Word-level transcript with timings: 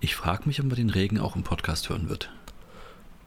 Ich 0.00 0.14
frage 0.14 0.42
mich, 0.46 0.60
ob 0.60 0.66
man 0.66 0.76
den 0.76 0.90
Regen 0.90 1.18
auch 1.18 1.36
im 1.36 1.42
Podcast 1.42 1.88
hören 1.88 2.08
wird. 2.08 2.30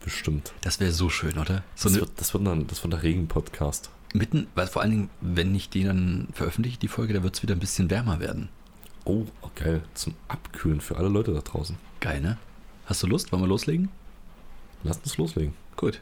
Bestimmt. 0.03 0.53
Das 0.61 0.79
wäre 0.79 0.91
so 0.91 1.09
schön, 1.09 1.37
oder? 1.37 1.63
So 1.75 1.89
das, 1.89 1.93
eine, 1.93 2.01
wird, 2.01 2.11
das 2.17 2.33
wird 2.33 2.47
dann 2.47 2.67
das 2.67 2.83
wird 2.83 2.93
der 2.93 3.03
Regen-Podcast. 3.03 3.89
mitten, 4.13 4.47
weil 4.55 4.67
vor 4.67 4.81
allen 4.81 4.91
Dingen, 4.91 5.09
wenn 5.21 5.53
ich 5.55 5.69
den 5.69 5.87
dann 5.87 6.27
veröffentliche, 6.33 6.77
die 6.79 6.87
Folge, 6.87 7.13
da 7.13 7.23
wird 7.23 7.35
es 7.35 7.43
wieder 7.43 7.55
ein 7.55 7.59
bisschen 7.59 7.89
wärmer 7.89 8.19
werden. 8.19 8.49
Oh, 9.05 9.25
oh, 9.41 9.49
geil. 9.55 9.81
Zum 9.93 10.13
Abkühlen 10.27 10.79
für 10.81 10.97
alle 10.97 11.09
Leute 11.09 11.33
da 11.33 11.41
draußen. 11.41 11.75
Geil, 11.99 12.21
ne? 12.21 12.37
Hast 12.85 13.03
du 13.03 13.07
Lust? 13.07 13.31
Wollen 13.31 13.43
wir 13.43 13.47
loslegen? 13.47 13.89
Lass 14.83 14.97
uns 14.99 15.17
loslegen. 15.17 15.53
Gut. 15.75 16.01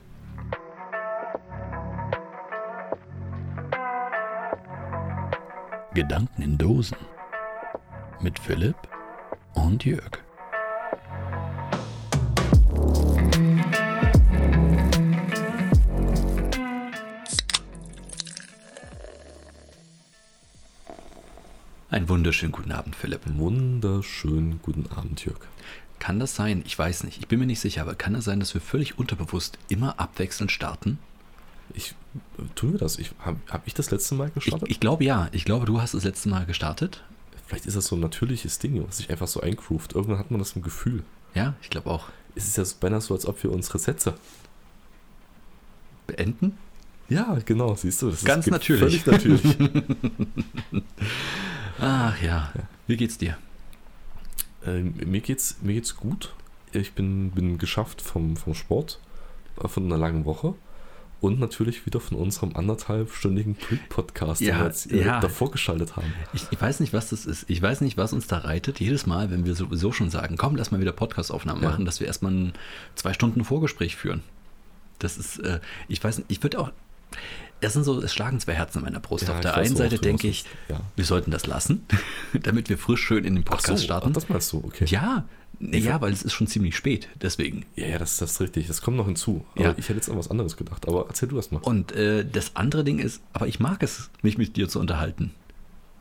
Gedanken 5.93 6.41
in 6.43 6.57
Dosen 6.57 6.97
mit 8.21 8.37
Philipp 8.37 8.75
und 9.55 9.83
Jörg. 9.83 10.26
Einen 21.97 22.09
wunderschönen 22.09 22.51
guten 22.51 22.71
Abend, 22.71 22.95
Philipp. 22.95 23.21
Wunderschönen 23.25 24.59
guten 24.61 24.85
Abend, 24.95 25.25
Jörg. 25.25 25.39
Kann 25.97 26.19
das 26.19 26.35
sein? 26.35 26.61
Ich 26.63 26.77
weiß 26.77 27.05
nicht. 27.05 27.17
Ich 27.17 27.27
bin 27.27 27.39
mir 27.39 27.47
nicht 27.47 27.59
sicher, 27.59 27.81
aber 27.81 27.95
kann 27.95 28.13
es 28.13 28.25
sein, 28.25 28.39
dass 28.39 28.53
wir 28.53 28.61
völlig 28.61 28.99
unterbewusst 28.99 29.57
immer 29.67 29.99
abwechselnd 29.99 30.51
starten? 30.51 30.99
Ich, 31.73 31.95
äh, 32.37 32.43
tun 32.53 32.73
wir 32.73 32.79
das? 32.79 32.99
Ich, 32.99 33.13
Habe 33.17 33.39
hab 33.49 33.65
ich 33.65 33.73
das 33.73 33.89
letzte 33.89 34.13
Mal 34.13 34.27
Ich, 34.27 34.35
gestartet? 34.35 34.69
ich 34.69 34.79
glaube 34.79 35.05
ja. 35.05 35.27
Ich 35.31 35.43
glaube, 35.43 35.65
du 35.65 35.81
hast 35.81 35.95
das 35.95 36.03
letzte 36.03 36.29
Mal 36.29 36.45
gestartet. 36.45 37.03
Vielleicht 37.47 37.65
ist 37.65 37.75
das 37.75 37.87
so 37.87 37.95
ein 37.95 37.99
natürliches 38.01 38.59
Ding, 38.59 38.85
was 38.87 38.97
sich 38.97 39.09
einfach 39.09 39.27
so 39.27 39.41
eingroovt. 39.41 39.95
Irgendwann 39.95 40.19
hat 40.19 40.29
man 40.29 40.37
das 40.37 40.51
im 40.51 40.61
Gefühl. 40.61 41.03
Ja, 41.33 41.55
ich 41.63 41.71
glaube 41.71 41.89
auch. 41.89 42.09
Es 42.35 42.45
ist 42.45 42.57
ja 42.57 42.63
beinahe 42.79 43.01
so, 43.01 43.15
als 43.15 43.25
ob 43.25 43.41
wir 43.41 43.51
unsere 43.51 43.79
Sätze. 43.79 44.13
Beenden? 46.05 46.59
Ja, 47.09 47.39
genau, 47.43 47.73
siehst 47.73 48.03
du. 48.03 48.11
Das 48.11 48.23
Ganz 48.23 48.45
geht 48.45 48.51
natürlich. 48.51 49.01
Völlig 49.01 49.23
natürlich. 49.23 49.57
Ach 51.79 52.21
ja. 52.21 52.51
Wie 52.87 52.97
geht's 52.97 53.17
dir? 53.17 53.37
ähm, 54.65 54.95
mir, 55.05 55.21
geht's, 55.21 55.57
mir 55.61 55.73
geht's 55.73 55.95
gut. 55.95 56.33
Ich 56.73 56.93
bin, 56.93 57.31
bin 57.31 57.57
geschafft 57.57 58.01
vom, 58.01 58.35
vom 58.37 58.53
Sport, 58.53 58.99
äh, 59.63 59.67
von 59.67 59.85
einer 59.85 59.97
langen 59.97 60.25
Woche. 60.25 60.55
Und 61.19 61.39
natürlich 61.39 61.85
wieder 61.87 61.99
von 61.99 62.15
unserem 62.17 62.55
anderthalbstündigen 62.55 63.55
den 64.39 64.47
Ja, 64.47 64.59
wir 64.59 64.65
jetzt 64.65 64.91
äh, 64.91 65.03
ja. 65.03 65.19
davor 65.19 65.49
geschaltet 65.49 65.95
haben. 65.95 66.13
Ich, 66.33 66.45
ich 66.51 66.61
weiß 66.61 66.79
nicht, 66.79 66.93
was 66.93 67.09
das 67.09 67.25
ist. 67.25 67.45
Ich 67.49 67.59
weiß 67.59 67.81
nicht, 67.81 67.97
was 67.97 68.13
uns 68.13 68.27
da 68.27 68.37
reitet. 68.39 68.79
Jedes 68.79 69.07
Mal, 69.07 69.31
wenn 69.31 69.43
wir 69.43 69.55
sowieso 69.55 69.91
schon 69.91 70.11
sagen, 70.11 70.37
komm, 70.37 70.55
lass 70.55 70.69
mal 70.69 70.79
wieder 70.79 70.91
Podcastaufnahmen 70.91 71.63
Ja. 71.63 71.69
machen, 71.69 71.85
dass 71.85 71.99
wir 71.99 72.05
erstmal 72.05 72.33
ein 72.33 72.53
zwei 72.93 73.13
Stunden 73.13 73.43
Vorgespräch 73.43 73.95
führen. 73.95 74.21
Das 74.99 75.17
ist, 75.17 75.39
äh, 75.39 75.59
ich 75.87 76.03
weiß 76.03 76.19
nicht, 76.19 76.29
ich 76.29 76.43
würde 76.43 76.59
auch, 76.59 76.71
das 77.61 77.73
sind 77.73 77.83
so, 77.83 78.01
es 78.01 78.13
schlagen 78.13 78.39
zwei 78.39 78.53
Herzen 78.53 78.79
in 78.79 78.85
meiner 78.85 78.99
Brust. 78.99 79.23
Ja, 79.27 79.29
Auf 79.33 79.35
ich 79.39 79.41
der 79.43 79.55
einen 79.55 79.75
Seite 79.75 79.97
denke 79.99 80.27
ich. 80.27 80.45
Ja. 80.69 80.79
wir 80.95 81.05
sollten 81.05 81.31
das 81.31 81.45
lassen, 81.47 81.85
damit 82.43 82.69
wir 82.69 82.77
frisch 82.77 83.01
schön 83.01 83.23
in 83.25 83.35
den 83.35 83.43
Podcast 83.43 83.79
so, 83.79 83.85
starten. 83.85 84.09
ach, 84.09 84.13
das 84.13 84.29
meinst 84.29 84.51
du, 84.53 84.57
okay. 84.63 84.85
ja, 84.85 85.25
nee, 85.59 85.79
ja, 85.79 85.99
weil 86.01 86.13
es 86.13 86.21
ist 86.23 86.33
schon 86.33 86.47
ziemlich 86.47 86.75
spät, 86.75 87.07
deswegen. 87.21 87.65
Ja, 87.75 87.87
ja, 87.87 87.97
das, 87.97 88.17
das 88.17 88.31
ist 88.33 88.41
richtig. 88.41 88.67
Das 88.67 88.81
kommt 88.81 88.97
noch 88.97 89.05
hinzu. 89.07 89.45
Aber 89.55 89.63
Ja. 89.65 89.71
ich 89.77 89.89
hätte 89.89 89.95
jetzt 89.99 90.09
an 90.09 90.17
was 90.17 90.29
anderes 90.29 90.55
gedacht. 90.57 90.87
Aber 90.87 91.05
erzähl 91.07 91.29
du 91.29 91.35
das 91.35 91.51
mal. 91.51 91.59
Und 91.63 91.91
äh, 91.93 92.25
das 92.25 92.55
andere 92.55 92.83
Ding 92.83 92.99
ist, 92.99 93.21
aber 93.33 93.47
ich 93.47 93.59
mag 93.59 93.81
es, 93.83 94.09
mich 94.21 94.37
mit 94.37 94.55
dir 94.55 94.69
zu 94.69 94.79
unterhalten. 94.79 95.31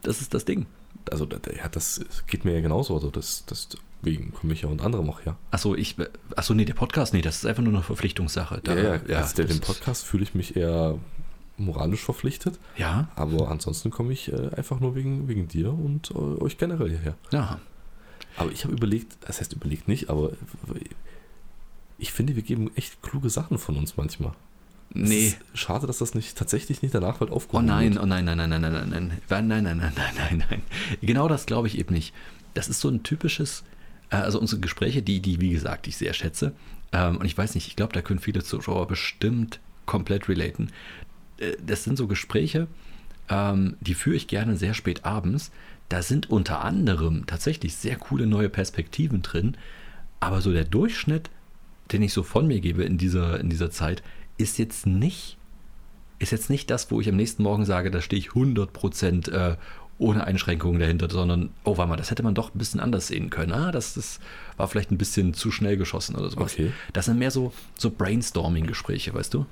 Das 0.03 0.21
ist 0.21 0.35
das 0.35 0.45
Ding. 0.45 0.67
Also, 1.11 1.25
ja, 1.57 1.69
das 1.69 2.01
geht 2.27 2.45
mir 2.45 2.53
ja 2.55 2.61
genauso. 2.61 2.95
Also, 2.95 3.11
das, 3.11 3.45
deswegen 3.49 4.33
komme 4.33 4.53
ich 4.53 4.63
ja 4.63 4.69
unter 4.69 4.85
anderem 4.85 5.09
auch 5.09 5.25
her. 5.25 5.37
Achso, 5.53 5.75
ich, 5.75 5.97
achso, 6.35 6.53
nee, 6.53 6.65
der 6.65 6.75
Podcast, 6.75 7.15
nee, 7.15 7.23
das 7.23 7.37
ist 7.37 7.47
einfach 7.47 7.63
nur 7.63 7.73
eine 7.73 7.83
Verpflichtungssache. 7.83 8.61
Da, 8.65 8.75
ja, 8.75 8.83
ja, 8.83 8.91
also 8.93 9.07
der, 9.07 9.17
das 9.19 9.35
dem 9.37 9.49
ist- 9.51 9.61
Podcast 9.65 10.05
fühle 10.05 10.25
ich 10.25 10.35
mich 10.35 10.57
eher 10.57 10.99
moralisch 11.59 12.05
verpflichtet. 12.05 12.59
Ja, 12.77 13.09
Aber 13.17 13.51
ansonsten 13.51 13.91
komme 13.91 14.13
ich 14.13 14.33
äh, 14.33 14.51
einfach 14.57 14.81
nur 14.81 14.95
wegen, 14.95 15.27
wegen 15.29 15.49
dir 15.49 15.73
und 15.73 16.11
äh, 16.11 16.15
euch 16.15 16.59
generell 16.59 16.89
hierher. 16.91 17.15
ja. 17.33 17.61
Aber 18.39 18.53
ich 18.53 18.65
habe 18.65 18.75
überlegt, 18.75 19.17
das 19.27 19.41
heißt 19.41 19.55
überlegt 19.55 19.89
nicht, 19.89 20.11
aber 20.11 20.33
ich 21.99 22.13
finde, 22.13 22.37
wir 22.37 22.43
geben 22.43 22.71
echt 22.77 23.01
kluge 23.03 23.31
Sachen 23.31 23.57
von 23.59 23.77
uns 23.77 23.97
manchmal. 23.97 24.33
Nee. 24.93 25.35
schade, 25.55 25.87
dass 25.87 25.99
das 25.99 26.15
nicht 26.15 26.37
tatsächlich 26.39 26.81
nicht 26.83 26.95
danach 26.95 27.21
Oh 27.21 27.25
aufgehoben 27.27 27.67
nein, 27.67 27.95
wird. 27.95 28.03
oh 28.03 28.07
nein, 28.07 28.25
nein, 28.25 28.37
nein, 28.37 28.51
nein, 28.51 28.61
nein, 28.61 28.73
nein, 28.73 28.91
nein, 28.91 29.13
nein, 29.29 29.49
nein, 29.49 29.63
nein, 29.65 29.77
nein, 29.79 29.93
nein, 29.97 30.15
nein, 30.17 30.45
nein. 30.51 30.63
Genau 31.01 31.29
das 31.29 31.47
glaube 31.47 31.67
ich 31.69 31.79
eben 31.79 31.95
nicht. 31.95 32.15
Das 32.55 32.69
ist 32.69 32.81
so 32.81 32.89
ein 32.89 33.03
typisches, 33.03 33.65
äh, 34.11 34.17
also 34.17 34.39
unsere 34.41 34.61
Gespräche, 34.61 35.03
die, 35.03 35.21
die, 35.21 35.41
wie 35.41 35.51
gesagt, 35.51 35.87
ich 35.87 35.97
sehr 35.97 36.13
schätze. 36.13 36.53
Ähm, 36.93 37.17
und 37.17 37.25
ich 37.27 37.37
weiß 37.37 37.55
nicht, 37.55 37.67
ich 37.69 37.77
glaube, 37.77 37.93
da 37.95 38.03
können 38.03 38.21
viele 38.21 38.43
Zuschauer 38.45 38.87
bestimmt 38.87 39.61
komplett 39.87 40.29
relaten. 40.29 40.71
Äh, 41.39 41.57
Das 41.65 41.85
sind 41.85 41.97
so 41.97 42.07
Gespräche, 42.07 42.67
ähm, 43.29 43.77
die 43.81 43.95
führe 43.95 44.17
ich 44.17 44.29
gerne 44.29 44.57
sehr 44.57 44.75
spät 44.75 45.05
abends. 45.05 45.51
Da 45.89 46.03
sind 46.03 46.31
unter 46.31 46.65
anderem 46.65 47.27
tatsächlich 47.27 47.77
sehr 47.77 47.97
coole 47.97 48.27
neue 48.27 48.49
Perspektiven 48.49 49.23
drin. 49.23 49.57
Aber 50.21 50.41
so 50.41 50.53
der 50.53 50.65
Durchschnitt, 50.65 51.31
den 51.93 52.03
ich 52.03 52.13
so 52.13 52.23
von 52.23 52.47
mir 52.47 52.61
gebe 52.61 52.83
in 52.85 52.99
dieser, 52.99 53.39
in 53.39 53.51
dieser 53.51 53.71
Zeit, 53.71 54.03
ist 54.39 54.59
jetzt 54.59 54.87
nicht 54.87 55.37
ist 56.19 56.33
jetzt 56.33 56.49
nicht 56.51 56.71
das, 56.71 56.91
wo 56.91 57.01
ich 57.01 57.09
am 57.11 57.17
nächsten 57.17 57.43
Morgen 57.43 57.67
sage, 57.67 57.91
da 57.91 58.01
stehe 58.01 58.19
ich 58.19 58.31
100% 58.31 59.31
äh, 59.31 59.57
ohne 59.99 60.25
Einschränkungen 60.25 60.81
dahinter, 60.81 61.09
sondern, 61.11 61.51
oh, 61.65 61.77
warte 61.77 61.91
mal, 61.91 61.97
das 61.97 62.11
hätte 62.11 62.23
man 62.23 62.35
doch 62.35 62.55
ein 62.55 62.59
bisschen 62.59 62.81
anders 62.81 63.09
sehen 63.09 63.31
können. 63.31 63.53
Ah, 63.53 63.71
das, 63.73 63.95
das 63.95 64.21
war 64.57 64.69
vielleicht 64.69 64.91
ein 64.91 64.99
bisschen 64.99 65.35
zu 65.35 65.51
schnell 65.51 65.77
geschossen 65.77 66.17
oder 66.17 66.31
sowas. 66.31 66.55
Okay. 66.55 66.73
Das 66.93 67.07
sind 67.07 67.19
mehr 67.19 67.31
so, 67.31 67.53
so 67.77 67.91
Brainstorming-Gespräche, 67.91 69.13
weißt 69.15 69.35
du? 69.35 69.47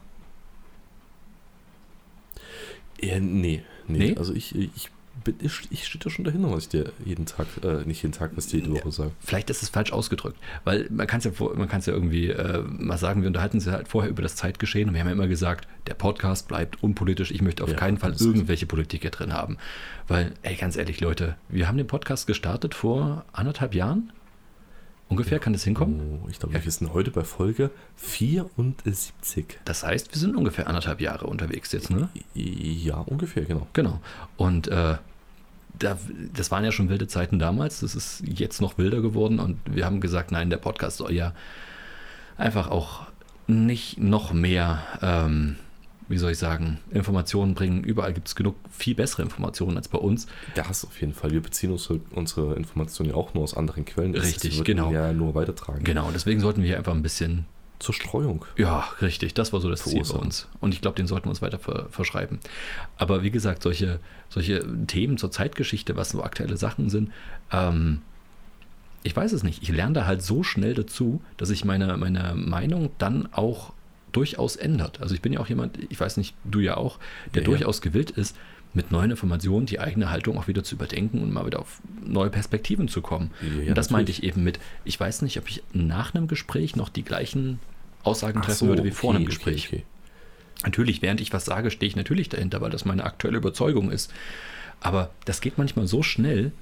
Ja, 3.09 3.21
nee, 3.21 3.63
nee, 3.87 3.99
Nee? 3.99 4.17
Also 4.17 4.35
ich, 4.35 4.55
ich, 4.55 4.91
bin, 5.23 5.37
ich, 5.41 5.53
ich 5.71 5.87
stehe 5.87 6.03
da 6.03 6.11
schon 6.11 6.25
dahinter, 6.25 6.51
was 6.51 6.65
ich 6.65 6.69
dir 6.71 6.93
jeden 7.05 7.27
Tag, 7.27 7.47
äh, 7.63 7.87
nicht 7.87 8.03
jeden 8.03 8.13
Tag, 8.13 8.33
was 8.35 8.47
ich 8.47 8.53
dir 8.53 8.61
jede 8.61 8.73
Woche 8.73 8.91
sage. 8.91 9.11
Vielleicht 9.21 9.51
ist 9.51 9.63
es 9.63 9.69
falsch 9.69 9.93
ausgedrückt, 9.93 10.37
weil 10.65 10.89
man 10.91 11.07
kann 11.07 11.19
es 11.19 11.25
ja, 11.25 11.33
man 11.55 11.69
ja 11.69 11.93
irgendwie 11.93 12.29
äh, 12.29 12.63
mal 12.63 12.99
sagen, 12.99 13.23
wir 13.23 13.29
unterhalten 13.29 13.59
uns 13.59 13.67
ja 13.67 13.73
halt 13.73 13.89
vorher 13.89 14.11
über 14.11 14.23
das 14.23 14.37
Zeitgeschehen 14.37 14.89
und 14.89 14.95
wir 14.95 15.01
haben 15.01 15.09
ja 15.09 15.13
immer 15.13 15.29
gesagt, 15.29 15.69
der 15.87 15.95
Podcast 15.95 16.49
bleibt 16.49 16.83
unpolitisch, 16.83 17.31
ich 17.31 17.43
möchte 17.43 17.63
auf 17.63 17.71
Ja, 17.71 17.77
keinen 17.77 17.99
Fall 17.99 18.15
irgendwelche 18.19 18.67
Politik 18.67 19.03
hier 19.03 19.11
drin 19.11 19.33
haben. 19.33 19.59
Weil, 20.09 20.33
ey, 20.43 20.57
ganz 20.57 20.77
ehrlich, 20.77 21.01
Leute, 21.01 21.37
wir 21.49 21.69
haben 21.69 21.79
den 21.79 21.87
Podcast 21.87 22.27
gestartet 22.27 22.75
vor 22.75 23.25
anderthalb 23.33 23.75
Jahren. 23.75 24.13
Ungefähr 25.09 25.39
kann 25.39 25.53
das 25.53 25.65
hinkommen. 25.65 26.21
Oh, 26.25 26.29
ich 26.31 26.39
glaube, 26.39 26.55
wir 26.63 26.71
sind 26.71 26.93
heute 26.93 27.11
bei 27.11 27.25
Folge 27.25 27.71
74. 27.97 29.45
Das 29.65 29.85
heißt, 29.85 30.13
wir 30.13 30.19
sind 30.19 30.35
ungefähr 30.35 30.67
anderthalb 30.67 31.01
Jahre 31.01 31.27
unterwegs 31.27 31.73
jetzt, 31.73 31.91
ne? 31.91 32.09
Ja, 32.35 32.97
ungefähr, 32.97 33.45
genau. 33.45 33.67
Genau. 33.75 34.01
Und 34.37 34.69
äh, 34.69 34.97
da, 35.79 35.99
das 36.33 36.51
waren 36.51 36.65
ja 36.65 36.73
schon 36.73 36.89
wilde 36.89 37.07
Zeiten 37.07 37.39
damals. 37.39 37.81
Das 37.81 37.95
ist 37.95 38.23
jetzt 38.27 38.61
noch 38.61 38.79
wilder 38.79 39.03
geworden. 39.03 39.41
Und 39.41 39.59
wir 39.67 39.85
haben 39.85 40.01
gesagt, 40.01 40.33
nein, 40.33 40.51
der 40.51 40.57
Podcast 40.57 40.97
soll 40.97 41.13
ja 41.13 41.35
einfach 42.37 42.71
auch 42.71 43.07
nicht 43.47 43.99
noch 43.99 44.33
mehr, 44.33 44.83
ähm, 45.03 45.57
wie 46.09 46.19
soll 46.19 46.33
ich 46.33 46.39
sagen, 46.39 46.79
Informationen 46.91 47.55
bringen. 47.55 47.83
Überall 47.83 48.13
gibt 48.13 48.29
es 48.29 48.35
genug 48.37 48.57
viel 48.71 48.95
bessere 48.95 49.23
Informationen 49.23 49.77
als 49.77 49.89
bei 49.89 49.99
uns. 49.99 50.27
Das 50.55 50.85
auf 50.85 51.01
jeden 51.01 51.15
Fall. 51.15 51.31
Wir 51.31 51.41
beziehen 51.41 51.71
unsere, 51.71 52.01
unsere 52.11 52.55
Informationen 52.55 53.11
ja 53.11 53.17
auch 53.17 53.35
nur 53.35 53.43
aus 53.43 53.57
anderen 53.57 53.85
Quellen. 53.85 54.13
Das 54.13 54.25
Richtig, 54.25 54.57
wird 54.57 54.67
genau. 54.67 54.93
Ja, 54.93 55.13
nur 55.13 55.35
weitertragen. 55.35 55.85
Genau, 55.85 56.11
deswegen 56.13 56.41
sollten 56.41 56.61
wir 56.63 56.69
hier 56.69 56.79
einfach 56.79 56.95
ein 56.95 57.03
bisschen 57.03 57.47
Zur 57.79 57.95
Streuung. 57.95 58.45
Ja, 58.57 58.89
richtig. 59.03 59.35
Das 59.35 59.53
war 59.53 59.61
so 59.61 59.69
das 59.69 59.83
Ziel 59.83 59.99
bei 60.01 60.05
Verursachen. 60.05 60.27
uns. 60.27 60.49
Und 60.61 60.75
ich 60.75 60.81
glaube, 60.81 60.97
den 60.97 61.07
sollten 61.07 61.27
wir 61.27 61.31
uns 61.31 61.43
weiter 61.43 61.59
ver 61.59 61.87
verschreiben. 61.91 62.39
Aber 62.97 63.23
wie 63.23 63.31
gesagt, 63.31 63.63
solche, 63.63 63.99
solche 64.29 64.65
Themen 64.87 65.19
zur 65.19 65.31
Zeitgeschichte, 65.31 65.97
was 65.97 66.11
so 66.11 66.23
aktuelle 66.23 66.57
Sachen 66.57 66.89
sind, 66.91 67.11
ähm, 67.51 68.03
ich 69.03 69.15
weiß 69.15 69.33
es 69.33 69.43
nicht. 69.43 69.63
Ich 69.63 69.69
lerne 69.69 69.93
da 69.93 70.07
halt 70.07 70.23
so 70.23 70.43
schnell 70.43 70.75
dazu, 70.75 71.21
dass 71.37 71.49
sich 71.49 71.65
meine, 71.65 71.97
meine 71.99 72.35
Meinung 72.35 72.91
dann 72.97 73.29
auch 73.33 73.73
durchaus 74.17 74.57
ändert. 74.57 75.01
Also 75.01 75.15
ich 75.15 75.23
bin 75.23 75.33
ja 75.33 75.41
auch 75.41 75.49
jemand, 75.49 75.79
ich 75.91 75.99
weiß 75.99 76.17
nicht, 76.17 76.35
du 76.45 76.61
ja 76.61 76.77
auch, 76.77 76.99
der 77.35 77.43
Ja, 77.43 77.47
durchaus 77.47 77.81
gewillt 77.81 78.11
ist, 78.11 78.37
mit 78.75 78.91
neuen 78.91 79.11
Informationen 79.13 79.67
die 79.67 79.79
eigene 79.79 80.11
Haltung 80.11 80.37
auch 80.37 80.49
wieder 80.49 80.65
zu 80.65 80.75
überdenken 80.75 81.23
und 81.23 81.33
mal 81.33 81.47
wieder 81.47 81.61
auf 81.61 81.81
neue 82.05 82.31
Perspektiven 82.31 82.89
zu 82.89 83.03
kommen. 83.03 83.31
Ja, 83.41 83.69
und 83.69 83.79
das 83.79 83.91
meinte 83.91 84.11
natürlich. 84.11 84.31
ich 84.31 84.37
eben 84.37 84.45
mit, 84.45 84.59
ich 84.85 84.99
weiß 84.99 85.23
nicht, 85.23 85.39
ob 85.39 85.49
ich 85.49 85.63
nach 85.73 86.15
einem 86.15 86.27
Gespräch 86.27 86.75
noch 86.75 86.89
die 86.89 87.05
gleichen 87.05 87.61
Aussagen 88.03 88.41
Ach 88.41 88.47
treffen 88.47 88.59
so, 88.59 88.67
würde 88.67 88.85
wie 88.85 88.91
vor 88.91 89.11
okay, 89.11 89.17
einem 89.17 89.27
okay, 89.27 89.35
Gespräch. 89.35 89.69
okay. 89.69 89.85
Natürlich, 90.65 91.03
während 91.03 91.21
ich 91.21 91.33
was 91.33 91.45
sage, 91.45 91.71
stehe 91.71 91.89
ich 91.89 91.97
natürlich 91.97 92.29
dahinter, 92.29 92.61
weil 92.61 92.71
das 92.71 92.85
meine 92.85 93.05
aktuelle 93.05 93.37
Überzeugung 93.37 93.91
ist. 93.91 94.13
Aber 94.81 95.11
das 95.25 95.41
geht 95.41 95.57
manchmal 95.59 95.87
so 95.87 96.03
schnell 96.03 96.53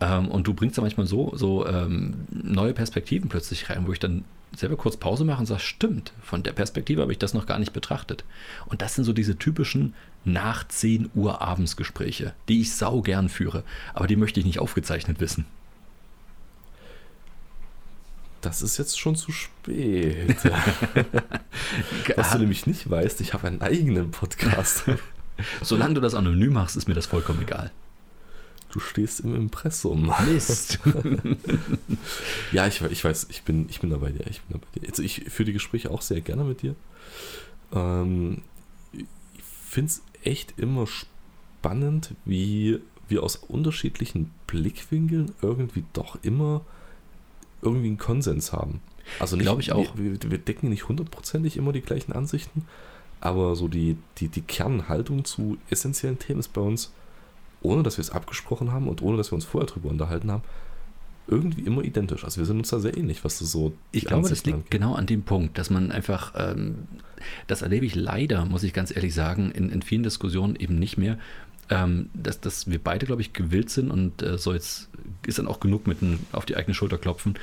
ähm, 0.00 0.28
und 0.28 0.46
du 0.46 0.54
bringst 0.54 0.78
da 0.78 0.82
manchmal 0.82 1.06
so, 1.06 1.32
so 1.34 1.66
ähm, 1.66 2.26
neue 2.30 2.72
Perspektiven 2.72 3.28
plötzlich 3.28 3.68
rein, 3.68 3.86
wo 3.86 3.92
ich 3.92 3.98
dann 3.98 4.24
selber 4.56 4.76
kurz 4.76 4.96
Pause 4.96 5.24
mache 5.24 5.40
und 5.40 5.46
sage, 5.46 5.60
stimmt, 5.60 6.12
von 6.22 6.42
der 6.42 6.52
Perspektive 6.52 7.02
habe 7.02 7.12
ich 7.12 7.18
das 7.18 7.34
noch 7.34 7.46
gar 7.46 7.58
nicht 7.58 7.72
betrachtet. 7.72 8.24
Und 8.66 8.82
das 8.82 8.94
sind 8.94 9.04
so 9.04 9.12
diese 9.12 9.36
typischen 9.36 9.94
nach 10.24 10.66
10 10.66 11.10
Uhr 11.14 11.40
abends 11.40 11.76
Gespräche, 11.76 12.34
die 12.48 12.60
ich 12.62 12.74
sau 12.74 13.02
gern 13.02 13.28
führe, 13.28 13.64
aber 13.94 14.06
die 14.06 14.16
möchte 14.16 14.40
ich 14.40 14.46
nicht 14.46 14.58
aufgezeichnet 14.58 15.20
wissen. 15.20 15.46
Das 18.40 18.62
ist 18.62 18.78
jetzt 18.78 18.98
schon 18.98 19.16
zu 19.16 19.32
spät. 19.32 20.36
Was 22.16 22.32
du 22.32 22.38
nämlich 22.38 22.66
nicht 22.66 22.88
weißt, 22.88 23.20
ich 23.20 23.34
habe 23.34 23.48
einen 23.48 23.62
eigenen 23.62 24.12
Podcast. 24.12 24.84
Solange 25.62 25.94
du 25.94 26.00
das 26.00 26.14
anonym 26.14 26.52
machst, 26.52 26.76
ist 26.76 26.88
mir 26.88 26.94
das 26.94 27.06
vollkommen 27.06 27.42
egal. 27.42 27.72
Du 28.70 28.80
stehst 28.80 29.20
im 29.20 29.34
Impressum. 29.34 30.12
Mist. 30.26 30.78
ja, 32.52 32.66
ich, 32.66 32.82
ich 32.82 33.02
weiß, 33.02 33.28
ich 33.30 33.42
bin, 33.42 33.66
ich 33.70 33.80
bin 33.80 33.90
da 33.90 33.96
bei 33.96 34.10
dir. 34.10 34.26
Ich, 34.28 34.42
bin 34.42 34.60
da 34.60 34.66
bei 34.66 34.80
dir. 34.80 34.88
Also 34.88 35.02
ich 35.02 35.24
führe 35.28 35.46
die 35.46 35.52
Gespräche 35.54 35.90
auch 35.90 36.02
sehr 36.02 36.20
gerne 36.20 36.44
mit 36.44 36.62
dir. 36.62 36.74
Ähm, 37.72 38.42
ich 38.92 39.06
finde 39.42 39.90
es 39.90 40.02
echt 40.22 40.58
immer 40.58 40.86
spannend, 40.86 42.14
wie 42.24 42.80
wir 43.08 43.22
aus 43.22 43.36
unterschiedlichen 43.36 44.30
Blickwinkeln 44.46 45.32
irgendwie 45.40 45.84
doch 45.94 46.18
immer 46.22 46.62
irgendwie 47.62 47.88
einen 47.88 47.98
Konsens 47.98 48.52
haben. 48.52 48.80
Also 49.18 49.36
glaube 49.36 49.62
ich 49.62 49.72
auch. 49.72 49.96
Wir, 49.96 50.18
wir 50.22 50.38
decken 50.38 50.68
nicht 50.68 50.88
hundertprozentig 50.88 51.56
immer 51.56 51.72
die 51.72 51.80
gleichen 51.80 52.12
Ansichten, 52.12 52.66
aber 53.20 53.56
so 53.56 53.68
die, 53.68 53.96
die, 54.18 54.28
die 54.28 54.42
Kernhaltung 54.42 55.24
zu 55.24 55.56
essentiellen 55.70 56.18
Themen 56.18 56.40
ist 56.40 56.52
bei 56.52 56.60
uns, 56.60 56.92
ohne 57.62 57.82
dass 57.82 57.96
wir 57.98 58.02
es 58.02 58.10
abgesprochen 58.10 58.72
haben 58.72 58.88
und 58.88 59.02
ohne 59.02 59.16
dass 59.16 59.30
wir 59.30 59.34
uns 59.34 59.44
vorher 59.44 59.66
drüber 59.66 59.88
unterhalten 59.88 60.30
haben, 60.30 60.42
irgendwie 61.26 61.62
immer 61.62 61.82
identisch. 61.82 62.24
Also 62.24 62.38
wir 62.38 62.46
sind 62.46 62.58
uns 62.58 62.70
da 62.70 62.80
sehr 62.80 62.96
ähnlich, 62.96 63.24
was 63.24 63.38
das 63.38 63.52
so. 63.52 63.74
Ich 63.92 64.06
glaube, 64.06 64.28
das 64.28 64.44
liegt 64.44 64.56
angeht. 64.56 64.70
genau 64.70 64.94
an 64.94 65.06
dem 65.06 65.22
Punkt, 65.22 65.58
dass 65.58 65.70
man 65.70 65.92
einfach, 65.92 66.32
ähm, 66.36 66.86
das 67.46 67.62
erlebe 67.62 67.84
ich 67.84 67.94
leider, 67.94 68.46
muss 68.46 68.62
ich 68.62 68.72
ganz 68.72 68.94
ehrlich 68.94 69.14
sagen, 69.14 69.50
in, 69.50 69.70
in 69.70 69.82
vielen 69.82 70.02
Diskussionen 70.02 70.56
eben 70.56 70.78
nicht 70.78 70.96
mehr, 70.96 71.18
ähm, 71.70 72.08
dass, 72.14 72.40
dass 72.40 72.70
wir 72.70 72.82
beide, 72.82 73.04
glaube 73.04 73.20
ich, 73.20 73.34
gewillt 73.34 73.68
sind 73.68 73.90
und 73.90 74.22
äh, 74.22 74.38
so 74.38 74.54
jetzt 74.54 74.88
ist 75.26 75.38
dann 75.38 75.46
auch 75.46 75.60
genug 75.60 75.86
mit 75.86 76.00
ein, 76.00 76.18
auf 76.32 76.46
die 76.46 76.56
eigene 76.56 76.72
Schulter 76.72 76.96
klopfen. 76.96 77.34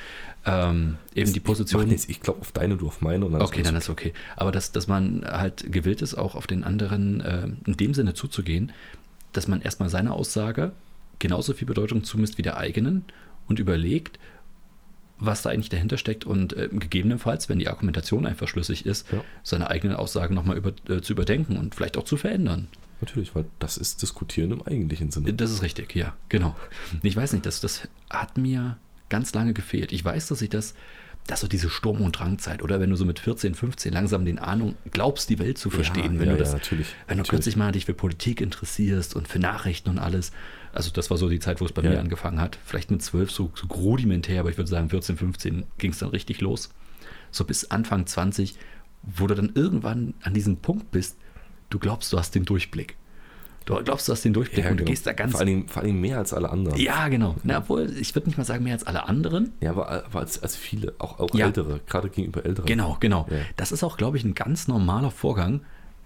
Ähm, 0.46 0.98
eben 1.14 1.32
die 1.32 1.40
Position. 1.40 1.92
Ich, 1.92 2.10
ich 2.10 2.22
glaube 2.22 2.42
auf 2.42 2.52
deine, 2.52 2.78
du 2.78 2.88
auf 2.88 3.02
meine. 3.02 3.26
Und 3.26 3.34
dann 3.34 3.42
okay, 3.44 3.62
dann 3.62 3.76
ist 3.76 3.90
okay. 3.90 4.14
Aber 4.36 4.52
dass, 4.52 4.72
dass 4.72 4.88
man 4.88 5.24
halt 5.26 5.72
gewillt 5.72 6.02
ist, 6.02 6.16
auch 6.16 6.34
auf 6.34 6.48
den 6.48 6.64
anderen 6.64 7.22
äh, 7.22 7.48
in 7.66 7.78
dem 7.78 7.94
Sinne 7.94 8.16
zuzugehen, 8.16 8.72
dass 9.38 9.48
man 9.48 9.62
erstmal 9.62 9.90
seiner 9.90 10.14
Aussage 10.14 10.72
genauso 11.20 11.54
viel 11.54 11.68
Bedeutung 11.68 12.04
zumisst 12.04 12.38
wie 12.38 12.42
der 12.42 12.58
eigenen 12.58 13.06
und 13.48 13.60
überlegt, 13.60 14.20
was 15.18 15.42
da 15.42 15.50
eigentlich 15.50 15.70
dahinter 15.70 15.98
steckt 15.98 16.26
und 16.26 16.54
äh, 16.54 16.70
gegebenenfalls, 16.72 17.48
wenn 17.48 17.60
die 17.60 17.70
Argumentation 17.70 18.26
einfach 18.26 18.48
schlüssig 18.48 18.86
ist, 18.86 19.12
ja. 19.12 19.24
seine 19.44 19.70
eigenen 19.70 19.96
Aussagen 19.96 20.36
nochmal 20.36 20.58
über, 20.58 20.74
äh, 20.90 21.02
zu 21.02 21.14
überdenken 21.14 21.58
und 21.58 21.74
vielleicht 21.74 21.98
auch 21.98 22.04
zu 22.04 22.18
verändern. 22.18 22.68
Natürlich, 23.02 23.36
weil 23.36 23.46
das 23.60 23.78
ist 23.78 24.02
Diskutieren 24.02 24.52
im 24.52 24.62
eigentlichen 24.62 25.12
Sinne. 25.12 25.34
Das 25.34 25.52
ist 25.52 25.62
richtig, 25.62 25.96
ja, 25.96 26.16
genau. 26.30 26.56
Ich 27.02 27.16
weiß 27.16 27.34
nicht, 27.34 27.46
das, 27.46 27.60
das 27.60 27.88
hat 28.10 28.38
mir 28.38 28.78
ganz 29.10 29.34
lange 29.34 29.54
gefehlt. 29.54 29.92
Ich 29.92 30.04
weiß, 30.04 30.28
dass 30.28 30.42
ich 30.42 30.50
das, 30.50 30.76
dass 31.28 31.42
so 31.42 31.48
diese 31.48 31.70
Sturm- 31.70 32.02
und 32.02 32.20
Drangzeit 32.20 32.62
oder 32.62 32.80
wenn 32.80 32.92
du 32.92 32.96
so 32.96 33.06
mit 33.06 33.20
14, 33.20 33.56
15 33.56 33.92
langsam 33.92 34.26
den 34.26 34.38
Ahnung 34.38 34.76
glaubst, 34.92 35.30
die 35.30 35.40
Welt 35.40 35.58
zu 35.58 35.70
verstehen, 35.70 36.16
ja, 36.16 36.20
wenn 36.20 36.28
ja, 36.28 36.34
du 36.34 36.40
das, 36.40 36.50
ja, 36.50 36.56
natürlich, 36.56 36.88
wenn 37.08 37.18
du 37.18 37.22
natürlich. 37.24 37.30
plötzlich 37.30 37.56
mal 37.56 37.72
dich 37.72 37.86
für 37.86 37.94
Politik 37.94 38.42
interessierst 38.42 39.16
und 39.16 39.28
für 39.28 39.40
Nachrichten 39.40 39.90
und 39.90 39.98
alles. 39.98 40.32
Also 40.72 40.92
das 40.92 41.10
war 41.10 41.18
so 41.18 41.30
die 41.30 41.40
Zeit, 41.40 41.62
wo 41.62 41.66
es 41.66 41.72
bei 41.72 41.82
mir 41.82 42.00
angefangen 42.00 42.40
hat. 42.40 42.60
Vielleicht 42.66 42.92
mit 42.92 43.02
12 43.02 43.32
so, 43.32 43.52
so 43.56 43.68
rudimentär, 43.68 44.42
aber 44.42 44.50
ich 44.50 44.58
würde 44.58 44.70
sagen 44.70 44.90
14, 44.90 45.18
15 45.18 45.66
ging 45.78 45.92
es 45.92 46.00
dann 46.00 46.10
richtig 46.10 46.42
los. 46.42 46.70
So 47.32 47.44
bis 47.46 47.72
Anfang 47.72 48.06
20, 48.06 48.56
wo 49.02 49.26
du 49.26 49.36
dann 49.36 49.52
irgendwann 49.56 50.14
an 50.22 50.34
diesem 50.34 50.58
Punkt 50.58 50.92
bist, 50.92 51.18
du 51.70 51.80
glaubst, 51.80 52.12
du 52.14 52.20
hast 52.20 52.36
den 52.36 52.46
Durchblick. 52.46 52.98
Du 53.66 53.76
glaubst, 53.84 54.08
du 54.08 54.12
hast 54.12 54.24
den 54.24 54.34
Durchblick 54.34 54.64
Ja, 54.64 54.72
und 54.72 54.78
du 54.78 54.84
genau. 54.84 54.92
gehst 54.92 55.08
da 55.08 55.14
ganz. 55.14 55.32
Vor 55.32 55.42
allem, 55.42 55.68
vor 55.68 55.82
allem 55.82 56.00
mehr 56.00 56.20
als 56.20 56.34
alle 56.34 56.50
anderen. 56.52 56.80
ja, 56.80 57.08
genau. 57.08 57.36
Na, 57.44 57.58
obwohl, 57.58 57.92
ich 58.00 58.14
würde 58.14 58.28
nicht 58.30 58.38
mal 58.38 58.44
sagen 58.44 58.64
mehr 58.64 58.74
als 58.74 58.86
alle 58.86 59.08
anderen. 59.08 59.54
Ja, 59.60 59.72
aber, 59.72 59.90
aber 60.06 60.20
als, 60.20 60.42
als 60.44 60.56
viele, 60.56 60.94
auch, 61.00 61.20
auch 61.20 61.34
Ja. 61.34 61.48
ältere, 61.48 61.80
gerade 61.88 62.10
gegenüber 62.10 62.46
älteren. 62.46 62.68
Genau, 62.68 62.98
genau. 63.00 63.26
Ja. 63.30 63.38
Das 63.58 63.72
ist 63.72 63.84
auch, 63.84 63.98
glaube 63.98 64.18
ich, 64.18 64.24
ein 64.24 64.36
ganz 64.36 64.68
normaler 64.68 65.10
Vorgang. 65.10 65.62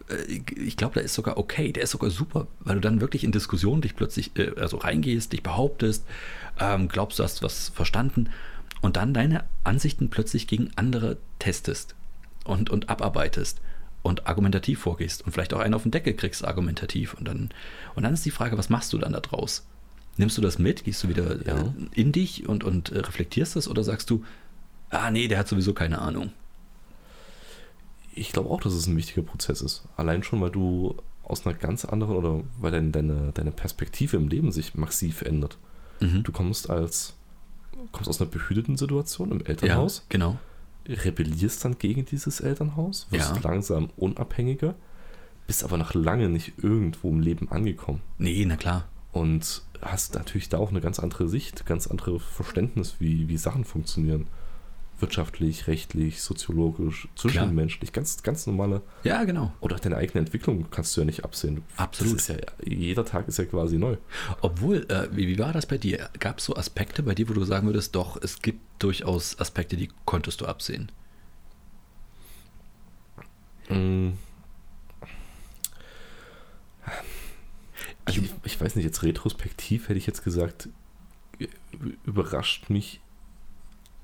Äh, 0.09 0.39
Ich 0.55 0.77
glaube, 0.77 0.93
der 0.93 1.03
ist 1.03 1.13
sogar 1.15 1.37
okay, 1.37 1.73
der 1.73 1.83
ist 1.83 1.91
sogar 1.91 2.09
super, 2.11 2.47
weil 2.61 2.75
du 2.75 2.81
dann 2.81 3.01
wirklich 3.01 3.25
in 3.25 3.33
Diskussionen 3.33 3.81
dich 3.81 3.95
plötzlich 3.95 4.31
äh, 4.37 4.51
also 4.57 4.77
reingehst, 4.77 5.33
dich 5.33 5.43
behauptest, 5.43 6.05
ähm, 6.61 6.87
glaubst, 6.87 7.19
du 7.19 7.23
hast 7.23 7.43
was 7.43 7.69
verstanden 7.69 8.29
und 8.81 8.95
dann 8.95 9.13
deine 9.13 9.43
Ansichten 9.65 10.09
plötzlich 10.09 10.47
gegen 10.47 10.69
andere 10.77 11.17
testest 11.39 11.95
und, 12.45 12.69
und 12.69 12.89
abarbeitest 12.89 13.59
und 14.01 14.27
argumentativ 14.27 14.79
vorgehst 14.79 15.25
und 15.25 15.31
vielleicht 15.31 15.53
auch 15.53 15.59
einen 15.59 15.73
auf 15.73 15.83
den 15.83 15.91
Deckel 15.91 16.13
kriegst, 16.13 16.45
argumentativ. 16.45 17.13
Und 17.13 17.27
dann, 17.27 17.49
und 17.95 18.03
dann 18.03 18.13
ist 18.13 18.25
die 18.25 18.31
Frage, 18.31 18.57
was 18.57 18.69
machst 18.69 18.93
du 18.93 18.97
dann 18.97 19.13
da 19.13 19.19
draus? 19.19 19.65
Nimmst 20.17 20.37
du 20.37 20.41
das 20.41 20.59
mit? 20.59 20.83
Gehst 20.83 21.03
du 21.03 21.09
wieder 21.09 21.45
Ja. 21.45 21.57
äh, 21.61 21.71
in 21.93 22.11
dich 22.11 22.47
und, 22.47 22.63
und 22.63 22.91
äh, 22.91 22.99
reflektierst 22.99 23.55
das 23.55 23.67
oder 23.67 23.83
sagst 23.83 24.09
du, 24.09 24.23
ah 24.89 25.11
nee, 25.11 25.27
der 25.27 25.37
hat 25.39 25.47
sowieso 25.47 25.73
keine 25.73 25.99
Ahnung? 25.99 26.31
Ich 28.13 28.31
glaube 28.31 28.49
auch, 28.49 28.61
dass 28.61 28.73
es 28.73 28.87
ein 28.87 28.97
wichtiger 28.97 29.21
Prozess 29.21 29.61
ist. 29.61 29.83
Allein 29.95 30.23
schon, 30.23 30.41
weil 30.41 30.49
du 30.49 30.95
aus 31.23 31.45
einer 31.45 31.55
ganz 31.55 31.85
anderen 31.85 32.15
oder 32.15 32.41
weil 32.59 32.71
dein, 32.71 32.91
deine, 32.91 33.31
deine 33.33 33.51
Perspektive 33.51 34.17
im 34.17 34.27
Leben 34.27 34.51
sich 34.51 34.75
massiv 34.75 35.21
ändert. 35.21 35.57
Mhm. 35.99 36.23
Du 36.23 36.31
kommst 36.31 36.69
als 36.69 37.13
kommst 37.91 38.09
aus 38.09 38.19
einer 38.19 38.29
behüteten 38.29 38.75
Situation 38.77 39.31
im 39.31 39.39
ja, 39.39 39.45
Elternhaus, 39.45 40.05
genau. 40.09 40.37
Rebellierst 40.87 41.63
dann 41.65 41.77
gegen 41.77 42.05
dieses 42.05 42.39
Elternhaus, 42.39 43.07
wirst 43.11 43.35
Ja. 43.35 43.41
langsam 43.49 43.89
unabhängiger, 43.97 44.75
bist 45.47 45.63
aber 45.63 45.77
noch 45.77 45.93
lange 45.93 46.29
nicht 46.29 46.53
irgendwo 46.57 47.09
im 47.09 47.19
Leben 47.19 47.51
angekommen. 47.51 48.01
Nee, 48.17 48.45
na 48.47 48.55
klar. 48.55 48.87
Und 49.11 49.63
hast 49.81 50.13
natürlich 50.15 50.49
da 50.49 50.57
auch 50.57 50.69
eine 50.69 50.81
ganz 50.81 50.99
andere 50.99 51.27
Sicht, 51.27 51.65
ganz 51.65 51.87
andere 51.87 52.19
Verständnis, 52.19 52.95
wie, 52.99 53.27
wie 53.27 53.37
Sachen 53.37 53.65
funktionieren. 53.65 54.27
Wirtschaftlich, 54.99 55.67
rechtlich, 55.67 56.21
soziologisch, 56.21 57.07
zwischenmenschlich, 57.15 57.93
ganz, 57.93 58.21
ganz 58.21 58.45
normale. 58.47 58.81
Ja, 59.03 59.23
genau. 59.23 59.53
Oder 59.61 59.77
deine 59.77 59.97
eigene 59.97 60.19
Entwicklung 60.19 60.65
kannst 60.71 60.95
du 60.95 61.01
ja 61.01 61.05
nicht 61.05 61.23
absehen. 61.23 61.63
Absolut. 61.77 62.27
Ja, 62.27 62.35
jeder 62.65 63.05
Tag 63.05 63.27
ist 63.27 63.37
ja 63.37 63.45
quasi 63.45 63.77
neu. 63.77 63.97
Obwohl, 64.41 64.85
äh, 64.89 65.07
wie, 65.11 65.27
wie 65.27 65.39
war 65.39 65.53
das 65.53 65.65
bei 65.65 65.77
dir? 65.77 66.09
Gab 66.19 66.39
es 66.39 66.45
so 66.45 66.55
Aspekte 66.55 67.03
bei 67.03 67.15
dir, 67.15 67.29
wo 67.29 67.33
du 67.33 67.43
sagen 67.43 67.67
würdest, 67.67 67.95
doch, 67.95 68.21
es 68.21 68.41
gibt 68.41 68.59
durchaus 68.79 69.39
Aspekte, 69.39 69.77
die 69.77 69.89
konntest 70.05 70.41
du 70.41 70.45
absehen? 70.45 70.91
Mm. 73.69 74.09
Also 78.05 78.21
ich, 78.21 78.31
ich 78.43 78.59
weiß 78.59 78.75
nicht, 78.75 78.85
jetzt 78.85 79.03
retrospektiv 79.03 79.87
hätte 79.87 79.99
ich 79.99 80.07
jetzt 80.07 80.23
gesagt, 80.23 80.69
überrascht 82.03 82.69
mich 82.69 83.01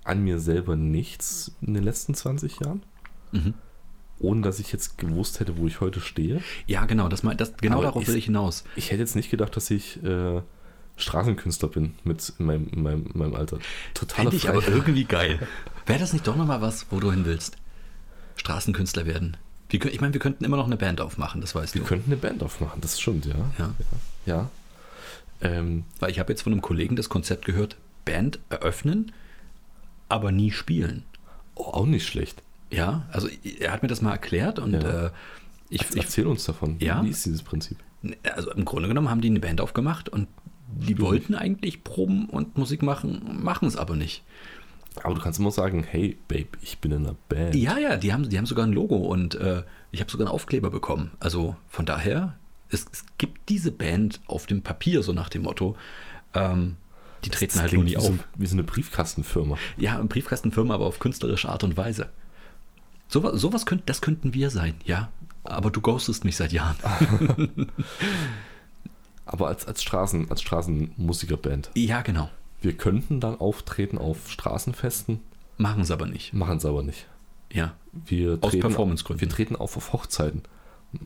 an 0.06 0.24
mir 0.24 0.40
selber 0.40 0.76
nichts 0.76 1.52
in 1.62 1.74
den 1.74 1.84
letzten 1.84 2.14
20 2.16 2.60
Jahren, 2.62 2.84
Mhm. 3.32 3.54
ohne 4.20 4.42
dass 4.42 4.60
ich 4.60 4.72
jetzt 4.72 4.98
gewusst 4.98 5.40
hätte, 5.40 5.58
wo 5.58 5.68
ich 5.68 5.82
heute 5.82 6.00
stehe. 6.00 6.42
Ja, 6.68 6.86
genau, 6.86 7.10
das, 7.10 7.22
das, 7.38 7.58
genau 7.58 7.76
Aber 7.78 7.84
darauf 7.88 8.04
ist- 8.04 8.08
will 8.10 8.16
ich 8.16 8.26
hinaus. 8.26 8.64
Ich 8.76 8.92
hätte 8.92 9.02
jetzt 9.02 9.16
nicht 9.16 9.30
gedacht, 9.30 9.56
dass 9.58 9.70
ich 9.72 10.02
äh, 10.04 10.42
Straßenkünstler 10.98 11.68
bin 11.70 11.96
mit 12.06 12.32
in 12.40 12.46
meinem, 12.46 12.68
in 12.70 12.82
meinem, 12.84 13.06
in 13.14 13.20
meinem 13.20 13.36
Alter. 13.36 13.60
Fände 14.08 14.36
ich 14.36 14.48
aber 14.48 14.66
irgendwie 14.68 15.04
geil. 15.04 15.40
Wäre 15.86 16.00
das 16.00 16.14
nicht 16.14 16.26
doch 16.28 16.36
nochmal 16.38 16.62
was, 16.62 16.86
wo 16.90 17.00
du 17.02 17.12
hin 17.12 17.26
willst? 17.26 17.58
Straßenkünstler 18.38 19.06
werden. 19.06 19.38
Wir, 19.70 19.84
ich 19.86 20.00
meine, 20.00 20.14
wir 20.14 20.20
könnten 20.22 20.46
immer 20.46 20.58
noch 20.58 20.68
eine 20.68 20.78
Band 20.78 21.02
aufmachen, 21.02 21.42
das 21.42 21.56
weißt 21.56 21.74
Wir 21.74 21.82
du. 21.82 21.88
könnten 21.88 22.12
eine 22.12 22.18
Band 22.18 22.44
aufmachen, 22.44 22.80
das 22.82 23.00
stimmt, 23.02 23.26
ja. 23.26 23.36
Ja. 23.58 23.74
Ja. 24.26 24.50
Ähm, 25.42 25.84
Weil 26.00 26.12
ich 26.12 26.20
habe 26.20 26.32
jetzt 26.32 26.44
von 26.44 26.54
einem 26.54 26.62
Kollegen 26.62 26.96
das 26.96 27.10
Konzept 27.10 27.46
gehört, 27.46 27.76
Band 28.06 28.40
eröffnen, 28.50 29.12
aber 30.10 30.32
nie 30.32 30.52
spielen. 30.52 31.04
oh, 31.56 31.64
auch 31.72 31.86
nicht 31.86 32.06
schlecht. 32.08 32.42
Ja, 32.72 33.06
also 33.12 33.30
er 33.60 33.72
hat 33.72 33.82
mir 33.84 33.88
das 33.88 34.02
mal 34.02 34.12
erklärt 34.12 34.60
und 34.60 34.74
Ja. 34.74 35.06
äh, 35.08 35.10
ich, 35.70 35.82
Ich, 35.82 35.90
ich, 35.92 35.98
Erzähl 35.98 36.28
uns 36.28 36.44
davon. 36.46 36.78
Ja? 36.80 37.04
Wie 37.04 37.10
ist 37.10 37.26
dieses 37.26 37.44
Prinzip? 37.44 37.78
also 38.36 38.52
im 38.52 38.66
Grunde 38.66 38.88
genommen 38.88 39.10
haben 39.10 39.22
die 39.22 39.30
eine 39.30 39.40
Band 39.40 39.62
aufgemacht 39.62 40.10
und 40.10 40.28
die 40.68 41.00
wollten 41.00 41.34
eigentlich 41.34 41.84
proben 41.84 42.26
und 42.30 42.56
Musik 42.58 42.84
machen, 42.84 43.40
machen 43.42 43.68
es 43.68 43.76
aber 43.78 43.96
nicht. 43.96 44.24
Aber 45.04 45.16
du 45.16 45.22
kannst 45.22 45.40
immer 45.40 45.52
sagen, 45.52 45.84
hey, 45.84 46.18
Babe, 46.28 46.48
ich 46.62 46.78
bin 46.80 46.92
in 46.92 47.06
einer 47.06 47.16
Band. 47.30 47.56
Ja, 47.56 47.78
ja, 47.78 47.98
die 47.98 48.14
haben, 48.14 48.30
die 48.30 48.38
haben 48.38 48.46
sogar 48.46 48.66
ein 48.66 48.74
Logo 48.74 48.96
und 48.98 49.36
äh, 49.36 49.64
ich 49.92 50.02
habe 50.02 50.12
sogar 50.12 50.28
einen 50.28 50.34
Aufkleber 50.36 50.70
bekommen. 50.70 51.12
Also 51.20 51.56
von 51.68 51.86
daher, 51.86 52.36
es, 52.70 52.86
es 52.92 53.06
gibt 53.18 53.50
diese 53.50 53.72
Band 53.72 54.22
auf 54.28 54.46
dem 54.46 54.62
Papier, 54.62 55.02
so 55.04 55.12
nach 55.14 55.30
dem 55.30 55.44
Motto. 55.44 55.76
Ähm, 56.34 56.76
die 57.26 57.30
treten 57.30 57.54
Das 57.54 57.62
halt 57.64 57.74
nur 57.74 57.84
klingt 57.84 57.98
nie 57.98 57.98
auf. 57.98 58.14
so, 58.16 58.20
wie 58.36 58.46
so 58.48 58.56
eine 58.56 58.64
Briefkastenfirma. 58.64 59.58
Ja, 59.78 59.96
eine 59.98 60.06
Briefkastenfirma, 60.06 60.74
aber 60.74 60.86
auf 60.86 61.00
künstlerische 61.00 61.50
Art 61.50 61.64
und 61.64 61.76
Weise. 61.78 62.10
Sowas, 63.08 63.40
sowas 63.40 63.66
könnt, 63.66 63.90
das 63.90 64.02
könnten 64.02 64.34
wir 64.34 64.50
sein, 64.50 64.76
ja. 64.86 65.10
Aber 65.44 65.70
du 65.70 65.80
ghostest 65.82 66.26
mich 66.26 66.36
seit 66.38 66.52
Jahren. 66.54 66.76
Aber 69.26 69.48
als, 69.48 69.66
als, 69.68 69.82
Straßen, 69.82 70.30
als 70.30 70.42
Straßenmusikerband. 70.42 71.72
Ja, 71.76 72.02
genau. 72.02 72.30
Wir 72.62 72.74
könnten 72.78 73.20
dann 73.20 73.40
auftreten 73.40 73.98
auf 73.98 74.30
Straßenfesten, 74.30 75.20
Machen 75.58 75.82
es 75.82 75.92
aber 75.92 76.06
nicht. 76.06 76.34
machen 76.34 76.58
es 76.58 76.66
aber 76.66 76.84
nicht. 76.84 77.08
Ja, 77.52 77.74
Wir 77.94 78.38
Aus 78.42 78.52
treten, 78.52 78.62
Performancegründen. 78.62 79.22
Wir 79.22 79.30
treten 79.34 79.56
auf 79.56 79.78
auf 79.78 79.94
Hochzeiten, 79.94 80.44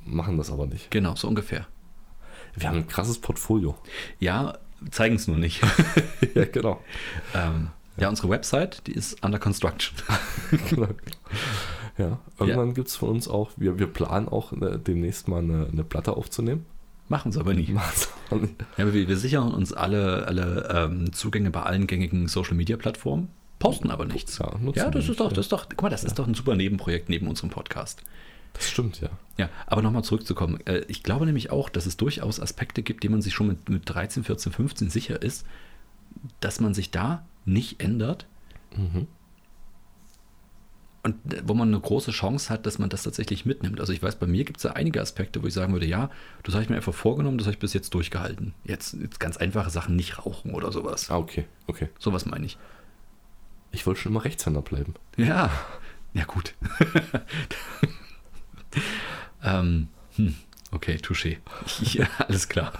machen 0.05 0.37
das 0.37 0.51
aber 0.51 0.65
nicht. 0.65 0.89
genau, 0.91 1.15
so 1.15 1.27
ungefähr. 1.27 1.67
Wir 2.55 2.67
haben 2.69 2.77
ein 2.79 2.87
krasses 2.87 3.19
Portfolio. 3.19 3.77
Ja, 4.19 4.57
zeigen 4.91 5.15
es 5.15 5.27
nur 5.27 5.37
nicht. 5.37 5.61
ja, 6.35 6.45
genau. 6.45 6.81
ähm, 7.35 7.69
Ja, 7.97 8.09
unsere 8.09 8.29
Website, 8.29 8.87
die 8.87 8.93
ist 8.93 9.23
under 9.23 9.39
construction. 9.39 9.95
Genau. 10.69 10.87
ja, 11.97 12.19
irgendwann 12.39 12.73
gibt 12.73 12.87
es 12.87 12.95
von 12.95 13.09
uns 13.09 13.27
auch, 13.27 13.51
wir, 13.55 13.77
wir 13.77 13.87
planen 13.87 14.27
auch 14.27 14.51
äh, 14.53 14.79
demnächst 14.79 15.27
mal 15.27 15.39
eine, 15.39 15.67
eine 15.71 15.83
Platte 15.83 16.15
aufzunehmen. 16.17 16.65
Machen 17.07 17.31
sie 17.31 17.39
aber. 17.39 17.53
Machen's 17.55 18.09
auch 18.29 18.39
nicht. 18.39 18.53
Ja, 18.77 18.93
wir, 18.93 19.07
wir 19.07 19.17
sichern 19.17 19.51
uns 19.51 19.73
alle, 19.73 20.27
alle 20.27 20.69
ähm, 20.71 21.11
Zugänge 21.11 21.49
bei 21.49 21.63
allen 21.63 21.87
gängigen 21.87 22.27
Social 22.27 22.55
Media 22.55 22.77
Plattformen, 22.77 23.29
posten 23.57 23.89
aber 23.89 24.05
nichts. 24.05 24.37
Ja, 24.37 24.51
Ja, 24.75 24.89
das 24.91 25.09
ist 25.09 25.19
doch, 25.19 25.25
nicht, 25.25 25.37
das 25.37 25.45
ist 25.45 25.51
doch, 25.51 25.67
guck 25.69 25.81
mal, 25.81 25.89
das 25.89 26.03
ist 26.03 26.19
doch 26.19 26.27
ein 26.27 26.35
super 26.35 26.55
Nebenprojekt 26.55 27.09
neben 27.09 27.27
unserem 27.27 27.49
Podcast. 27.49 28.03
Das 28.53 28.69
stimmt, 28.69 28.99
ja. 29.01 29.09
Ja, 29.37 29.49
aber 29.67 29.81
nochmal 29.81 30.03
zurückzukommen. 30.03 30.59
Äh, 30.65 30.83
Ich 30.87 31.03
glaube 31.03 31.25
nämlich 31.25 31.49
auch, 31.51 31.69
dass 31.69 31.85
es 31.85 31.95
durchaus 31.97 32.39
Aspekte 32.39 32.81
gibt, 32.83 33.03
die 33.03 33.09
man 33.09 33.21
sich 33.21 33.33
schon 33.33 33.47
mit, 33.47 33.69
mit 33.69 33.83
13, 33.85 34.23
14, 34.23 34.51
15 34.51 34.89
sicher 34.89 35.21
ist, 35.21 35.45
dass 36.41 36.59
man 36.59 36.73
sich 36.73 36.91
da 36.91 37.25
nicht 37.45 37.81
ändert 37.81 38.25
Mhm. 38.75 39.07
und 41.03 41.33
äh, 41.33 41.41
wo 41.45 41.53
man 41.53 41.69
eine 41.69 41.79
große 41.79 42.11
Chance 42.11 42.49
hat, 42.53 42.65
dass 42.65 42.77
man 42.79 42.89
das 42.89 43.03
tatsächlich 43.03 43.45
mitnimmt. 43.45 43.79
Also 43.79 43.93
ich 43.93 44.03
weiß, 44.03 44.17
bei 44.17 44.27
mir 44.27 44.43
gibt 44.43 44.57
es 44.57 44.63
da 44.63 44.71
einige 44.73 45.01
Aspekte, 45.01 45.41
wo 45.41 45.47
ich 45.47 45.53
sagen 45.53 45.71
würde, 45.73 45.85
ja, 45.87 46.09
das 46.43 46.53
habe 46.55 46.63
ich 46.63 46.69
mir 46.69 46.75
einfach 46.75 46.93
vorgenommen, 46.93 47.37
das 47.37 47.47
habe 47.47 47.53
ich 47.53 47.59
bis 47.59 47.73
jetzt 47.73 47.93
durchgehalten. 47.93 48.53
Jetzt, 48.65 48.93
jetzt 48.93 49.19
ganz 49.19 49.37
einfache 49.37 49.69
Sachen, 49.69 49.95
nicht 49.95 50.19
rauchen 50.25 50.53
oder 50.53 50.71
sowas. 50.71 51.09
Ah, 51.09 51.17
okay, 51.17 51.45
okay. 51.67 51.87
Sowas 51.97 52.25
meine 52.25 52.45
ich. 52.45 52.57
Ich 53.71 53.85
wollte 53.87 54.01
schon 54.01 54.11
immer 54.11 54.25
Rechtshänder 54.25 54.61
bleiben. 54.61 54.93
Ja, 55.17 55.49
ja 56.13 56.25
gut. 56.25 56.53
ähm, 59.43 59.87
hm, 60.15 60.35
okay, 60.71 60.95
touché. 61.01 61.37
Ja, 61.93 62.07
alles 62.27 62.47
klar. 62.49 62.73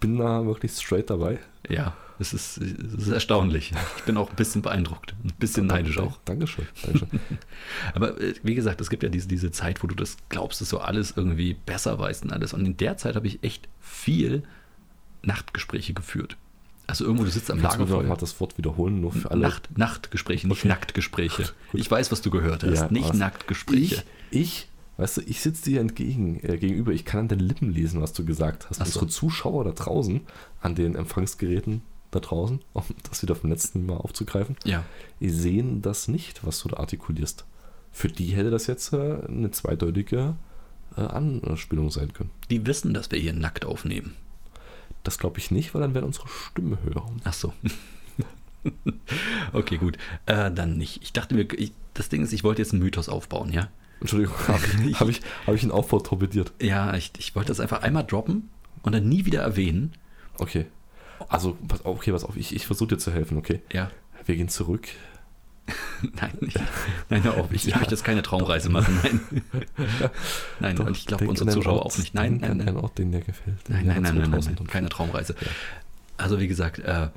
Bin 0.00 0.18
da 0.18 0.44
wirklich 0.46 0.72
straight 0.72 1.10
dabei. 1.10 1.38
Ja, 1.68 1.96
es 2.20 2.32
ist, 2.32 2.58
es 2.58 2.94
ist 2.94 3.08
erstaunlich. 3.08 3.72
Ich 3.98 4.04
bin 4.04 4.16
auch 4.16 4.30
ein 4.30 4.36
bisschen 4.36 4.62
beeindruckt, 4.62 5.14
ein 5.24 5.32
bisschen 5.38 5.66
neidisch 5.66 5.98
auch. 5.98 6.18
Dankeschön. 6.24 6.66
Dankeschön. 6.82 7.08
Aber 7.94 8.20
äh, 8.20 8.34
wie 8.42 8.54
gesagt, 8.54 8.80
es 8.80 8.90
gibt 8.90 9.02
ja 9.02 9.08
diese, 9.08 9.28
diese 9.28 9.50
Zeit, 9.50 9.82
wo 9.82 9.86
du 9.86 9.94
das 9.94 10.16
glaubst, 10.28 10.60
dass 10.60 10.68
du 10.70 10.78
alles 10.78 11.14
irgendwie 11.16 11.54
besser 11.54 11.98
weißt 11.98 12.24
und 12.24 12.32
alles. 12.32 12.52
Und 12.54 12.64
in 12.64 12.76
der 12.76 12.96
Zeit 12.96 13.16
habe 13.16 13.26
ich 13.26 13.42
echt 13.42 13.68
viel 13.80 14.42
Nachtgespräche 15.22 15.94
geführt. 15.94 16.36
Also 16.86 17.04
irgendwo, 17.04 17.24
du 17.24 17.30
sitzt 17.30 17.50
am 17.50 17.60
Kannst 17.60 17.76
mir 17.78 17.84
noch 17.84 17.90
mal 17.90 17.96
Lagerfeuer. 17.96 18.16
das 18.18 18.40
Wort 18.40 18.56
wiederholen, 18.56 19.00
nur 19.02 19.12
für 19.12 19.30
alle? 19.30 19.42
Nacht, 19.42 19.76
Nachtgespräche, 19.76 20.48
nicht 20.48 20.60
Okay. 20.60 20.68
Nacktgespräche. 20.68 21.42
Gut. 21.42 21.80
Ich 21.80 21.90
weiß, 21.90 22.10
was 22.12 22.22
du 22.22 22.30
gehört 22.30 22.62
hast. 22.64 22.74
Ja, 22.74 22.88
nicht 22.90 23.10
was- 23.10 23.16
Nacktgespräche. 23.16 24.02
Ich, 24.30 24.40
ich, 24.40 24.67
weißt 24.98 25.16
du, 25.16 25.20
ich 25.22 25.40
sitze 25.40 25.70
dir 25.70 25.80
entgegen, 25.80 26.38
äh, 26.42 26.58
gegenüber. 26.58 26.92
Ich 26.92 27.04
kann 27.06 27.20
an 27.20 27.28
den 27.28 27.38
Lippen 27.40 27.72
lesen, 27.72 28.02
was 28.02 28.12
du 28.12 28.24
gesagt 28.24 28.68
hast. 28.68 28.80
Ach 28.80 28.86
so. 28.86 29.00
Unsere 29.00 29.06
Zuschauer 29.08 29.64
da 29.64 29.70
draußen, 29.72 30.20
an 30.60 30.74
den 30.74 30.94
Empfangsgeräten 30.94 31.80
da 32.10 32.20
draußen, 32.20 32.60
um 32.74 32.82
das 33.08 33.22
wieder 33.22 33.34
vom 33.34 33.50
letzten 33.50 33.86
Mal 33.86 33.96
aufzugreifen, 33.96 34.56
Ja. 34.64 34.84
sehen 35.20 35.80
das 35.82 36.08
nicht, 36.08 36.44
was 36.44 36.60
du 36.60 36.68
da 36.68 36.76
artikulierst. 36.78 37.44
Für 37.92 38.08
die 38.08 38.26
hätte 38.28 38.50
das 38.50 38.66
jetzt 38.66 38.92
äh, 38.92 39.22
eine 39.26 39.50
zweideutige 39.50 40.36
äh, 40.96 41.00
Anspielung 41.00 41.90
sein 41.90 42.12
können. 42.12 42.30
Die 42.50 42.66
wissen, 42.66 42.92
dass 42.92 43.10
wir 43.10 43.18
hier 43.18 43.32
nackt 43.32 43.64
aufnehmen. 43.64 44.14
Das 45.04 45.18
glaube 45.18 45.38
ich 45.38 45.50
nicht, 45.50 45.74
weil 45.74 45.80
dann 45.80 45.94
werden 45.94 46.04
unsere 46.06 46.28
Stimmen 46.28 46.78
höher. 46.84 47.06
Ach 47.24 47.32
so. 47.32 47.54
okay, 49.52 49.78
gut. 49.78 49.96
Äh, 50.26 50.50
dann 50.50 50.76
nicht. 50.76 51.02
Ich 51.02 51.12
dachte 51.12 51.34
mir, 51.34 51.46
ich, 51.54 51.72
das 51.94 52.08
Ding 52.08 52.22
ist, 52.22 52.32
ich 52.32 52.44
wollte 52.44 52.62
jetzt 52.62 52.72
einen 52.72 52.82
Mythos 52.82 53.08
aufbauen, 53.08 53.52
ja? 53.52 53.68
Entschuldigung, 54.00 54.34
habe 54.48 54.60
ich, 54.86 55.00
hab 55.00 55.08
ich, 55.08 55.20
hab 55.46 55.54
ich 55.54 55.62
einen 55.62 55.72
Aufbau 55.72 55.98
torpediert? 56.00 56.52
Ja, 56.60 56.94
ich, 56.94 57.12
ich 57.18 57.34
wollte 57.34 57.48
das 57.48 57.60
einfach 57.60 57.82
einmal 57.82 58.04
droppen 58.04 58.48
und 58.82 58.92
dann 58.94 59.08
nie 59.08 59.24
wieder 59.24 59.40
erwähnen. 59.42 59.92
Okay. 60.38 60.66
Also, 61.28 61.56
pass 61.66 61.84
auf, 61.84 61.96
okay, 61.98 62.12
pass 62.12 62.24
auf, 62.24 62.36
ich, 62.36 62.54
ich 62.54 62.66
versuche 62.66 62.90
dir 62.90 62.98
zu 62.98 63.12
helfen, 63.12 63.36
okay? 63.38 63.60
Ja. 63.72 63.90
Wir 64.24 64.36
gehen 64.36 64.48
zurück. 64.48 64.88
Nein, 66.14 66.30
ich, 66.40 66.54
nein, 67.10 67.22
hör 67.24 67.36
auf. 67.36 67.52
Ich, 67.52 67.64
Ja. 67.64 67.76
möchte 67.76 67.90
jetzt 67.90 68.04
keine 68.04 68.22
Traumreise 68.22 68.70
machen. 68.70 68.98
Nein. 69.02 69.20
Nein, 70.60 70.76
Doch, 70.76 70.86
und 70.86 70.96
ich 70.96 71.04
glaube, 71.04 71.28
unsere 71.28 71.50
Zuschauer 71.50 71.82
Ort, 71.82 71.92
auch 71.92 71.98
nicht. 71.98 72.14
Nein, 72.14 72.38
nein, 72.40 72.56
nein. 72.58 72.68
einen 72.68 72.76
Ort, 72.78 72.96
den 72.98 73.12
dir 73.12 73.20
gefällt. 73.20 73.58
Nein, 73.68 73.84
nein, 73.86 74.02
nein, 74.02 74.14
nein, 74.14 74.30
nein, 74.30 74.42
2005. 74.42 74.70
keine 74.70 74.88
Traumreise. 74.88 75.34
Also 76.16 76.38
wie 76.40 76.48
gesagt, 76.48 76.78
äh, 76.78 77.08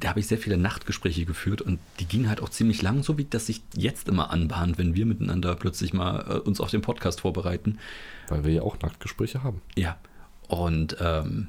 da 0.00 0.10
habe 0.10 0.20
ich 0.20 0.26
sehr 0.26 0.38
viele 0.38 0.56
Nachtgespräche 0.56 1.24
geführt 1.24 1.60
und 1.60 1.78
die 1.98 2.06
gingen 2.06 2.28
halt 2.28 2.40
auch 2.40 2.48
ziemlich 2.48 2.82
lang, 2.82 3.02
so 3.02 3.18
wie 3.18 3.24
das 3.24 3.46
sich 3.46 3.62
jetzt 3.74 4.08
immer 4.08 4.30
anbahnt, 4.30 4.78
wenn 4.78 4.94
wir 4.94 5.06
miteinander 5.06 5.54
plötzlich 5.56 5.92
mal 5.92 6.24
äh, 6.28 6.38
uns 6.38 6.60
auf 6.60 6.70
den 6.70 6.80
Podcast 6.80 7.20
vorbereiten. 7.20 7.78
Weil 8.28 8.44
wir 8.44 8.52
ja 8.52 8.62
auch 8.62 8.78
Nachtgespräche 8.80 9.42
haben. 9.42 9.60
Ja, 9.76 9.98
und 10.48 10.96
ähm, 11.00 11.48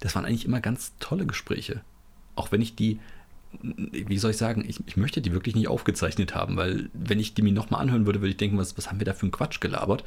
das 0.00 0.14
waren 0.14 0.24
eigentlich 0.24 0.44
immer 0.44 0.60
ganz 0.60 0.92
tolle 0.98 1.26
Gespräche. 1.26 1.82
Auch 2.34 2.50
wenn 2.50 2.60
ich 2.60 2.74
die, 2.74 2.98
wie 3.62 4.18
soll 4.18 4.32
ich 4.32 4.36
sagen, 4.36 4.64
ich, 4.66 4.80
ich 4.86 4.96
möchte 4.96 5.20
die 5.20 5.32
wirklich 5.32 5.54
nicht 5.54 5.68
aufgezeichnet 5.68 6.34
haben, 6.34 6.56
weil 6.56 6.90
wenn 6.94 7.20
ich 7.20 7.34
die 7.34 7.42
mir 7.42 7.52
nochmal 7.52 7.80
anhören 7.80 8.06
würde, 8.06 8.20
würde 8.20 8.30
ich 8.30 8.36
denken, 8.36 8.58
was, 8.58 8.76
was 8.76 8.88
haben 8.88 8.98
wir 8.98 9.04
da 9.04 9.14
für 9.14 9.22
einen 9.22 9.32
Quatsch 9.32 9.60
gelabert. 9.60 10.02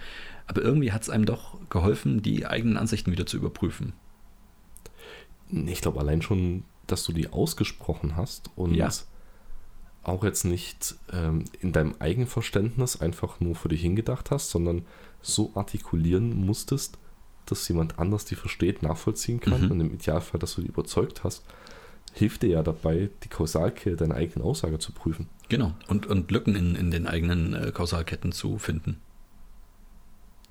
Aber 0.47 0.62
irgendwie 0.62 0.91
hat 0.91 1.03
es 1.03 1.09
einem 1.09 1.25
doch 1.25 1.57
geholfen, 1.69 2.21
die 2.21 2.45
eigenen 2.45 2.77
Ansichten 2.77 3.12
wieder 3.12 3.25
zu 3.25 3.38
überprüfen. 3.38 3.93
Ich 5.51 5.81
glaube 5.81 6.00
allein 6.00 6.21
schon, 6.21 6.63
dass 6.88 7.04
du 7.04 7.12
die 7.13 7.30
ausgesprochen 7.32 8.15
hast 8.15 8.50
und 8.56 8.74
Ja. 8.75 8.89
auch 10.04 10.24
jetzt 10.24 10.44
nicht 10.46 10.96
ähm, 11.12 11.46
in 11.62 11.72
deinem 11.72 11.96
Eigenverständnis 12.00 13.01
einfach 13.01 13.39
nur 13.39 13.56
für 13.56 13.70
dich 13.70 13.82
hingedacht 13.82 14.32
hast, 14.32 14.50
sondern 14.51 14.86
so 15.22 15.51
artikulieren 15.56 16.46
musstest, 16.46 16.98
dass 17.48 17.68
jemand 17.68 17.98
anders 18.00 18.25
die 18.25 18.36
versteht, 18.36 18.84
nachvollziehen 18.84 19.39
kann 19.39 19.65
Mhm. 19.65 19.72
und 19.72 19.80
im 19.82 19.94
Idealfall, 19.94 20.39
dass 20.39 20.56
du 20.56 20.62
die 20.62 20.68
überzeugt 20.68 21.24
hast, 21.24 21.44
hilft 22.13 22.44
dir 22.44 22.50
ja 22.50 22.63
dabei, 22.63 23.10
die 23.24 23.27
Kausalkette 23.30 23.96
deiner 23.98 24.15
eigenen 24.15 24.46
Aussage 24.46 24.80
zu 24.80 24.92
prüfen. 24.94 25.27
Genau. 25.50 25.74
Und, 25.88 26.06
und 26.06 26.32
Lücken 26.32 26.56
in, 26.56 26.75
in 26.75 26.89
den 26.92 27.08
eigenen 27.08 27.54
äh, 27.54 27.72
Kausalketten 27.74 28.32
zu 28.32 28.58
finden. 28.58 29.00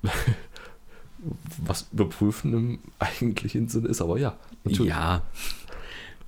Was 1.65 1.87
überprüfen 1.91 2.53
im 2.53 2.79
eigentlichen 2.99 3.67
Sinne 3.67 3.87
ist, 3.87 4.01
aber 4.01 4.19
ja, 4.19 4.37
natürlich. 4.63 4.89
Ja. 4.91 5.23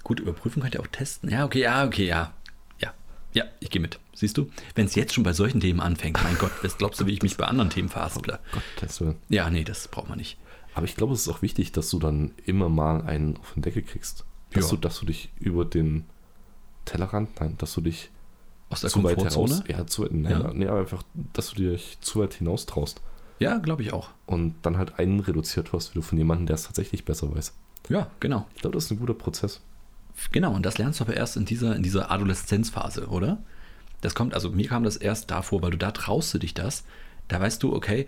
Gut, 0.08 0.22
überprüfen 0.22 0.62
könnt 0.62 0.74
ihr 0.74 0.80
auch 0.80 0.88
testen. 0.88 1.30
Ja, 1.30 1.44
okay, 1.44 1.60
ja, 1.64 1.86
okay, 1.86 2.08
ja. 2.08 2.32
Ja, 2.80 2.94
ja, 3.34 3.44
ich 3.60 3.70
gehe 3.70 3.82
mit. 3.82 4.00
Siehst 4.14 4.38
du? 4.38 4.50
Wenn 4.74 4.86
es 4.86 4.96
jetzt 4.96 5.14
schon 5.14 5.26
bei 5.26 5.34
solchen 5.34 5.60
Themen 5.60 5.82
anfängt, 5.82 6.18
mein 6.24 6.38
Gott, 6.38 6.52
was 6.64 6.78
glaubst 6.78 7.02
du, 7.02 7.06
wie 7.08 7.12
ich 7.12 7.22
mich 7.24 7.36
bei 7.36 7.44
anderen 7.46 7.70
Themen 7.70 7.90
verhasple? 7.90 8.40
Gottes 8.80 9.02
Willen. 9.02 9.16
Ja, 9.28 9.50
nee, 9.50 9.66
das 9.66 9.90
braucht 9.90 10.08
man 10.08 10.18
nicht. 10.18 10.38
Aber 10.76 10.86
ich 10.86 10.96
glaube, 10.96 11.14
es 11.14 11.22
ist 11.22 11.28
auch 11.28 11.42
wichtig, 11.42 11.74
dass 11.74 11.90
du 11.90 12.00
dann 12.00 12.32
immer 12.46 12.70
mal 12.70 13.02
einen 13.02 13.36
auf 13.36 13.54
den 13.54 13.64
Deckel 13.64 13.82
kriegst. 13.84 14.24
Dass, 14.54 14.66
Ja. 14.66 14.70
du, 14.72 14.78
dass 14.78 14.98
du 15.00 15.06
dich 15.08 15.30
über 15.40 15.66
den 15.66 16.06
Tellerrand, 16.86 17.40
nein, 17.42 17.56
dass 17.58 17.74
du 17.74 17.82
dich 17.82 18.10
Aus 18.70 18.82
der 18.82 18.90
zu 18.90 19.04
weit 19.04 19.18
heraus, 19.18 19.62
ja, 19.68 19.86
zu, 19.88 20.06
nein, 20.10 20.32
Ja. 20.32 20.54
nee, 20.54 20.68
aber 20.68 20.80
einfach, 20.80 21.04
dass 21.34 21.50
du 21.52 21.56
dich 21.70 21.98
zu 22.02 22.20
weit 22.22 22.34
hinaus 22.36 22.66
traust 22.66 23.02
Ja, 23.40 23.58
glaube 23.58 23.82
ich 23.82 23.92
auch. 23.94 24.10
und 24.26 24.56
dann 24.62 24.78
halt 24.78 25.00
einen 25.00 25.20
reduziert 25.20 25.74
hast, 25.74 25.92
wie 25.92 25.96
du 26.00 26.02
von 26.02 26.18
jemandem, 26.18 26.48
der 26.48 26.56
es 26.56 26.64
tatsächlich 26.64 27.04
besser 27.06 27.34
weiß. 27.36 27.54
Ja, 27.90 28.10
genau. 28.20 28.46
Ich 28.56 28.62
glaube, 28.62 28.76
das 28.76 28.86
ist 28.86 28.92
ein 28.92 29.00
guter 29.00 29.14
Prozess. 29.14 29.62
Genau, 30.32 30.54
und 30.54 30.66
das 30.66 30.78
lernst 30.78 31.00
du 31.00 31.04
aber 31.06 31.16
erst 31.16 31.38
in 31.38 31.46
dieser, 31.46 31.76
in 31.76 31.84
dieser 31.84 32.12
Adoleszenzphase, 32.12 33.08
oder? 33.08 33.38
Das 34.02 34.16
kommt, 34.16 34.34
also 34.34 34.50
mir 34.52 34.68
kam 34.68 34.84
das 34.84 34.98
erst 34.98 35.32
davor, 35.32 35.62
weil 35.62 35.72
du 35.72 35.78
da 35.78 35.92
traust 35.92 36.34
du 36.34 36.40
dich 36.40 36.54
das. 36.54 36.84
Da 37.28 37.40
weißt 37.40 37.62
du, 37.64 37.76
okay, 37.76 38.08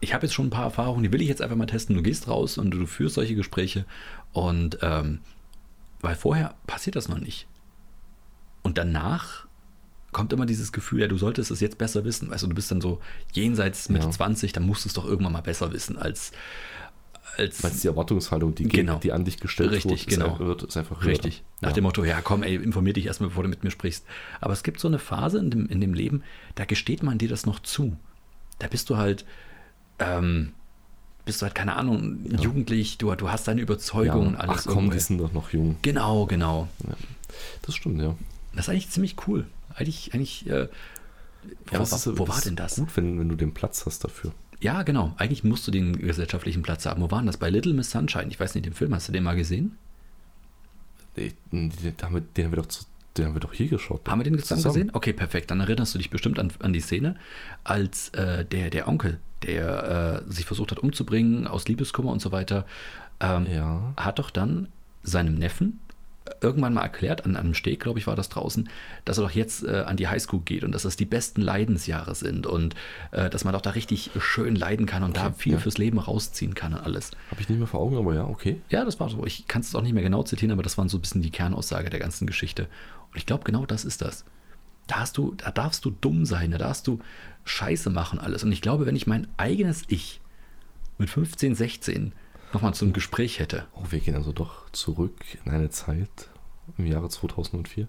ich 0.00 0.12
habe 0.12 0.26
jetzt 0.26 0.34
schon 0.34 0.46
ein 0.46 0.50
paar 0.50 0.64
Erfahrungen, 0.64 1.02
die 1.02 1.12
will 1.12 1.22
ich 1.22 1.28
jetzt 1.28 1.40
einfach 1.40 1.56
mal 1.56 1.66
testen. 1.66 1.96
Du 1.96 2.02
gehst 2.02 2.28
raus 2.28 2.58
und 2.58 2.70
du 2.70 2.86
führst 2.86 3.14
solche 3.14 3.34
Gespräche 3.34 3.86
und 4.32 4.78
ähm, 4.82 5.20
weil 6.00 6.14
vorher 6.14 6.54
passiert 6.66 6.96
das 6.96 7.08
noch 7.08 7.18
nicht. 7.18 7.46
Und 8.62 8.76
danach 8.76 9.46
kommt 10.12 10.32
immer 10.32 10.46
dieses 10.46 10.72
Gefühl, 10.72 11.00
ja, 11.00 11.08
du 11.08 11.16
solltest 11.18 11.50
es 11.50 11.60
jetzt 11.60 11.78
besser 11.78 12.04
wissen. 12.04 12.30
Weißt 12.30 12.42
du, 12.42 12.48
du 12.48 12.54
bist 12.54 12.70
dann 12.70 12.80
so 12.80 13.00
jenseits 13.32 13.88
Mitte 13.88 14.06
Ja. 14.06 14.10
20, 14.10 14.52
dann 14.52 14.64
musst 14.64 14.84
du 14.84 14.88
es 14.88 14.94
doch 14.94 15.04
irgendwann 15.06 15.32
mal 15.32 15.42
besser 15.42 15.72
wissen 15.72 15.98
als. 15.98 16.32
Als 17.36 17.62
Weil 17.64 17.70
die 17.72 17.86
Erwartungshaltung, 17.88 18.54
die, 18.54 18.64
Genau. 18.68 18.98
die 18.98 19.12
an 19.12 19.24
dich 19.24 19.38
gestellt 19.38 19.70
Richtig, 19.72 20.06
wird, 20.06 20.18
genau. 20.20 20.34
ist, 20.34 20.38
wird, 20.40 20.62
ist 20.64 20.76
einfach 20.76 21.00
höher. 21.02 21.10
Richtig. 21.12 21.42
Nach 21.60 21.70
ja. 21.70 21.74
dem 21.74 21.84
Motto, 21.84 22.04
ja 22.04 22.20
komm, 22.20 22.42
ey, 22.42 22.54
informier 22.56 22.92
dich 22.92 23.06
erstmal, 23.06 23.28
bevor 23.30 23.42
du 23.42 23.48
mit 23.48 23.64
mir 23.64 23.70
sprichst. 23.70 24.04
Aber 24.40 24.52
es 24.52 24.62
gibt 24.62 24.78
so 24.80 24.88
eine 24.88 24.98
Phase 24.98 25.38
in 25.38 25.50
dem, 25.50 25.66
in 25.68 25.80
dem 25.80 25.94
Leben, 25.94 26.22
da 26.54 26.64
gesteht 26.64 27.02
man 27.02 27.18
dir 27.18 27.28
das 27.28 27.46
noch 27.46 27.60
zu. 27.60 27.96
Da 28.58 28.68
bist 28.68 28.88
du 28.90 28.96
halt, 28.96 29.24
ähm, 29.98 30.52
bist 31.24 31.40
du 31.40 31.46
halt, 31.46 31.54
keine 31.54 31.74
Ahnung, 31.76 32.18
jugendlich, 32.40 32.98
du, 32.98 33.12
du 33.14 33.30
hast 33.30 33.48
deine 33.48 33.60
Überzeugung 33.62 34.28
und 34.28 34.32
ja. 34.34 34.40
alles. 34.40 34.66
Ach 34.68 34.72
komm, 34.72 34.90
die 34.90 34.98
sind 35.00 35.18
doch 35.18 35.32
noch 35.32 35.52
jung. 35.52 35.76
Genau, 35.82 36.26
genau. 36.26 36.68
Das 37.62 37.74
stimmt, 37.74 38.00
ja. 38.00 38.14
Das 38.54 38.66
ist 38.66 38.68
eigentlich 38.68 38.90
ziemlich 38.90 39.16
cool. 39.26 39.46
Eigentlich, 39.74 40.14
eigentlich, 40.14 40.46
äh, 40.48 40.68
wo, 41.72 41.78
das 41.78 41.92
ist- 42.06 42.18
wo 42.18 42.28
war 42.28 42.36
ist 42.36 42.46
denn 42.46 42.56
das? 42.56 42.76
Gut, 42.76 42.96
wenn, 42.96 43.18
wenn 43.18 43.28
du 43.28 43.34
den 43.34 43.52
Platz 43.54 43.84
hast 43.86 44.04
dafür. 44.04 44.32
Ja, 44.64 44.82
genau. 44.82 45.12
Eigentlich 45.18 45.44
musst 45.44 45.66
du 45.66 45.70
den 45.70 45.98
gesellschaftlichen 45.98 46.62
Platz 46.62 46.86
haben. 46.86 47.02
Wo 47.02 47.10
war 47.10 47.18
denn 47.18 47.26
das? 47.26 47.36
Bei 47.36 47.50
Little 47.50 47.74
Miss 47.74 47.90
Sunshine. 47.90 48.28
Ich 48.28 48.40
weiß 48.40 48.54
nicht, 48.54 48.64
den 48.64 48.72
Film, 48.72 48.94
hast 48.94 49.06
du 49.08 49.12
den 49.12 49.22
mal 49.22 49.36
gesehen? 49.36 49.76
Den, 51.18 51.32
den, 51.52 51.94
haben 52.02 52.14
wir- 52.14 52.22
den 52.22 52.46
haben 52.46 52.52
wir 52.52 52.56
doch, 52.56 52.66
zu- 52.66 52.84
den 53.16 53.26
haben 53.26 53.34
wir 53.34 53.40
doch 53.40 53.52
hier 53.52 53.68
geschaut. 53.68 54.08
Haben 54.08 54.20
wir 54.20 54.24
den 54.24 54.38
zusammen, 54.38 54.62
gesehen? 54.64 54.90
Okay, 54.94 55.12
perfekt. 55.12 55.50
Dann 55.50 55.60
erinnerst 55.60 55.94
du 55.94 55.98
dich 55.98 56.08
bestimmt 56.08 56.38
an, 56.38 56.50
an 56.60 56.72
die 56.72 56.80
Szene, 56.80 57.16
als 57.62 58.08
äh, 58.10 58.44
der, 58.46 58.70
der 58.70 58.88
Onkel, 58.88 59.20
der 59.42 60.22
äh, 60.26 60.32
sich 60.32 60.46
versucht 60.46 60.70
hat 60.70 60.78
umzubringen 60.78 61.46
aus 61.46 61.68
Liebeskummer 61.68 62.10
und 62.10 62.22
so 62.22 62.32
weiter, 62.32 62.64
ähm, 63.20 63.46
Ja. 63.52 63.92
hat 63.98 64.18
doch 64.18 64.30
dann 64.30 64.68
seinem 65.02 65.34
Neffen 65.34 65.78
irgendwann 66.40 66.72
mal 66.74 66.82
erklärt, 66.82 67.24
an 67.24 67.36
einem 67.36 67.54
Steg, 67.54 67.80
glaube 67.80 67.98
ich, 67.98 68.06
war 68.06 68.16
das 68.16 68.28
draußen, 68.28 68.68
dass 69.04 69.18
er 69.18 69.24
doch 69.24 69.30
jetzt 69.30 69.64
äh, 69.64 69.84
an 69.86 69.96
die 69.96 70.08
Highschool 70.08 70.40
geht 70.40 70.64
und 70.64 70.72
dass 70.72 70.82
das 70.82 70.96
die 70.96 71.04
besten 71.04 71.42
Leidensjahre 71.42 72.14
sind 72.14 72.46
und 72.46 72.74
äh, 73.10 73.28
dass 73.28 73.44
man 73.44 73.52
doch 73.52 73.60
da 73.60 73.70
richtig 73.70 74.10
schön 74.20 74.56
leiden 74.56 74.86
kann 74.86 75.02
und 75.02 75.16
da 75.16 75.26
Okay, 75.26 75.34
viel 75.36 75.52
ja. 75.54 75.58
fürs 75.58 75.78
Leben 75.78 75.98
rausziehen 75.98 76.54
kann 76.54 76.72
und 76.72 76.80
alles. 76.80 77.10
Habe 77.30 77.40
ich 77.40 77.48
nicht 77.48 77.58
mehr 77.58 77.66
vor 77.66 77.80
Augen, 77.80 77.96
aber 77.96 78.14
ja, 78.14 78.24
okay. 78.24 78.60
Ja, 78.70 78.84
das 78.84 78.98
war 79.00 79.10
so. 79.10 79.24
Ich 79.26 79.46
kann 79.48 79.60
es 79.60 79.74
auch 79.74 79.82
nicht 79.82 79.92
mehr 79.92 80.02
genau 80.02 80.22
zitieren, 80.22 80.52
aber 80.52 80.62
das 80.62 80.78
war 80.78 80.88
so 80.88 80.96
ein 80.96 81.00
bisschen 81.02 81.22
die 81.22 81.30
Kernaussage 81.30 81.90
der 81.90 82.00
ganzen 82.00 82.26
Geschichte. 82.26 82.68
Und 83.10 83.18
ich 83.18 83.26
glaube, 83.26 83.44
genau 83.44 83.66
das 83.66 83.84
ist 83.84 84.00
das. 84.00 84.24
Da 84.86 84.96
hast 84.96 85.16
du, 85.18 85.34
da 85.36 85.50
darfst 85.50 85.84
du 85.84 85.90
dumm 85.90 86.24
sein, 86.24 86.50
da 86.50 86.58
darfst 86.58 86.86
du 86.86 87.00
Scheiße 87.44 87.90
machen 87.90 88.18
alles. 88.18 88.44
Und 88.44 88.52
ich 88.52 88.62
glaube, 88.62 88.86
wenn 88.86 88.96
ich 88.96 89.06
mein 89.06 89.28
eigenes 89.36 89.82
Ich 89.88 90.20
mit 90.98 91.10
15, 91.10 91.54
16 91.54 92.12
nochmal 92.54 92.74
zum 92.74 92.92
Gespräch 92.92 93.38
hätte, 93.38 93.66
Oh, 93.74 93.84
wir 93.90 94.00
gehen 94.00 94.14
also 94.14 94.32
doch 94.32 94.70
zurück 94.70 95.20
in 95.44 95.52
eine 95.52 95.70
Zeit 95.70 96.30
im 96.78 96.86
Jahre 96.86 97.08
2004. 97.08 97.88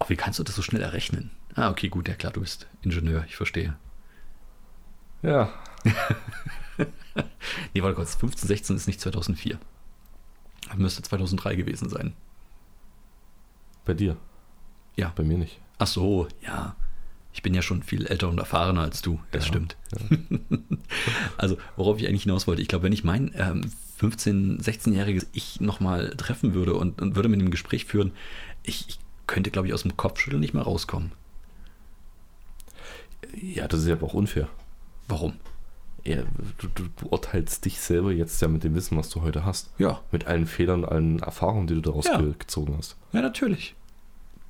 oh, 0.00 0.04
wie 0.08 0.16
kannst 0.16 0.38
du 0.38 0.42
das 0.44 0.56
so 0.56 0.62
schnell 0.62 0.82
errechnen? 0.82 1.30
Ah, 1.54 1.70
okay, 1.70 1.88
gut, 1.88 2.08
ja 2.08 2.14
klar, 2.14 2.32
du 2.32 2.40
bist 2.40 2.66
Ingenieur, 2.82 3.24
ich 3.28 3.36
verstehe. 3.36 3.76
Ja, 5.22 5.52
Nee, 7.74 7.82
warte 7.82 7.94
kurz, 7.96 8.14
15, 8.14 8.46
16 8.48 8.76
ist 8.76 8.86
nicht 8.86 9.00
2004. 9.00 9.58
Müsste 10.76 11.02
2003 11.02 11.56
gewesen 11.56 11.88
sein. 11.88 12.14
bei 13.84 13.92
dir. 13.94 14.16
Ja. 14.96 15.12
Bei 15.16 15.22
mir 15.24 15.36
nicht. 15.38 15.60
Ach 15.78 15.86
so, 15.86 16.28
ja. 16.42 16.76
Ich 17.32 17.42
bin 17.42 17.54
ja 17.54 17.62
schon 17.62 17.82
viel 17.82 18.06
älter 18.06 18.28
und 18.28 18.38
erfahrener 18.38 18.80
als 18.82 19.02
du, 19.02 19.20
das 19.30 19.44
Ja, 19.44 19.48
stimmt. 19.48 19.76
ja. 20.10 20.18
Also, 21.36 21.56
worauf 21.76 21.98
ich 21.98 22.08
eigentlich 22.08 22.24
hinaus 22.24 22.46
wollte, 22.46 22.60
ich 22.62 22.68
glaube, 22.68 22.84
wenn 22.84 22.92
ich 22.92 23.04
mein 23.04 23.30
ähm, 23.36 23.70
15-, 24.00 24.60
16-jähriges 24.62 25.26
Ich 25.32 25.60
nochmal 25.60 26.10
treffen 26.16 26.54
würde 26.54 26.74
und, 26.74 27.00
und 27.00 27.14
würde 27.16 27.28
mit 27.28 27.40
ihm 27.40 27.46
ein 27.46 27.50
Gespräch 27.52 27.84
führen, 27.84 28.12
ich, 28.62 28.88
ich 28.88 28.98
könnte, 29.26 29.50
glaube 29.50 29.68
ich, 29.68 29.74
aus 29.74 29.82
dem 29.82 29.96
Kopfschütteln 29.96 30.40
nicht 30.40 30.54
mehr 30.54 30.64
rauskommen. 30.64 31.12
Ja, 33.40 33.68
das 33.68 33.80
ist 33.80 33.86
ja 33.86 33.94
aber 33.94 34.06
auch 34.06 34.14
unfair. 34.14 34.48
Warum? 35.08 35.34
Ja, 36.04 36.22
du, 36.58 36.66
du 36.74 36.88
beurteilst 36.96 37.64
dich 37.64 37.78
selber 37.78 38.10
jetzt 38.10 38.40
ja 38.40 38.48
mit 38.48 38.64
dem 38.64 38.74
Wissen, 38.74 38.96
was 38.96 39.10
du 39.10 39.20
heute 39.20 39.44
hast. 39.44 39.70
Ja, 39.78 40.00
Mit 40.10 40.26
allen 40.26 40.46
Fehlern, 40.46 40.84
allen 40.84 41.18
Erfahrungen, 41.20 41.66
die 41.66 41.74
du 41.74 41.80
daraus 41.82 42.06
Ja. 42.06 42.18
ge 42.20 42.32
gezogen 42.38 42.74
hast. 42.78 42.96
ja, 43.12 43.20
natürlich. 43.20 43.74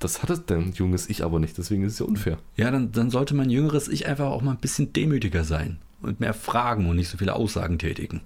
Das 0.00 0.22
hatte 0.22 0.38
dein 0.38 0.72
junges 0.72 1.08
Ich 1.08 1.22
aber 1.22 1.38
nicht, 1.38 1.56
deswegen 1.58 1.84
ist 1.84 1.92
es 1.94 1.98
ja 2.00 2.06
unfair. 2.06 2.38
Ja, 2.56 2.70
dann, 2.70 2.90
dann 2.90 3.10
sollte 3.10 3.34
mein 3.34 3.50
jüngeres 3.50 3.86
Ich 3.86 4.06
einfach 4.06 4.26
auch 4.26 4.42
mal 4.42 4.52
ein 4.52 4.56
bisschen 4.58 4.92
demütiger 4.92 5.44
sein 5.44 5.78
und 6.02 6.18
mehr 6.20 6.34
fragen 6.34 6.88
und 6.88 6.96
nicht 6.96 7.08
so 7.08 7.18
viele 7.18 7.34
Aussagen 7.36 7.78
tätigen. 7.78 8.22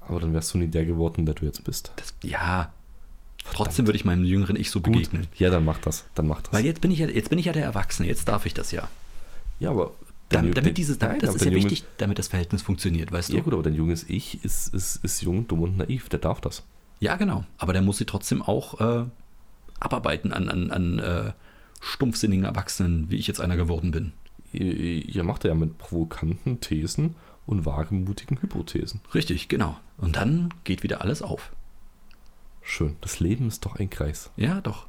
Aber 0.00 0.20
dann 0.20 0.32
wärst 0.32 0.54
du 0.54 0.58
nie 0.58 0.68
der 0.68 0.84
geworden, 0.84 1.26
der 1.26 1.34
du 1.34 1.44
jetzt 1.44 1.64
bist. 1.64 1.92
Das, 1.96 2.14
ja, 2.22 2.72
trotzdem 3.52 3.86
würde 3.86 3.96
ich 3.96 4.04
meinem 4.04 4.24
jüngeren 4.24 4.54
Ich 4.56 4.70
so 4.70 4.80
begegnen. 4.80 5.26
Ja, 5.36 5.50
dann 5.50 5.64
mach 5.64 5.78
das. 5.78 6.04
Dann 6.14 6.28
mach 6.28 6.42
das. 6.42 6.52
Weil 6.52 6.64
jetzt 6.64 6.80
bin 6.80 6.90
ich 6.92 7.00
ja, 7.00 7.08
jetzt 7.08 7.28
bin 7.30 7.38
ich 7.40 7.46
ja 7.46 7.52
der 7.52 7.64
Erwachsene, 7.64 8.06
jetzt 8.08 8.28
darf 8.28 8.46
ich 8.46 8.54
das 8.54 8.70
ja. 8.70 8.88
ja, 9.58 9.70
aber 9.70 9.94
dein 10.28 10.42
Damit, 10.52 10.58
dein- 10.58 10.74
dieses, 10.74 10.98
damit, 10.98 11.22
Nein, 11.22 11.26
das 11.26 11.34
ist 11.34 11.44
ja 11.44 11.50
wichtig, 11.52 11.84
damit 11.98 12.20
das 12.20 12.28
Verhältnis 12.28 12.62
funktioniert, 12.62 13.10
weißt 13.10 13.30
du? 13.32 13.36
Ja 13.36 13.42
gut, 13.42 13.52
aber 13.52 13.64
dein 13.64 13.74
junges 13.74 14.08
Ich 14.08 14.44
ist, 14.44 14.72
ist, 14.72 15.02
ist 15.04 15.22
jung, 15.22 15.48
dumm 15.48 15.62
und 15.62 15.76
naiv. 15.76 16.08
Der 16.08 16.20
darf 16.20 16.40
das. 16.40 16.62
Ja, 17.00 17.16
genau. 17.16 17.44
Aber 17.58 17.72
der 17.72 17.82
muss 17.82 17.98
sie 17.98 18.04
trotzdem 18.04 18.42
auch 18.42 18.80
äh, 18.80 19.04
abarbeiten 19.80 20.32
an, 20.32 20.48
an, 20.48 20.70
an 20.70 20.98
äh, 20.98 21.32
stumpfsinnigen 21.80 22.44
Erwachsenen, 22.44 23.10
wie 23.10 23.16
ich 23.16 23.26
jetzt 23.26 23.40
einer 23.40 23.56
geworden 23.56 23.90
bin. 23.90 24.12
Ihr, 24.52 24.64
ihr 25.06 25.24
macht 25.24 25.44
ja 25.44 25.54
mit 25.54 25.78
provokanten 25.78 26.60
Thesen 26.60 27.16
und 27.46 27.64
wagemutigen 27.66 28.40
Hypothesen. 28.40 29.00
Richtig, 29.14 29.48
genau. 29.48 29.76
Und 29.98 30.16
dann 30.16 30.52
geht 30.64 30.82
wieder 30.82 31.00
alles 31.00 31.22
auf. 31.22 31.52
Schön. 32.62 32.96
Das 33.00 33.20
Leben 33.20 33.48
ist 33.48 33.64
doch 33.64 33.76
ein 33.76 33.90
Kreis. 33.90 34.30
Ja, 34.36 34.60
doch. 34.60 34.86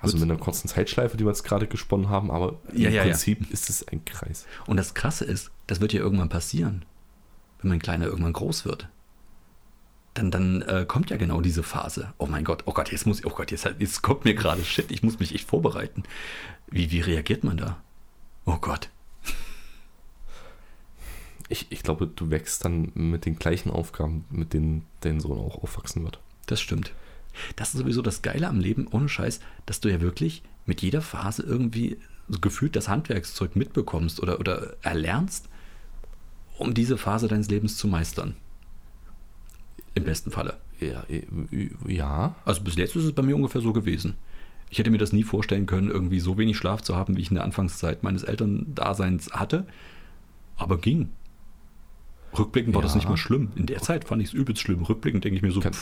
Also 0.00 0.16
Gut. 0.16 0.22
mit 0.26 0.30
einer 0.30 0.40
kurzen 0.40 0.68
Zeitschleife, 0.68 1.16
die 1.16 1.24
wir 1.24 1.30
jetzt 1.30 1.42
gerade 1.42 1.66
gesponnen 1.66 2.08
haben, 2.08 2.30
aber 2.30 2.60
im 2.72 2.80
Ja, 2.80 2.88
ja, 2.88 2.96
ja. 2.96 3.02
Prinzip 3.02 3.50
ist 3.50 3.68
es 3.68 3.86
ein 3.86 4.04
Kreis. 4.04 4.46
Und 4.66 4.76
das 4.76 4.94
Krasse 4.94 5.24
ist, 5.24 5.50
das 5.66 5.80
wird 5.80 5.92
ja 5.92 6.00
irgendwann 6.00 6.28
passieren, 6.28 6.84
wenn 7.60 7.70
mein 7.70 7.80
Kleiner 7.80 8.06
irgendwann 8.06 8.32
groß 8.32 8.64
wird. 8.64 8.88
Dann, 10.18 10.32
dann 10.32 10.62
äh, 10.62 10.84
kommt 10.84 11.10
ja 11.10 11.16
genau 11.16 11.40
diese 11.40 11.62
Phase. 11.62 12.12
Oh 12.18 12.26
mein 12.26 12.42
Gott, 12.42 12.64
oh 12.66 12.72
Gott, 12.72 12.90
jetzt 12.90 13.06
muss 13.06 13.20
ich, 13.20 13.26
oh 13.26 13.30
Gott, 13.30 13.52
jetzt, 13.52 13.70
jetzt 13.78 14.02
kommt 14.02 14.24
mir 14.24 14.34
gerade 14.34 14.64
Shit, 14.64 14.90
ich 14.90 15.04
muss 15.04 15.20
mich 15.20 15.32
echt 15.32 15.48
vorbereiten. 15.48 16.02
Wie, 16.66 16.90
wie 16.90 16.98
reagiert 16.98 17.44
man 17.44 17.56
da? 17.56 17.80
Oh 18.44 18.56
Gott. 18.60 18.90
Ich, 21.48 21.70
ich 21.70 21.84
glaube, 21.84 22.08
du 22.08 22.30
wächst 22.30 22.64
dann 22.64 22.90
mit 22.94 23.26
den 23.26 23.38
gleichen 23.38 23.70
Aufgaben, 23.70 24.24
mit 24.30 24.54
denen 24.54 24.86
dein 25.02 25.20
Sohn 25.20 25.38
auch 25.38 25.62
aufwachsen 25.62 26.02
wird. 26.02 26.18
Das 26.46 26.60
stimmt. 26.60 26.92
Das 27.54 27.72
ist 27.72 27.78
sowieso 27.78 28.02
das 28.02 28.20
Geile 28.20 28.48
am 28.48 28.58
Leben, 28.58 28.88
ohne 28.88 29.08
Scheiß, 29.08 29.38
dass 29.66 29.78
du 29.78 29.88
ja 29.88 30.00
wirklich 30.00 30.42
mit 30.66 30.82
jeder 30.82 31.00
Phase 31.00 31.44
irgendwie 31.44 31.96
gefühlt 32.28 32.74
das 32.74 32.88
Handwerkszeug 32.88 33.54
mitbekommst 33.54 34.20
oder, 34.20 34.40
oder 34.40 34.74
erlernst, 34.82 35.48
um 36.58 36.74
diese 36.74 36.98
Phase 36.98 37.28
deines 37.28 37.48
Lebens 37.48 37.76
zu 37.76 37.86
meistern. 37.86 38.34
Im 39.98 40.04
besten 40.04 40.30
Falle. 40.30 40.56
Ja, 40.80 41.04
ja. 41.86 42.34
Also 42.44 42.62
bis 42.62 42.76
jetzt 42.76 42.96
ist 42.96 43.04
es 43.04 43.12
bei 43.12 43.22
mir 43.22 43.36
ungefähr 43.36 43.60
so 43.60 43.72
gewesen. 43.72 44.14
Ich 44.70 44.78
hätte 44.78 44.90
mir 44.90 44.98
das 44.98 45.12
nie 45.12 45.24
vorstellen 45.24 45.66
können, 45.66 45.90
irgendwie 45.90 46.20
so 46.20 46.36
wenig 46.38 46.56
Schlaf 46.56 46.82
zu 46.82 46.94
haben, 46.96 47.16
wie 47.16 47.22
ich 47.22 47.30
in 47.30 47.34
der 47.36 47.44
Anfangszeit 47.44 48.02
meines 48.02 48.22
Elterndaseins 48.22 49.32
hatte. 49.32 49.66
Aber 50.56 50.78
ging. 50.78 51.08
Rückblickend 52.38 52.74
war 52.74 52.82
das 52.82 52.92
Ja. 52.92 52.98
nicht 52.98 53.08
mal 53.08 53.16
schlimm. 53.16 53.48
In 53.56 53.66
der 53.66 53.80
Zeit 53.80 54.04
fand 54.06 54.20
ich 54.22 54.28
es 54.28 54.34
übelst 54.34 54.60
schlimm. 54.62 54.82
Rückblickend 54.82 55.24
denke 55.24 55.36
ich 55.36 55.42
mir 55.42 55.52
so, 55.52 55.60
Kann- 55.60 55.72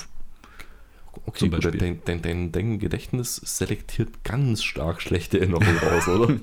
Okay, 1.25 1.39
Zum 1.39 1.51
gut, 1.51 1.63
Beispiel. 1.63 1.81
dein, 1.81 2.01
dein, 2.05 2.21
dein, 2.23 2.53
dein 2.53 2.79
Gedächtnis 2.79 3.37
selektiert 3.37 4.23
ganz 4.23 4.63
stark 4.63 5.01
schlechte 5.01 5.41
Erinnerungen 5.41 5.79
raus, 5.79 6.07
oder? 6.09 6.37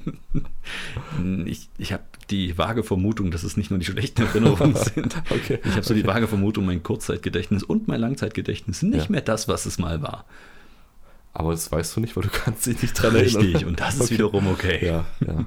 ich, 1.46 1.70
ich 1.78 1.94
habe 1.94 2.04
die 2.26 2.58
vage 2.58 2.84
Vermutung, 2.84 3.32
dass 3.32 3.44
es 3.44 3.58
nicht 3.58 3.70
nur 3.70 3.80
die 3.80 3.86
schlechten 3.86 4.22
Erinnerungen 4.24 4.76
sind. 4.96 5.16
Okay. 5.30 5.60
Ich 5.64 5.72
habe 5.72 5.84
so 5.84 5.94
die 5.94 6.06
vage 6.06 6.28
Vermutung, 6.28 6.66
mein 6.66 6.84
Kurzzeitgedächtnis 6.84 7.64
und 7.64 7.88
mein 7.88 8.00
Langzeitgedächtnis 8.02 8.80
sind 8.80 8.92
nicht 8.92 9.06
Ja. 9.06 9.12
mehr 9.12 9.22
das, 9.22 9.48
was 9.48 9.66
es 9.66 9.78
mal 9.80 10.02
war. 10.02 10.26
Aber 11.34 11.52
das 11.52 11.72
weißt 11.72 11.96
du 11.96 12.00
nicht, 12.02 12.16
weil 12.16 12.24
du 12.24 12.30
kannst 12.30 12.66
dich 12.66 12.82
nicht 12.82 12.94
dran 12.94 13.16
erinnern. 13.16 13.42
Richtig, 13.42 13.66
und 13.66 13.80
das 13.80 13.96
ist 13.96 14.02
Okay. 14.02 14.14
wiederum 14.14 14.48
okay. 14.48 14.86
Ja, 14.86 15.06
ja. 15.26 15.46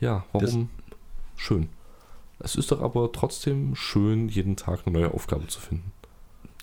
Ja, 0.00 0.24
warum? 0.32 0.68
schön. 1.36 1.68
Es 2.40 2.56
ist 2.56 2.72
doch 2.72 2.80
aber 2.82 3.12
trotzdem 3.12 3.74
schön, 3.76 4.28
jeden 4.28 4.56
Tag 4.56 4.80
eine 4.84 4.98
neue 4.98 5.14
Aufgabe 5.14 5.46
zu 5.46 5.60
finden. 5.60 5.91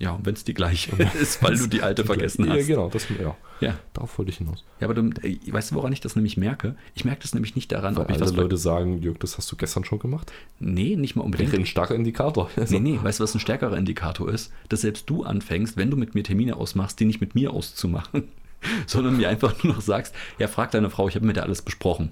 Ja, 0.01 0.12
und 0.13 0.25
wenn 0.25 0.33
es 0.33 0.45
die 0.45 0.53
gleiche 0.53 0.91
ist, 1.21 1.43
weil 1.43 1.57
du 1.57 1.67
die 1.67 1.81
alte 1.81 2.05
vergessen 2.05 2.45
ja, 2.45 2.53
hast. 2.53 2.67
genau, 2.67 2.88
das, 2.89 3.07
ja, 3.09 3.35
Ja. 3.59 3.77
darauf 3.93 4.17
wollte 4.17 4.31
ich 4.31 4.38
hinaus. 4.38 4.63
Ja, 4.79 4.88
aber 4.88 4.93
du, 4.93 5.09
ey, 5.21 5.39
weißt 5.45 5.71
du, 5.71 5.75
woran 5.75 5.91
ich 5.91 5.99
das 5.99 6.15
nämlich 6.15 6.38
merke? 6.38 6.75
Ich 6.95 7.03
merke 7.03 7.21
das 7.23 7.33
nämlich 7.33 7.55
nicht 7.55 7.69
daran, 7.73 7.97
Weil 7.97 8.03
ob 8.03 8.09
ich 8.09 8.15
alle 8.15 8.25
was. 8.27 8.33
Leute 8.33 8.55
sagen, 8.55 9.01
Jörg, 9.01 9.17
das 9.19 9.38
hast 9.38 9.51
du 9.51 9.57
gestern 9.57 9.83
schon 9.83 9.99
gemacht. 9.99 10.31
Nee, 10.59 10.95
nicht 10.95 11.17
mal 11.17 11.23
unbedingt. 11.23 11.51
Wäre 11.51 11.62
ein 11.62 11.65
starker 11.65 11.95
Indikator. 11.95 12.49
Also, 12.55 12.73
Nee, 12.79 12.91
nee, 12.93 12.99
weißt 13.03 13.19
du, 13.19 13.23
was 13.23 13.35
ein 13.35 13.41
stärkerer 13.41 13.75
Indikator 13.77 14.29
ist? 14.31 14.53
Dass 14.69 14.81
selbst 14.81 15.09
du 15.09 15.23
anfängst, 15.23 15.75
wenn 15.75 15.91
du 15.91 15.97
mit 15.97 16.15
mir 16.15 16.23
Termine 16.23 16.55
ausmachst, 16.55 16.97
die 17.01 17.05
nicht 17.05 17.19
mit 17.19 17.35
mir 17.35 17.51
auszumachen, 17.51 18.29
sondern 18.88 19.17
mir 19.17 19.27
einfach 19.27 19.62
nur 19.65 19.73
noch 19.73 19.81
sagst, 19.81 20.15
ja, 20.38 20.47
frag 20.47 20.71
deine 20.71 20.89
Frau, 20.89 21.09
ich 21.09 21.15
habe 21.15 21.25
mit 21.25 21.35
der 21.35 21.43
alles 21.43 21.62
besprochen. 21.62 22.12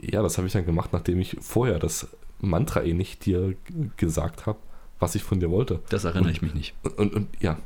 Ja, 0.00 0.22
das 0.22 0.38
habe 0.38 0.46
ich 0.46 0.52
dann 0.54 0.64
gemacht, 0.64 0.94
nachdem 0.94 1.20
ich 1.20 1.36
vorher 1.40 1.78
das 1.78 2.08
Mantra 2.40 2.82
ähnlich 2.82 3.18
dir 3.18 3.54
g- 3.66 3.90
gesagt 3.98 4.46
habe, 4.46 4.58
was 5.00 5.14
ich 5.16 5.22
von 5.24 5.40
dir 5.40 5.50
wollte. 5.50 5.80
Das 5.88 6.04
erinnere 6.04 6.28
Und- 6.28 6.30
ich 6.36 6.42
mich 6.42 6.54
nicht. 6.54 6.74
Und, 6.82 6.98
und, 6.98 7.14
und 7.14 7.28
ja, 7.40 7.58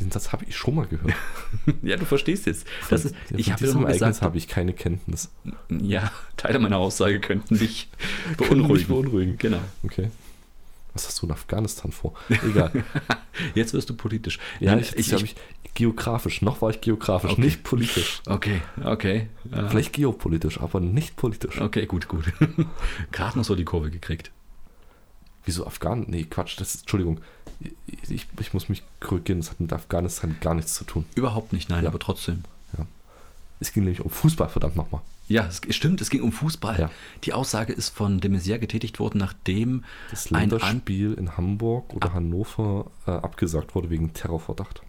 den 0.00 0.10
Satz 0.10 0.32
habe 0.32 0.44
ich 0.46 0.56
schon 0.56 0.74
mal 0.74 0.86
gehört. 0.86 1.12
Ja, 1.82 1.96
du 1.96 2.04
verstehst 2.06 2.46
jetzt. 2.46 2.66
Das 2.88 3.04
ist, 3.04 3.14
Von 3.28 3.38
ich 3.38 3.50
habe 3.52 3.62
diesem 3.64 3.84
Ereignis 3.84 4.22
habe 4.22 4.38
ich 4.38 4.48
keine 4.48 4.72
Kenntnis. 4.72 5.30
ja, 5.68 6.10
Teile 6.36 6.58
meiner 6.58 6.78
Aussage 6.78 7.20
könnten 7.20 7.58
dich 7.58 7.88
Können 8.38 8.62
mich 8.66 8.86
beunruhigen. 8.86 8.88
beunruhigen. 8.88 9.38
Genau. 9.38 9.60
Okay. 9.82 10.10
Was 10.94 11.06
hast 11.06 11.20
du 11.22 11.26
in 11.26 11.32
Afghanistan 11.32 11.92
vor? 11.92 12.14
Egal. 12.30 12.72
Jetzt 13.54 13.74
wirst 13.74 13.90
du 13.90 13.94
politisch. 13.94 14.38
Ja, 14.58 14.72
Nein, 14.74 14.80
ich, 14.96 14.96
ich, 14.96 15.12
ich, 15.22 15.34
geografisch. 15.74 16.40
Noch 16.42 16.62
war 16.62 16.70
ich 16.70 16.80
geografisch, 16.80 17.32
Okay. 17.32 17.40
nicht 17.42 17.62
politisch. 17.62 18.22
Okay, 18.26 18.60
okay. 18.82 19.28
Vielleicht 19.68 19.92
geopolitisch, 19.92 20.60
aber 20.60 20.80
nicht 20.80 21.14
politisch. 21.16 21.60
Okay, 21.60 21.86
gut, 21.86 22.08
gut. 22.08 22.24
Gerade 23.12 23.38
noch 23.38 23.44
so 23.44 23.54
die 23.54 23.64
Kurve 23.64 23.90
gekriegt. 23.90 24.30
Wieso 25.44 25.66
Afghan? 25.66 26.04
Nee, 26.08 26.24
Quatsch, 26.24 26.60
das 26.60 26.74
ist, 26.74 26.80
Entschuldigung. 26.82 27.20
Ich, 28.08 28.26
ich 28.38 28.54
muss 28.54 28.68
mich 28.68 28.82
korrigieren, 29.00 29.40
das 29.40 29.50
hat 29.50 29.60
mit 29.60 29.72
Afghanistan 29.72 30.36
gar 30.40 30.54
nichts 30.54 30.74
zu 30.74 30.84
tun. 30.84 31.04
Überhaupt 31.14 31.52
nicht, 31.52 31.68
nein, 31.68 31.84
Ja. 31.84 31.90
aber 31.90 31.98
trotzdem. 31.98 32.44
Es 33.62 33.74
ging 33.74 33.84
nämlich 33.84 34.00
um 34.00 34.10
Fußball, 34.10 34.48
verdammt 34.48 34.76
nochmal. 34.76 35.02
Ja, 35.28 35.44
es 35.46 35.60
stimmt, 35.76 36.00
es 36.00 36.08
ging 36.08 36.22
um 36.22 36.32
Fußball. 36.32 36.80
Ja. 36.80 36.90
Die 37.24 37.34
Aussage 37.34 37.74
ist 37.74 37.90
von 37.90 38.18
de 38.18 38.30
Maizière 38.30 38.58
getätigt 38.58 38.98
worden, 38.98 39.18
nachdem 39.18 39.84
Das 40.10 40.32
ein 40.32 40.36
An 40.36 40.40
Länderspiel 40.48 41.12
in 41.12 41.36
Hamburg 41.36 41.92
oder 41.92 42.14
Hannover 42.14 42.90
äh, 43.06 43.10
abgesagt 43.10 43.74
wurde 43.74 43.90
wegen 43.90 44.14
Terrorverdacht. 44.14 44.80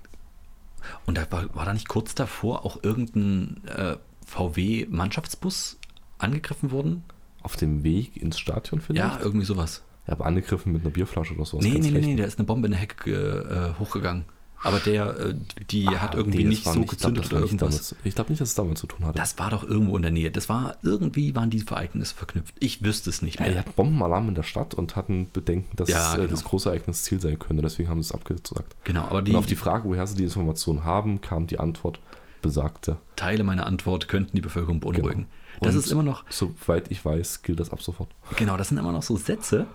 und 1.05 1.17
da 1.17 1.29
war, 1.31 1.53
war 1.53 1.65
da 1.65 1.73
nicht 1.73 1.89
kurz 1.89 2.15
davor 2.15 2.63
auch 2.63 2.81
irgendein 2.81 3.61
äh, 3.67 3.97
VW-Mannschaftsbus 4.25 5.77
angegriffen 6.17 6.71
worden? 6.71 7.03
Auf 7.43 7.57
dem 7.57 7.83
Weg 7.83 8.15
ins 8.15 8.39
Stadion 8.39 8.79
vielleicht? 8.81 8.99
Ja, 8.99 9.19
irgendwie 9.21 9.45
sowas. 9.45 9.81
Ja, 10.07 10.13
aber 10.13 10.25
angegriffen 10.25 10.71
mit 10.73 10.81
einer 10.81 10.91
Bierflasche 10.91 11.33
oder 11.35 11.45
sowas. 11.45 11.63
Nee, 11.63 11.77
nee, 11.79 11.91
nee, 11.91 11.99
nee, 12.01 12.15
da 12.15 12.23
ist 12.23 12.39
eine 12.39 12.45
Bombe 12.45 12.67
in 12.67 12.71
der 12.71 12.81
Hecke 12.81 13.73
äh, 13.75 13.79
hochgegangen. 13.79 14.25
aber 14.63 14.79
der, 14.79 15.17
äh, 15.19 15.35
die 15.69 15.87
Ah, 15.87 15.99
hat 16.01 16.15
irgendwie 16.15 16.39
nee, 16.39 16.43
das 16.45 16.49
nicht 16.49 16.63
so 16.65 16.69
ich 16.69 16.75
glaub, 16.75 16.89
gezündet 16.89 17.23
das 17.25 17.31
oder 17.31 17.41
nicht 17.41 17.51
irgendwas. 17.53 17.89
damit- 17.89 18.05
Ich 18.05 18.15
glaube 18.15 18.29
nicht, 18.31 18.41
dass 18.41 18.49
es 18.49 18.55
damit 18.55 18.77
zu 18.77 18.87
tun 18.87 19.05
hatte. 19.05 19.17
Das 19.17 19.37
war 19.39 19.49
doch 19.49 19.63
irgendwo 19.63 19.95
in 19.97 20.01
der 20.03 20.11
Nähe. 20.11 20.29
Das 20.31 20.49
war, 20.49 20.75
irgendwie 20.83 21.35
waren 21.35 21.49
diese 21.49 21.65
Ereignisse 21.71 22.13
verknüpft. 22.15 22.53
Ich 22.59 22.83
wüsste 22.83 23.09
es 23.09 23.21
nicht 23.23 23.39
ja, 23.39 23.45
mehr. 23.45 23.53
die 23.53 23.59
hatten 23.59 23.73
Bombenalarm 23.75 24.29
in 24.29 24.35
der 24.35 24.43
Stadt 24.43 24.73
und 24.75 24.95
hatten 24.95 25.29
Bedenken, 25.33 25.75
dass 25.75 25.89
Ja, 25.89 26.13
äh, 26.13 26.17
genau. 26.17 26.29
das 26.29 26.43
große 26.43 26.69
Ereignis 26.69 27.03
Ziel 27.03 27.19
sein 27.21 27.39
könnte. 27.39 27.61
Deswegen 27.63 27.89
haben 27.89 28.01
sie 28.03 28.07
es 28.07 28.11
abgesagt. 28.11 28.75
Genau, 28.83 29.01
aber 29.03 29.21
die, 29.21 29.31
und 29.31 29.37
auf 29.37 29.45
die 29.47 29.55
Frage, 29.55 29.87
woher 29.87 30.05
sie 30.07 30.15
die 30.15 30.23
Informationen 30.23 30.83
haben, 30.83 31.21
kam 31.21 31.47
die 31.47 31.59
Antwort, 31.59 31.99
besagte. 32.41 32.97
Teile 33.15 33.43
meiner 33.43 33.65
Antwort 33.67 34.07
könnten 34.07 34.35
die 34.35 34.41
Bevölkerung 34.41 34.79
beunruhigen. 34.79 35.27
Das 35.59 35.59
Genau. 35.59 35.73
Und 35.73 35.79
ist 35.85 35.91
immer 35.91 36.03
noch, 36.03 36.23
Soweit 36.29 36.89
ich 36.89 37.03
weiß, 37.05 37.41
gilt 37.43 37.59
das 37.59 37.71
ab 37.71 37.81
sofort. 37.81 38.09
genau, 38.37 38.57
das 38.57 38.69
sind 38.69 38.77
immer 38.79 38.91
noch 38.91 39.03
so 39.03 39.15
Sätze, 39.17 39.67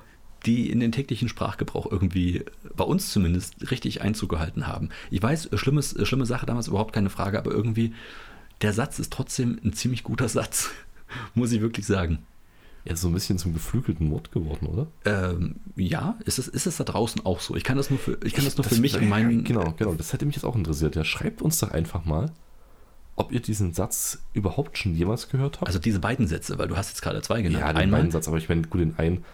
die 0.47 0.71
in 0.71 0.81
den 0.81 0.93
täglichen 0.93 1.29
Sprachgebrauch 1.29 1.91
irgendwie, 1.91 2.45
bei 2.75 2.85
uns 2.85 3.11
zumindest, 3.11 3.71
richtig 3.71 4.03
Einzug 4.03 4.31
gehalten 4.31 4.67
haben. 4.67 4.91
Ich 5.11 5.23
weiß, 5.23 5.51
schlimmes, 5.55 5.97
schlimme 6.07 6.27
Sache 6.27 6.47
damals 6.47 6.69
überhaupt 6.69 6.93
keine 6.95 7.11
Frage, 7.11 7.39
aber 7.39 7.51
irgendwie, 7.51 7.93
der 8.63 8.73
Satz 8.73 8.99
ist 8.99 9.13
trotzdem 9.13 9.59
ein 9.65 9.73
ziemlich 9.73 10.03
guter 10.03 10.29
Satz, 10.31 10.71
muss 11.35 11.53
ich 11.53 11.61
wirklich 11.61 11.87
sagen. 11.87 12.21
Ja, 12.85 12.95
so 12.95 13.09
ein 13.09 13.15
bisschen 13.15 13.37
zum 13.37 13.53
geflügelten 13.53 14.13
Wort 14.13 14.31
geworden, 14.31 14.67
oder? 14.67 14.87
Ähm, 15.05 15.57
ja, 15.75 16.17
ist 16.25 16.39
es, 16.39 16.47
ist 16.47 16.67
es 16.67 16.77
da 16.77 16.85
draußen 16.85 17.27
auch 17.27 17.41
so? 17.41 17.57
Ich 17.57 17.65
kann 17.65 17.77
das 17.77 17.91
nur 17.91 17.99
für, 17.99 18.17
ich 18.23 18.33
kann 18.33 18.45
das 18.45 18.57
nur 18.57 18.65
für 18.65 18.77
mich 18.77 18.95
in 18.95 19.09
meinen. 19.09 19.43
Genau, 19.43 19.75
genau. 19.77 19.95
Das 19.95 20.13
hätte 20.13 20.25
mich 20.25 20.37
jetzt 20.37 20.45
auch 20.45 20.55
interessiert. 20.55 20.95
Ja, 20.95 21.03
schreibt 21.03 21.43
uns 21.43 21.59
doch 21.59 21.73
einfach 21.73 22.05
mal, 22.05 22.31
ob 23.17 23.33
ihr 23.33 23.41
diesen 23.41 23.73
Satz 23.73 24.21
überhaupt 24.35 24.79
schon 24.79 24.95
jemals 24.95 25.29
gehört 25.29 25.57
habt. 25.57 25.67
Also 25.67 25.81
diese 25.81 25.99
beiden 25.99 26.29
Sätze, 26.29 26.59
weil 26.59 26.69
du 26.69 26.77
hast 26.77 26.91
jetzt 26.91 27.03
gerade 27.03 27.21
zwei 27.23 27.43
genannt. 27.43 27.61
ja, 27.61 27.73
den 27.73 27.77
Einmal, 27.77 28.01
beiden 28.01 28.13
Satz, 28.13 28.29
aber 28.29 28.37
ich 28.37 28.49
meine, 28.49 28.63
gut, 28.63 28.81
den 28.81 28.97
einen, 28.99 29.25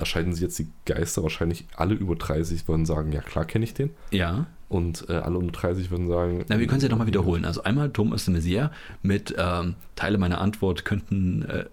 da 0.00 0.06
scheiden 0.06 0.32
sich 0.32 0.42
jetzt 0.42 0.58
die 0.58 0.68
Geister 0.86 1.22
wahrscheinlich 1.22 1.66
alle 1.76 1.94
über 1.94 2.16
30 2.16 2.66
würden 2.66 2.86
sagen, 2.86 3.12
ja 3.12 3.20
klar 3.20 3.44
kenne 3.44 3.64
ich 3.64 3.74
den. 3.74 3.90
ja. 4.10 4.46
Und 4.68 5.06
äh, 5.08 5.14
alle 5.14 5.36
unter 5.36 5.50
30 5.50 5.90
würden 5.90 6.06
sagen. 6.06 6.44
Na, 6.48 6.60
wir 6.60 6.68
können 6.68 6.78
sie 6.78 6.86
ja 6.86 6.90
nochmal 6.92 7.08
wiederholen. 7.08 7.44
Also 7.44 7.64
einmal 7.64 7.90
Thomas 7.90 8.26
de 8.26 8.34
Maizière 8.36 8.70
mit 9.02 9.34
ähm, 9.36 9.74
Teile 9.96 10.16
meiner 10.16 10.40
Antwort 10.40 10.84
könnten 10.84 11.42
äh, 11.42 11.64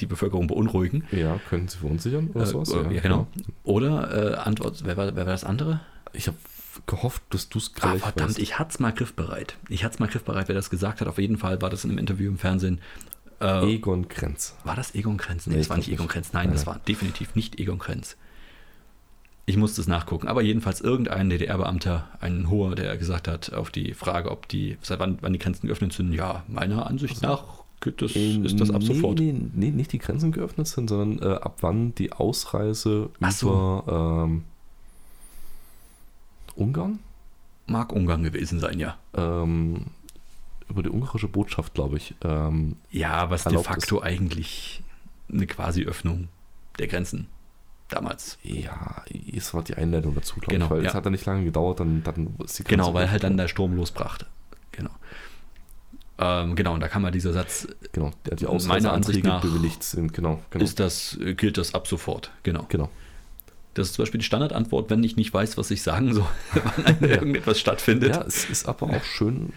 die 0.00 0.06
Bevölkerung 0.06 0.46
beunruhigen. 0.46 1.04
Ja, 1.12 1.38
könnten 1.50 1.68
sie 1.68 1.76
verunsichern 1.76 2.30
oder 2.32 2.44
Äh, 2.44 2.46
sowas? 2.46 2.70
äh, 2.72 2.94
ja, 2.94 3.00
genau. 3.02 3.26
Oder 3.64 4.32
äh, 4.32 4.34
Antwort, 4.36 4.80
wer 4.86 4.96
war, 4.96 5.06
wer 5.14 5.26
war 5.26 5.32
das 5.32 5.44
andere? 5.44 5.80
Ich 6.14 6.26
habe 6.26 6.38
gehofft, 6.86 7.22
dass 7.28 7.50
du 7.50 7.58
es 7.58 7.70
Ah, 7.80 7.90
gleich 7.90 8.00
verdammt, 8.02 8.30
weißt. 8.30 8.38
ich 8.38 8.58
hatte 8.58 8.70
es 8.70 8.80
mal 8.80 8.92
griffbereit. 8.92 9.56
Ich 9.68 9.84
hatte 9.84 9.94
es 9.94 10.00
mal 10.00 10.08
griffbereit, 10.08 10.48
wer 10.48 10.54
das 10.54 10.70
gesagt 10.70 11.02
hat. 11.02 11.08
Auf 11.08 11.18
jeden 11.18 11.36
Fall 11.36 11.60
war 11.60 11.68
das 11.68 11.84
in 11.84 11.90
einem 11.90 11.98
Interview 11.98 12.30
im 12.30 12.38
Fernsehen. 12.38 12.80
Äh, 13.40 13.74
Egon 13.74 14.08
Krenz. 14.08 14.54
War 14.64 14.76
das 14.76 14.94
Egon 14.94 15.16
Krenz? 15.16 15.46
Nee, 15.46 15.54
Nee, 15.54 15.58
das 15.60 15.70
war 15.70 15.76
nicht 15.76 15.90
Egon. 15.90 16.08
Krenz. 16.08 16.32
Nein, 16.32 16.46
Nein, 16.46 16.54
das 16.54 16.66
war 16.66 16.78
definitiv 16.80 17.34
nicht 17.34 17.58
Egon 17.58 17.78
Krenz. 17.78 18.16
Ich 19.46 19.56
musste 19.56 19.80
es 19.80 19.86
nachgucken. 19.86 20.28
Aber 20.28 20.42
jedenfalls 20.42 20.80
irgendein 20.80 21.28
DDR-Beamter, 21.28 22.08
ein 22.20 22.48
hoher, 22.48 22.74
der 22.74 22.96
gesagt 22.96 23.28
hat, 23.28 23.52
auf 23.52 23.70
die 23.70 23.92
Frage, 23.92 24.30
ob 24.30 24.48
die, 24.48 24.78
seit 24.80 25.00
wann, 25.00 25.18
wann 25.20 25.34
die 25.34 25.38
Grenzen 25.38 25.66
geöffnet 25.66 25.92
sind, 25.92 26.12
ja, 26.12 26.44
meiner 26.48 26.86
Ansicht 26.86 27.20
nach 27.22 27.64
geht 27.84 28.02
das, 28.02 28.16
ist 28.16 28.58
das 28.58 28.70
ab 28.70 28.80
nee, 28.80 28.86
sofort. 28.86 29.18
Nee, 29.18 29.34
nee, 29.52 29.70
nicht 29.70 29.92
die 29.92 29.98
Grenzen 29.98 30.32
geöffnet 30.32 30.66
sind, 30.66 30.88
sondern 30.88 31.18
äh, 31.18 31.36
ab 31.36 31.58
wann 31.60 31.94
die 31.94 32.12
Ausreise 32.12 33.10
Ach 33.20 33.30
so. 33.30 33.48
über 33.48 34.24
ähm, 34.26 34.44
Ungarn, 36.56 36.98
Mag 37.66 37.92
Ungarn 37.92 38.22
gewesen 38.22 38.58
sein, 38.60 38.78
ja. 38.80 38.96
ähm, 39.14 39.86
über 40.68 40.82
die 40.82 40.90
ungarische 40.90 41.28
Botschaft, 41.28 41.74
glaube 41.74 41.96
ich. 41.96 42.14
Ähm, 42.22 42.76
Ja, 42.90 43.30
was 43.30 43.44
de 43.44 43.58
facto 43.58 44.00
eigentlich 44.00 44.82
eine 45.32 45.46
Quasi-Öffnung 45.46 46.28
der 46.78 46.88
Grenzen 46.88 47.28
damals. 47.88 48.38
ja, 48.42 49.04
es 49.34 49.54
war 49.54 49.62
die 49.62 49.74
Einleitung 49.74 50.14
dazu, 50.14 50.36
glaube 50.36 50.54
Genau, 50.54 50.66
ich, 50.66 50.70
weil 50.70 50.82
ja. 50.82 50.88
es 50.88 50.94
hat 50.94 51.04
dann 51.06 51.12
nicht 51.12 51.26
lange 51.26 51.44
gedauert, 51.44 51.80
dann, 51.80 52.02
dann 52.02 52.34
ist 52.44 52.58
die 52.58 52.64
Grenze 52.64 52.64
Genau, 52.64 52.94
weil 52.94 53.10
halt 53.10 53.22
dann 53.22 53.36
der 53.36 53.48
Sturm 53.48 53.76
losbrachte. 53.76 54.26
Genau. 54.72 54.90
Ähm, 56.16 56.54
genau, 56.54 56.74
und 56.74 56.80
da 56.80 56.88
kam 56.88 57.02
mal 57.02 57.10
dieser 57.10 57.32
Satz. 57.32 57.66
Genau, 57.92 58.12
der 58.26 58.36
die 58.36 58.46
meiner 58.66 58.92
Ansicht 58.92 59.24
nach 59.24 59.42
bewilligt 59.42 59.82
sind, 59.82 60.12
genau. 60.12 60.40
genau. 60.50 60.64
ist 60.64 60.78
das, 60.78 61.18
äh, 61.20 61.34
gilt 61.34 61.58
das 61.58 61.74
ab 61.74 61.86
sofort. 61.88 62.30
Genau. 62.42 62.66
genau. 62.68 62.88
Das 63.74 63.88
ist 63.88 63.94
zum 63.94 64.04
Beispiel 64.04 64.18
die 64.18 64.24
Standardantwort, 64.24 64.88
wenn 64.90 65.02
ich 65.02 65.16
nicht 65.16 65.34
weiß, 65.34 65.58
was 65.58 65.72
ich 65.72 65.82
sagen 65.82 66.14
soll, 66.14 66.26
wann 66.76 67.00
irgendetwas 67.00 67.58
stattfindet. 67.58 68.14
Ja, 68.14 68.22
es 68.22 68.48
ist 68.48 68.68
aber 68.68 68.86
auch 68.86 69.02
schön. 69.02 69.52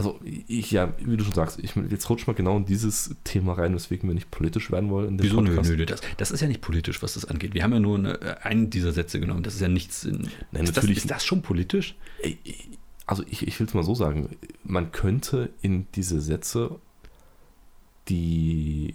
Also, 0.00 0.18
ich, 0.24 0.70
ja, 0.70 0.94
wie 0.98 1.18
du 1.18 1.24
schon 1.24 1.34
sagst, 1.34 1.58
ich, 1.62 1.74
jetzt 1.76 2.08
rutscht 2.08 2.26
mal 2.26 2.32
genau 2.32 2.56
in 2.56 2.64
dieses 2.64 3.14
Thema 3.22 3.52
rein, 3.52 3.74
weswegen 3.74 4.08
wir 4.08 4.14
nicht 4.14 4.30
politisch 4.30 4.70
werden 4.70 4.88
wollen 4.88 5.22
Wieso? 5.22 5.42
Nö, 5.42 5.48
Podcast. 5.54 5.70
nö, 5.76 5.84
das, 5.84 6.00
das 6.16 6.30
ist 6.30 6.40
ja 6.40 6.48
nicht 6.48 6.62
politisch, 6.62 7.02
was 7.02 7.12
das 7.12 7.26
angeht. 7.26 7.52
Wir 7.52 7.62
haben 7.62 7.74
ja 7.74 7.80
nur 7.80 7.98
eine, 7.98 8.42
einen 8.42 8.70
dieser 8.70 8.92
Sätze 8.92 9.20
genommen. 9.20 9.42
Das 9.42 9.54
ist 9.56 9.60
ja 9.60 9.68
nichts. 9.68 10.04
In, 10.04 10.30
Nein, 10.52 10.64
ist, 10.64 10.74
natürlich- 10.74 10.96
das, 10.96 11.04
ist 11.04 11.10
das 11.10 11.26
schon 11.26 11.42
politisch? 11.42 11.96
Also, 13.04 13.24
ich, 13.28 13.46
ich 13.46 13.60
will 13.60 13.66
es 13.66 13.74
mal 13.74 13.84
so 13.84 13.94
sagen: 13.94 14.30
Man 14.64 14.90
könnte 14.90 15.50
in 15.60 15.86
diese 15.94 16.22
Sätze 16.22 16.80
die 18.08 18.94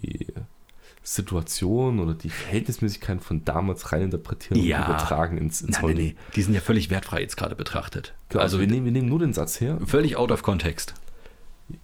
Situation 1.07 1.99
oder 1.99 2.15
die 2.15 2.29
Verhältnismäßigkeit 2.31 3.21
von 3.23 3.45
damals 3.45 3.91
reininterpretieren 3.91 4.61
Ja. 4.63 4.79
und 4.79 4.85
übertragen 4.89 5.37
ins, 5.37 5.61
ins 5.61 5.77
Nein, 5.77 5.85
nein, 5.85 5.95
nee. 5.97 6.15
Die 6.35 6.41
sind 6.41 6.55
ja 6.55 6.61
völlig 6.61 6.89
wertfrei 6.89 7.21
jetzt 7.21 7.37
gerade 7.37 7.55
betrachtet. 7.55 8.15
Genau, 8.29 8.41
also, 8.41 8.57
also 8.57 8.59
wir, 8.59 8.67
nehmen, 8.73 8.85
wir 8.85 8.91
nehmen 8.91 9.07
nur 9.07 9.19
den 9.19 9.31
Satz 9.31 9.61
her. 9.61 9.77
völlig 9.85 10.17
out 10.17 10.31
of 10.31 10.41
context. 10.41 10.95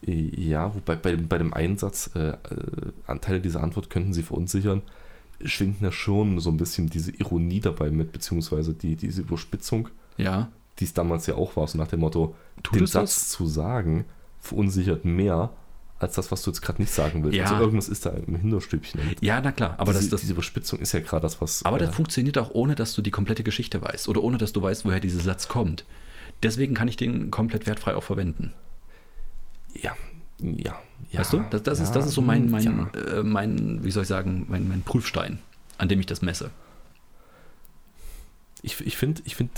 Ja, 0.05 0.73
wobei 0.75 0.95
bei, 0.95 1.11
dem- 1.11 1.27
bei 1.27 1.37
dem 1.37 1.53
Einsatz, 1.53 2.11
äh, 2.15 2.29
äh, 2.29 2.35
Anteile 3.07 3.41
dieser 3.41 3.63
Antwort 3.63 3.89
könnten 3.89 4.13
sie 4.13 4.23
verunsichern, 4.23 4.81
schwingt 5.43 5.81
ja 5.81 5.91
schon 5.91 6.39
so 6.39 6.49
ein 6.51 6.57
bisschen 6.57 6.87
diese 6.89 7.11
Ironie 7.11 7.59
dabei 7.61 7.89
mit, 7.89 8.11
beziehungsweise 8.11 8.73
die, 8.73 8.95
diese 8.95 9.21
Überspitzung, 9.21 9.89
Ja. 10.17 10.49
die 10.79 10.83
es 10.85 10.93
damals 10.93 11.25
ja 11.27 11.35
auch 11.35 11.55
war, 11.55 11.67
so 11.67 11.77
nach 11.79 11.87
dem 11.87 11.99
Motto, 12.01 12.35
Tut 12.61 12.79
den 12.79 12.85
Satz 12.87 13.15
das? 13.15 13.29
zu 13.29 13.47
sagen, 13.47 14.05
verunsichert 14.39 15.03
mehr 15.05 15.49
als 16.01 16.15
das, 16.15 16.31
was 16.31 16.41
du 16.41 16.51
jetzt 16.51 16.61
gerade 16.61 16.81
nicht 16.81 16.93
sagen 16.93 17.23
willst. 17.23 17.37
Ja. 17.37 17.45
Also 17.45 17.57
irgendwas 17.57 17.89
ist 17.89 18.05
da 18.05 18.11
im 18.11 18.35
Hinterstübchen. 18.35 19.01
Ja, 19.21 19.41
na 19.41 19.51
klar. 19.51 19.75
Aber, 19.77 19.91
diese, 19.93 20.03
das, 20.03 20.09
das, 20.09 20.21
diese 20.21 20.33
Überspitzung 20.33 20.79
ist 20.79 20.91
ja 20.91 20.99
gerade 20.99 21.21
das, 21.21 21.41
was. 21.41 21.63
aber 21.65 21.77
das 21.77 21.89
äh, 21.89 21.93
funktioniert 21.93 22.37
auch 22.37 22.51
ohne, 22.51 22.75
dass 22.75 22.93
du 22.93 23.01
die 23.01 23.11
komplette 23.11 23.43
Geschichte 23.43 23.81
weißt 23.81 24.07
oder 24.07 24.23
ohne, 24.23 24.37
dass 24.37 24.53
du 24.53 24.61
weißt, 24.61 24.85
woher 24.85 24.99
dieser 24.99 25.21
Satz 25.21 25.47
kommt. 25.47 25.85
Deswegen 26.43 26.73
kann 26.73 26.87
ich 26.87 26.97
den 26.97 27.31
komplett 27.31 27.67
wertfrei 27.67 27.95
auch 27.95 28.03
verwenden. 28.03 28.53
ja, 29.73 29.95
ja, 30.39 30.79
ja. 31.11 31.19
weißt 31.19 31.33
du? 31.33 31.45
Das, 31.51 31.63
das, 31.63 31.79
ist, 31.79 31.89
ja, 31.89 31.93
das 31.93 32.07
ist 32.07 32.13
so 32.13 32.21
mein, 32.21 32.49
mein, 32.49 32.89
ja. 32.93 33.19
äh, 33.19 33.23
mein 33.23 33.83
wie 33.83 33.91
soll 33.91 34.03
ich 34.03 34.09
sagen, 34.09 34.45
mein, 34.49 34.67
mein 34.67 34.81
Prüfstein, 34.81 35.39
an 35.77 35.87
dem 35.87 35.99
ich 35.99 36.07
das 36.07 36.21
messe. 36.21 36.49
Ich, 38.63 38.79
ich 38.81 38.97
finde, 38.97 39.21
ich 39.25 39.35
find, 39.35 39.51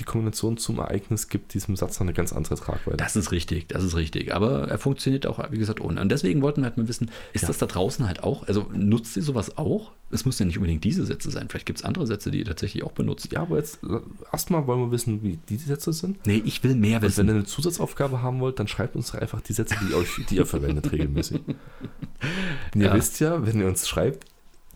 die 0.00 0.04
Kombination 0.04 0.56
zum 0.56 0.78
Ereignis 0.78 1.28
gibt 1.28 1.54
diesem 1.54 1.76
Satz 1.76 2.00
noch 2.00 2.06
eine 2.06 2.12
ganz 2.12 2.32
andere 2.32 2.56
Tragweite. 2.56 2.96
Das 2.96 3.14
ist 3.16 3.30
richtig, 3.30 3.68
das 3.68 3.84
ist 3.84 3.94
richtig. 3.94 4.34
Aber 4.34 4.66
er 4.68 4.78
funktioniert 4.78 5.26
auch, 5.26 5.38
wie 5.52 5.58
gesagt, 5.58 5.80
ohne. 5.80 6.00
Und 6.00 6.08
deswegen 6.10 6.42
wollten 6.42 6.62
wir 6.62 6.66
halt 6.66 6.76
mal 6.78 6.88
wissen, 6.88 7.10
ist 7.32 7.42
Ja. 7.42 7.48
das 7.48 7.58
da 7.58 7.66
draußen 7.66 8.06
halt 8.08 8.22
auch? 8.24 8.48
Also 8.48 8.66
nutzt 8.72 9.16
ihr 9.16 9.22
sowas 9.22 9.56
auch? 9.58 9.92
Es 10.10 10.24
müssen 10.24 10.42
ja 10.42 10.46
nicht 10.46 10.56
unbedingt 10.58 10.82
diese 10.82 11.06
Sätze 11.06 11.30
sein. 11.30 11.48
Vielleicht 11.48 11.66
gibt 11.66 11.78
es 11.78 11.84
andere 11.84 12.06
Sätze, 12.06 12.30
die 12.32 12.38
ihr 12.40 12.44
tatsächlich 12.44 12.82
auch 12.82 12.92
benutzt. 12.92 13.30
Ja, 13.32 13.42
aber 13.42 13.58
jetzt 13.58 13.78
äh, 13.84 14.00
erstmal 14.32 14.66
wollen 14.66 14.80
wir 14.80 14.90
wissen, 14.90 15.22
wie 15.22 15.38
die 15.48 15.56
Sätze 15.56 15.92
sind. 15.92 16.26
Nee, 16.26 16.42
ich 16.44 16.64
will 16.64 16.74
mehr 16.74 16.96
Und 16.96 17.02
wenn 17.02 17.08
wissen. 17.10 17.28
ihr 17.28 17.34
eine 17.34 17.44
Zusatzaufgabe 17.44 18.22
haben 18.22 18.40
wollt, 18.40 18.58
dann 18.58 18.66
schreibt 18.66 18.96
uns 18.96 19.14
einfach 19.14 19.40
die 19.40 19.52
Sätze, 19.52 19.76
die, 19.88 19.94
euch, 19.94 20.08
die 20.28 20.36
ihr 20.36 20.46
verwendet 20.46 20.90
regelmäßig. 20.90 21.40
Und 22.74 22.80
ihr 22.80 22.86
Ja. 22.86 22.94
wisst 22.94 23.20
ja, 23.20 23.46
wenn 23.46 23.60
ihr 23.60 23.66
uns 23.66 23.88
schreibt, 23.88 24.24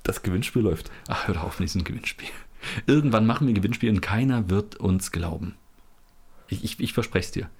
das 0.03 0.23
Gewinnspiel 0.23 0.63
läuft. 0.63 0.91
Ach, 1.09 1.27
hör 1.29 1.35
doch 1.35 1.45
auf 1.45 1.59
mit 1.61 1.69
diesem 1.71 1.83
Gewinnspiel. 1.83 2.29
Irgendwann 2.87 3.27
machen 3.27 3.47
wir 3.47 3.55
Gewinnspiel 3.55 3.91
und 3.91 4.01
keiner 4.01 4.51
wird 4.51 4.77
uns 4.77 5.13
glauben. 5.13 5.55
Ich, 6.49 6.65
ich, 6.65 6.81
ich 6.81 6.93
verspreche 6.93 7.27
es 7.27 7.33
dir. 7.33 7.51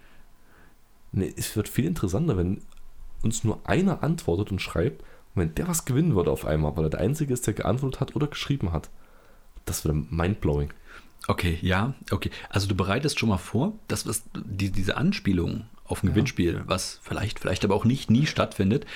Nee, 1.13 1.33
es 1.37 1.55
wird 1.57 1.69
viel 1.69 1.85
interessanter, 1.85 2.37
wenn 2.37 2.63
uns 3.23 3.45
nur 3.45 3.61
einer 3.65 4.03
antwortet 4.03 4.51
und 4.51 4.61
schreibt, 4.61 5.03
und 5.35 5.43
wenn 5.43 5.55
der 5.55 5.69
was 5.69 5.85
gewinnen 5.85 6.15
würde 6.15 6.31
auf 6.31 6.45
einmal, 6.45 6.77
weil 6.77 6.85
er 6.85 6.91
der 6.91 7.01
Einzige 7.01 7.33
ist, 7.33 7.47
der 7.47 7.55
geantwortet 7.55 8.01
hat 8.01 8.17
oder 8.17 8.27
geschrieben 8.27 8.73
hat. 8.73 8.91
Das 9.65 9.85
wäre 9.85 9.95
mindblowing. 9.95 10.73
Okay, 11.27 11.59
ja, 11.63 11.95
okay. 12.11 12.31
Also 12.51 12.69
du 12.69 12.75
bereitest 12.75 13.19
schon 13.19 13.31
mal 13.31 13.39
vor, 13.39 13.73
dass 13.89 14.07
was, 14.07 14.25
die, 14.35 14.71
diese 14.71 14.97
Anspielung 14.97 15.65
auf 15.85 16.03
ein 16.03 16.09
Gewinnspiel, 16.09 16.63
was 16.67 17.01
vielleicht, 17.03 17.39
vielleicht 17.39 17.65
aber 17.65 17.75
auch 17.75 17.85
nicht 17.85 18.11
nie 18.11 18.27
stattfindet, 18.27 18.87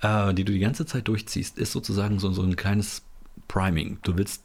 äh, 0.00 0.32
die 0.34 0.44
du 0.44 0.52
die 0.52 0.60
ganze 0.60 0.86
Zeit 0.86 1.08
durchziehst, 1.08 1.58
ist 1.58 1.72
sozusagen 1.72 2.18
so, 2.18 2.32
so 2.32 2.42
ein 2.42 2.56
kleines 2.56 3.02
Priming. 3.48 3.98
Du 4.02 4.16
willst, 4.16 4.42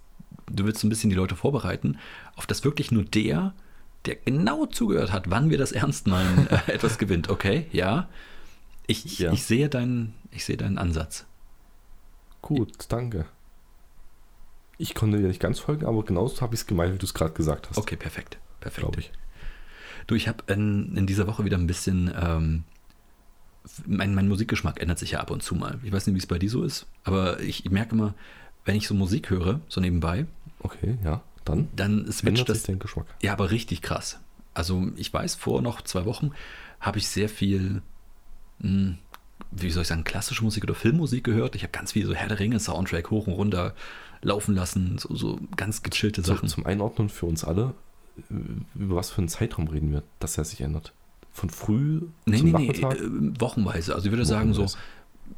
du 0.50 0.66
willst 0.66 0.82
so 0.82 0.88
ein 0.88 0.90
bisschen 0.90 1.10
die 1.10 1.16
Leute 1.16 1.36
vorbereiten, 1.36 1.98
auf 2.36 2.46
das 2.48 2.64
wirklich 2.64 2.92
nur 2.92 3.04
der, 3.04 3.54
der 4.06 4.16
genau 4.16 4.66
zugehört 4.66 5.12
hat, 5.12 5.30
wann 5.30 5.50
wir 5.50 5.58
das 5.58 5.72
ernst 5.72 6.08
meinen, 6.08 6.48
äh, 6.68 6.72
etwas 6.72 6.98
gewinnt. 6.98 7.30
Okay, 7.30 7.68
ja. 7.72 8.08
Ich, 8.88 9.06
ich, 9.06 9.20
Ja. 9.20 9.32
ich, 9.34 9.44
sehe 9.44 9.70
deinen, 9.70 10.14
ich 10.32 10.46
sehe 10.46 10.58
deinen 10.58 10.78
Ansatz. 10.78 11.26
Gut, 12.42 12.72
danke. 12.90 13.26
Ich 14.78 14.96
konnte 14.96 15.18
dir 15.20 15.28
nicht 15.28 15.42
ganz 15.42 15.60
folgen, 15.60 15.86
aber 15.86 16.04
genauso 16.04 16.42
habe 16.42 16.56
ich 16.56 16.62
es 16.62 16.68
gemeint, 16.68 16.94
wie 16.94 16.98
du 16.98 17.06
es 17.06 17.14
gerade 17.14 17.34
gesagt 17.34 17.70
hast. 17.70 17.78
Okay, 17.78 17.98
perfekt. 17.98 18.38
Perfekt. 18.62 18.86
glaube 18.86 19.00
ich. 19.02 19.12
Du, 20.08 20.16
ich 20.16 20.28
habe 20.28 20.44
in, 20.52 20.96
in 20.96 21.06
dieser 21.06 21.28
Woche 21.28 21.44
wieder 21.46 21.58
ein 21.58 21.68
bisschen. 21.68 22.12
Ähm, 22.20 22.64
mein, 23.86 24.16
mein 24.16 24.28
Musikgeschmack 24.30 24.80
ändert 24.82 24.98
sich 25.00 25.12
ja 25.12 25.20
ab 25.20 25.32
und 25.32 25.44
zu 25.44 25.54
mal. 25.54 25.80
Ich 25.84 25.92
weiß 25.92 26.08
nicht, 26.08 26.16
wie 26.16 26.20
es 26.20 26.26
bei 26.26 26.40
dir 26.40 26.50
so 26.50 26.64
ist, 26.64 26.88
aber 27.04 27.40
ich, 27.42 27.66
ich 27.66 27.72
merke 27.72 27.94
immer, 27.94 28.16
wenn 28.66 28.76
ich 28.76 28.88
so 28.88 28.94
Musik 28.94 29.30
höre, 29.30 29.62
so 29.68 29.82
nebenbei, 29.82 30.26
Okay, 30.62 30.98
ja. 31.04 31.22
dann, 31.46 31.70
dann 31.76 32.12
switcht 32.12 32.50
das. 32.50 32.64
dein 32.64 32.80
Geschmack. 32.80 33.06
Ja, 33.22 33.32
aber 33.34 33.50
richtig 33.52 33.82
krass. 33.82 34.20
Also 34.54 34.88
ich 34.98 35.14
weiß, 35.14 35.36
vor 35.36 35.62
noch 35.62 35.82
zwei 35.84 36.04
Wochen 36.06 36.32
habe 36.82 36.98
ich 36.98 37.08
sehr 37.08 37.30
viel, 37.30 37.82
mh, 38.60 38.96
wie 39.52 39.70
soll 39.72 39.84
ich 39.84 39.88
sagen, 39.88 40.04
klassische 40.04 40.44
Musik 40.44 40.64
oder 40.66 40.76
Filmmusik 40.76 41.24
gehört. 41.24 41.56
Ich 41.56 41.64
habe 41.64 41.72
ganz 41.72 41.94
viel 41.94 42.06
so 42.06 42.14
Herr 42.14 42.28
der 42.28 42.40
Ringe 42.40 42.60
Soundtrack 42.60 43.10
hoch 43.10 43.28
und 43.28 43.34
runter 43.34 43.74
laufen 44.22 44.54
lassen, 44.54 44.98
so, 44.98 45.16
so 45.16 45.40
ganz 45.56 45.82
gechillte 45.82 46.22
So, 46.22 46.36
Sachen. 46.36 46.50
zum 46.50 46.66
Einordnen 46.66 47.08
für 47.08 47.26
uns 47.26 47.46
alle, 47.46 47.74
äh, 48.30 48.34
über 48.76 48.98
was 48.98 49.10
für 49.12 49.20
einen 49.20 49.30
Zeitraum 49.30 49.68
reden 49.70 49.92
wir, 49.94 50.04
dass 50.20 50.38
er 50.38 50.44
sich 50.44 50.60
ändert. 50.60 50.92
Von 51.32 51.50
früh 51.50 52.02
Nee, 52.26 52.42
nee, 52.42 52.42
nee, 52.42 52.52
Nachmittag? 52.52 53.00
äh, 53.00 53.40
wochenweise. 53.40 53.96
Also 53.96 54.08
ich 54.08 54.12
würde 54.12 54.26
sagen, 54.26 54.54
so, 54.54 54.64
Wochenweise. 54.64 54.78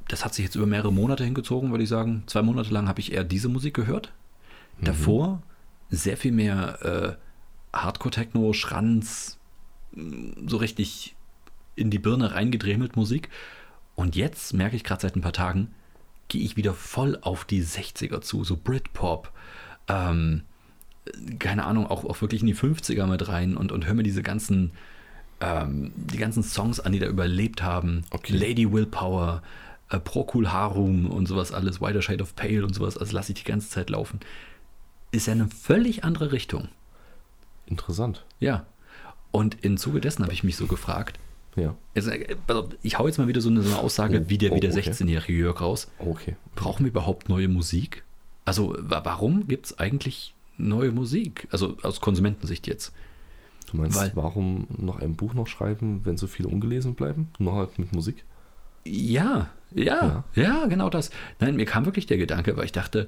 Das 0.07 0.25
hat 0.25 0.33
sich 0.33 0.45
jetzt 0.45 0.55
über 0.55 0.65
mehrere 0.65 0.91
Monate 0.91 1.23
hingezogen, 1.23 1.71
würde 1.71 1.83
ich 1.83 1.89
sagen. 1.89 2.23
Zwei 2.27 2.41
Monate 2.41 2.73
lang 2.73 2.87
habe 2.87 2.99
ich 2.99 3.11
eher 3.11 3.23
diese 3.23 3.49
Musik 3.49 3.73
gehört. 3.73 4.11
Mhm. 4.79 4.85
Davor 4.85 5.43
sehr 5.89 6.17
viel 6.17 6.31
mehr 6.31 7.17
äh, 7.73 7.77
Hardcore-Techno, 7.77 8.53
Schranz, 8.53 9.37
mh, 9.93 10.47
so 10.47 10.57
richtig 10.57 11.15
in 11.75 11.89
die 11.89 11.99
Birne 11.99 12.33
reingedremelt 12.33 12.95
Musik. 12.95 13.29
Und 13.95 14.15
jetzt 14.15 14.53
merke 14.53 14.75
ich 14.75 14.83
gerade 14.83 15.01
seit 15.01 15.15
ein 15.15 15.21
paar 15.21 15.33
Tagen, 15.33 15.73
gehe 16.27 16.41
ich 16.41 16.55
wieder 16.57 16.73
voll 16.73 17.17
auf 17.21 17.45
die 17.45 17.63
60er 17.63 18.21
zu, 18.21 18.43
so 18.43 18.57
Britpop. 18.57 19.31
Ähm, 19.87 20.43
keine 21.39 21.65
Ahnung, 21.65 21.87
auch, 21.87 22.05
auch 22.05 22.21
wirklich 22.21 22.41
in 22.41 22.47
die 22.47 22.55
50er 22.55 23.05
mit 23.07 23.27
rein 23.27 23.57
und, 23.57 23.71
und 23.71 23.85
höre 23.85 23.95
mir 23.95 24.03
diese 24.03 24.23
ganzen, 24.23 24.71
ähm, 25.41 25.91
die 25.95 26.17
ganzen 26.17 26.43
Songs 26.43 26.79
an, 26.79 26.91
die 26.93 26.99
da 26.99 27.07
überlebt 27.07 27.63
haben. 27.63 28.03
Okay. 28.11 28.33
Lady 28.33 28.71
Willpower, 28.71 29.41
äh, 29.91 29.99
Procul 29.99 30.51
Harum 30.51 31.05
und 31.07 31.27
sowas 31.27 31.51
alles, 31.51 31.79
Wider 31.81 32.01
Shade 32.01 32.23
of 32.23 32.35
Pale 32.35 32.63
und 32.63 32.73
sowas, 32.73 32.97
also 32.97 33.13
lasse 33.13 33.31
ich 33.33 33.43
die 33.43 33.49
ganze 33.49 33.69
Zeit 33.69 33.89
laufen. 33.89 34.19
Ist 35.11 35.27
ja 35.27 35.33
eine 35.33 35.47
völlig 35.47 36.03
andere 36.03 36.31
Richtung. 36.31 36.69
Interessant. 37.65 38.25
Ja. 38.39 38.65
Und 39.31 39.63
im 39.63 39.77
Zuge 39.77 40.01
dessen 40.01 40.23
habe 40.23 40.33
ich 40.33 40.43
mich 40.43 40.55
so 40.57 40.67
gefragt, 40.67 41.19
Ja. 41.55 41.75
also, 41.95 42.11
ich 42.81 42.97
hau 42.99 43.07
jetzt 43.07 43.17
mal 43.17 43.27
wieder 43.27 43.41
so 43.41 43.49
eine, 43.49 43.61
so 43.61 43.69
eine 43.73 43.79
Aussage 43.79 44.23
Oh, 44.25 44.29
wie 44.29 44.37
der, 44.37 44.51
wie 44.51 44.55
oh, 44.55 44.59
der 44.59 44.71
okay. 44.71 44.89
16-jährige 44.89 45.33
Jörg 45.33 45.61
raus. 45.61 45.89
Okay. 45.99 46.35
Brauchen 46.55 46.83
wir 46.85 46.89
überhaupt 46.91 47.29
neue 47.29 47.47
Musik? 47.47 48.03
Also 48.45 48.75
wa- 48.79 49.01
warum 49.03 49.47
gibt 49.47 49.67
es 49.67 49.79
eigentlich 49.79 50.33
neue 50.57 50.91
Musik? 50.91 51.47
Also 51.51 51.77
aus 51.83 52.01
Konsumentensicht 52.01 52.67
jetzt. 52.67 52.93
Du 53.69 53.77
meinst, 53.77 53.97
Weil- 53.97 54.11
warum 54.15 54.67
noch 54.77 54.99
ein 54.99 55.15
Buch 55.15 55.33
noch 55.33 55.47
schreiben, 55.47 56.01
wenn 56.03 56.17
so 56.17 56.27
viele 56.27 56.49
ungelesen 56.49 56.93
bleiben? 56.95 57.29
Nur 57.39 57.53
halt 57.55 57.79
mit 57.79 57.93
Musik? 57.93 58.25
Ja, 58.83 59.49
ja, 59.73 60.23
ja, 60.35 60.65
genau 60.65 60.89
das. 60.89 61.11
Nein, 61.39 61.55
mir 61.55 61.65
kam 61.65 61.85
wirklich 61.85 62.05
der 62.05 62.17
Gedanke, 62.17 62.57
weil 62.57 62.65
ich 62.65 62.71
dachte, 62.71 63.07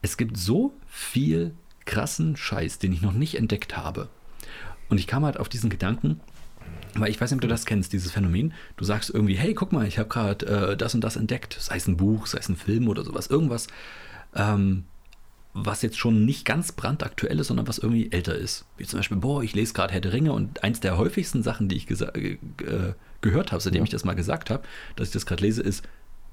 es 0.00 0.16
gibt 0.16 0.36
so 0.36 0.72
viel 0.86 1.54
krassen 1.84 2.36
Scheiß, 2.36 2.78
den 2.78 2.92
ich 2.92 3.02
noch 3.02 3.12
nicht 3.12 3.36
entdeckt 3.36 3.76
habe. 3.76 4.08
Und 4.88 4.98
ich 4.98 5.06
kam 5.06 5.24
halt 5.24 5.38
auf 5.38 5.48
diesen 5.48 5.70
Gedanken, 5.70 6.20
weil 6.94 7.10
ich 7.10 7.20
weiß 7.20 7.30
nicht, 7.30 7.38
ob 7.38 7.42
du 7.42 7.48
das 7.48 7.66
kennst, 7.66 7.92
dieses 7.92 8.12
Phänomen. 8.12 8.52
Du 8.76 8.84
sagst 8.84 9.10
irgendwie, 9.10 9.36
hey, 9.36 9.54
guck 9.54 9.72
mal, 9.72 9.86
ich 9.86 9.98
habe 9.98 10.08
gerade 10.08 10.46
äh, 10.46 10.76
das 10.76 10.94
und 10.94 11.02
das 11.02 11.16
entdeckt, 11.16 11.56
sei 11.58 11.76
es 11.76 11.86
ein 11.86 11.96
Buch, 11.96 12.26
sei 12.26 12.38
es 12.38 12.48
ein 12.48 12.56
Film 12.56 12.88
oder 12.88 13.04
sowas, 13.04 13.28
irgendwas, 13.28 13.68
ähm, 14.34 14.84
was 15.54 15.82
jetzt 15.82 15.98
schon 15.98 16.24
nicht 16.24 16.44
ganz 16.44 16.72
brandaktuell 16.72 17.38
ist, 17.38 17.48
sondern 17.48 17.68
was 17.68 17.78
irgendwie 17.78 18.10
älter 18.10 18.34
ist. 18.34 18.64
Wie 18.78 18.86
zum 18.86 18.98
Beispiel, 18.98 19.18
boah, 19.18 19.42
ich 19.42 19.54
lese 19.54 19.74
gerade 19.74 19.92
Herr 19.92 20.00
der 20.00 20.12
Ringe 20.12 20.32
und 20.32 20.64
eins 20.64 20.80
der 20.80 20.96
häufigsten 20.96 21.42
Sachen, 21.42 21.68
die 21.68 21.76
ich 21.76 21.90
äh, 21.90 22.38
äh, 22.64 22.94
gehört 23.20 23.52
habe, 23.52 23.62
seitdem 23.62 23.80
Ja. 23.80 23.84
ich 23.84 23.90
das 23.90 24.04
mal 24.04 24.14
gesagt 24.14 24.48
habe, 24.50 24.62
dass 24.96 25.08
ich 25.08 25.12
das 25.12 25.26
gerade 25.26 25.42
lese, 25.42 25.62
ist, 25.62 25.84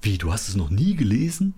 wie, 0.02 0.16
du 0.16 0.32
hast 0.32 0.48
es 0.48 0.56
noch 0.56 0.70
nie 0.70 0.96
gelesen? 0.96 1.54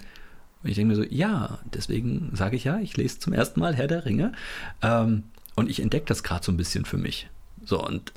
Und 0.62 0.70
ich 0.70 0.77
denke 0.77 0.88
mir 0.94 0.96
so, 0.96 1.05
ja, 1.09 1.61
deswegen 1.72 2.31
sage 2.35 2.57
ich 2.57 2.64
ja, 2.64 2.79
ich 2.81 2.96
lese 2.96 3.20
zum 3.20 3.33
ersten 3.33 3.61
Mal 3.61 3.75
Herr 3.77 3.88
der 3.88 4.05
Ringe. 4.05 4.33
Ähm, 4.83 5.25
und 5.55 5.70
ich 5.70 5.81
entdecke 5.81 6.07
das 6.07 6.22
gerade 6.22 6.44
so 6.44 6.51
ein 6.51 6.57
bisschen 6.57 6.85
für 6.85 6.98
mich. 6.98 7.29
So, 7.64 7.85
und 7.85 8.12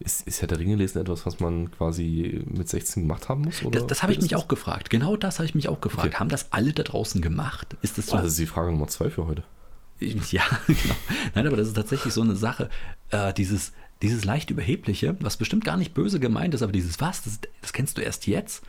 Ist, 0.00 0.26
ist 0.28 0.40
Herr 0.40 0.48
der 0.48 0.60
Ringe 0.60 0.76
lesen 0.76 1.00
etwas, 1.00 1.26
was 1.26 1.40
man 1.40 1.72
quasi 1.72 2.44
mit 2.46 2.68
16 2.68 3.02
gemacht 3.02 3.28
haben 3.28 3.42
muss? 3.42 3.64
Oder 3.64 3.80
das, 3.80 3.88
das 3.88 4.02
habe 4.02 4.12
ich 4.12 4.18
mich 4.18 4.26
spätestens? 4.26 4.44
auch 4.44 4.48
gefragt. 4.48 4.90
Genau 4.90 5.16
das 5.16 5.38
habe 5.38 5.46
ich 5.46 5.56
mich 5.56 5.68
auch 5.68 5.80
gefragt. 5.80 6.08
Okay. 6.08 6.16
Haben 6.18 6.28
das 6.28 6.52
alle 6.52 6.72
da 6.72 6.84
draußen 6.84 7.20
gemacht? 7.20 7.76
Ist 7.82 7.98
das 7.98 8.06
so? 8.06 8.16
Oh, 8.16 8.20
das 8.20 8.28
ist 8.28 8.38
die 8.38 8.46
Frage 8.46 8.70
Nummer 8.70 8.86
zwei 8.86 9.10
für 9.10 9.26
heute. 9.26 9.42
Ja, 10.00 10.42
genau. 10.66 10.94
Nein, 11.34 11.46
aber 11.48 11.56
das 11.56 11.68
ist 11.68 11.74
tatsächlich 11.74 12.14
so 12.14 12.20
eine 12.20 12.36
Sache, 12.36 12.70
äh, 13.10 13.32
dieses, 13.34 13.72
dieses 14.02 14.24
leicht 14.24 14.50
Überhebliche, 14.50 15.16
was 15.20 15.36
bestimmt 15.36 15.64
gar 15.64 15.76
nicht 15.76 15.94
böse 15.94 16.20
gemeint 16.20 16.54
ist, 16.54 16.62
aber 16.62 16.70
dieses 16.70 17.00
was, 17.00 17.22
das, 17.22 17.40
das 17.60 17.72
kennst 17.72 17.98
du 17.98 18.02
erst 18.02 18.28
jetzt. 18.28 18.62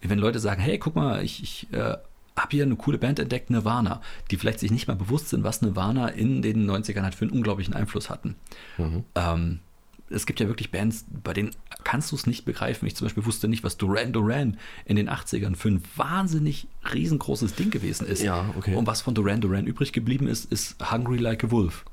Wenn 0.00 0.20
Leute 0.20 0.38
sagen, 0.38 0.62
hey, 0.62 0.78
guck 0.78 0.94
mal, 0.94 1.24
ich, 1.24 1.42
ich 1.42 1.72
äh, 1.72 1.96
habe 2.36 2.50
hier 2.50 2.64
eine 2.64 2.76
coole 2.76 2.98
Band 2.98 3.18
entdeckt, 3.18 3.50
Nirvana, 3.50 4.00
die 4.30 4.36
vielleicht 4.36 4.60
sich 4.60 4.70
nicht 4.70 4.86
mal 4.86 4.96
bewusst 4.96 5.28
sind, 5.28 5.42
was 5.42 5.62
Nirvana 5.62 6.08
in 6.08 6.42
den 6.42 6.70
90ern 6.70 7.02
halt 7.02 7.16
für 7.16 7.24
einen 7.24 7.34
unglaublichen 7.34 7.74
Einfluss 7.74 8.08
hatten. 8.08 8.36
Mhm. 8.78 9.04
Ähm, 9.16 9.60
es 10.12 10.26
gibt 10.26 10.40
ja 10.40 10.46
wirklich 10.48 10.70
Bands, 10.70 11.04
bei 11.22 11.32
denen 11.32 11.50
kannst 11.84 12.12
du 12.12 12.16
es 12.16 12.26
nicht 12.26 12.44
begreifen. 12.44 12.86
Ich 12.86 12.94
zum 12.96 13.06
Beispiel 13.06 13.24
wusste 13.26 13.48
nicht, 13.48 13.64
was 13.64 13.76
Duran 13.76 14.12
Duran 14.12 14.58
in 14.84 14.96
den 14.96 15.08
80ern 15.08 15.56
für 15.56 15.68
ein 15.68 15.82
wahnsinnig 15.96 16.66
riesengroßes 16.92 17.54
Ding 17.54 17.70
gewesen 17.70 18.06
ist. 18.06 18.22
Ja, 18.22 18.52
okay. 18.56 18.74
Und 18.74 18.86
was 18.86 19.00
von 19.00 19.14
Duran 19.14 19.40
Duran 19.40 19.66
übrig 19.66 19.92
geblieben 19.92 20.26
ist, 20.28 20.50
ist 20.52 20.76
Hungry 20.92 21.18
Like 21.18 21.44
a 21.44 21.50
Wolf. 21.50 21.84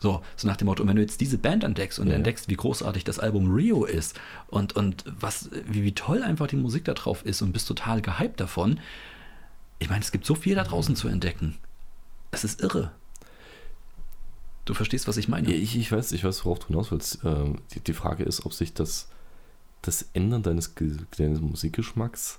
So, 0.00 0.22
so 0.36 0.46
nach 0.46 0.56
dem 0.56 0.66
Motto, 0.66 0.82
und 0.82 0.88
wenn 0.90 0.96
du 0.96 1.02
jetzt 1.02 1.20
diese 1.20 1.38
Band 1.38 1.64
entdeckst 1.64 1.98
und 1.98 2.08
Ja. 2.08 2.14
entdeckst, 2.14 2.48
wie 2.50 2.56
großartig 2.56 3.04
das 3.04 3.18
Album 3.18 3.50
Rio 3.54 3.84
ist 3.86 4.20
und, 4.48 4.74
und 4.76 5.04
was, 5.18 5.48
wie, 5.66 5.82
wie 5.82 5.92
toll 5.94 6.22
einfach 6.22 6.46
die 6.46 6.56
Musik 6.56 6.84
da 6.84 6.92
drauf 6.94 7.24
ist 7.24 7.40
und 7.40 7.52
bist 7.52 7.66
total 7.66 8.02
gehypt 8.02 8.38
davon. 8.40 8.80
Ich 9.78 9.88
meine, 9.88 10.02
es 10.02 10.12
gibt 10.12 10.26
so 10.26 10.34
viel 10.34 10.56
da 10.56 10.64
draußen 10.64 10.94
zu 10.94 11.08
entdecken. 11.08 11.56
Es 12.32 12.44
ist 12.44 12.60
irre. 12.60 12.90
Du 14.64 14.74
verstehst, 14.74 15.08
was 15.08 15.16
ich 15.16 15.28
meine? 15.28 15.52
Ich, 15.52 15.76
ich 15.76 15.92
weiß, 15.92 16.12
ich 16.12 16.24
weiß, 16.24 16.44
worauf 16.44 16.58
du 16.60 16.68
hinaus 16.68 16.90
willst. 16.90 17.18
Ähm, 17.24 17.58
die, 17.72 17.80
die 17.80 17.92
Frage 17.92 18.24
ist, 18.24 18.46
ob 18.46 18.54
sich 18.54 18.72
das, 18.72 19.08
das 19.82 20.06
Ändern 20.14 20.42
deines, 20.42 20.72
deines 21.18 21.40
Musikgeschmacks 21.40 22.38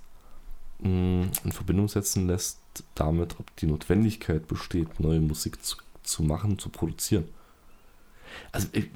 mh, 0.80 1.28
in 1.44 1.52
Verbindung 1.52 1.88
setzen 1.88 2.28
lässt 2.28 2.60
damit, 2.96 3.40
ob 3.40 3.56
die 3.58 3.68
Notwendigkeit 3.68 4.48
besteht, 4.48 5.00
neue 5.00 5.22
Musik 5.22 5.64
zu, 5.64 5.78
zu 6.04 6.24
machen, 6.24 6.60
zu 6.60 6.70
produzieren. 6.70 7.26
Also 8.52 8.68
ich, 8.72 8.90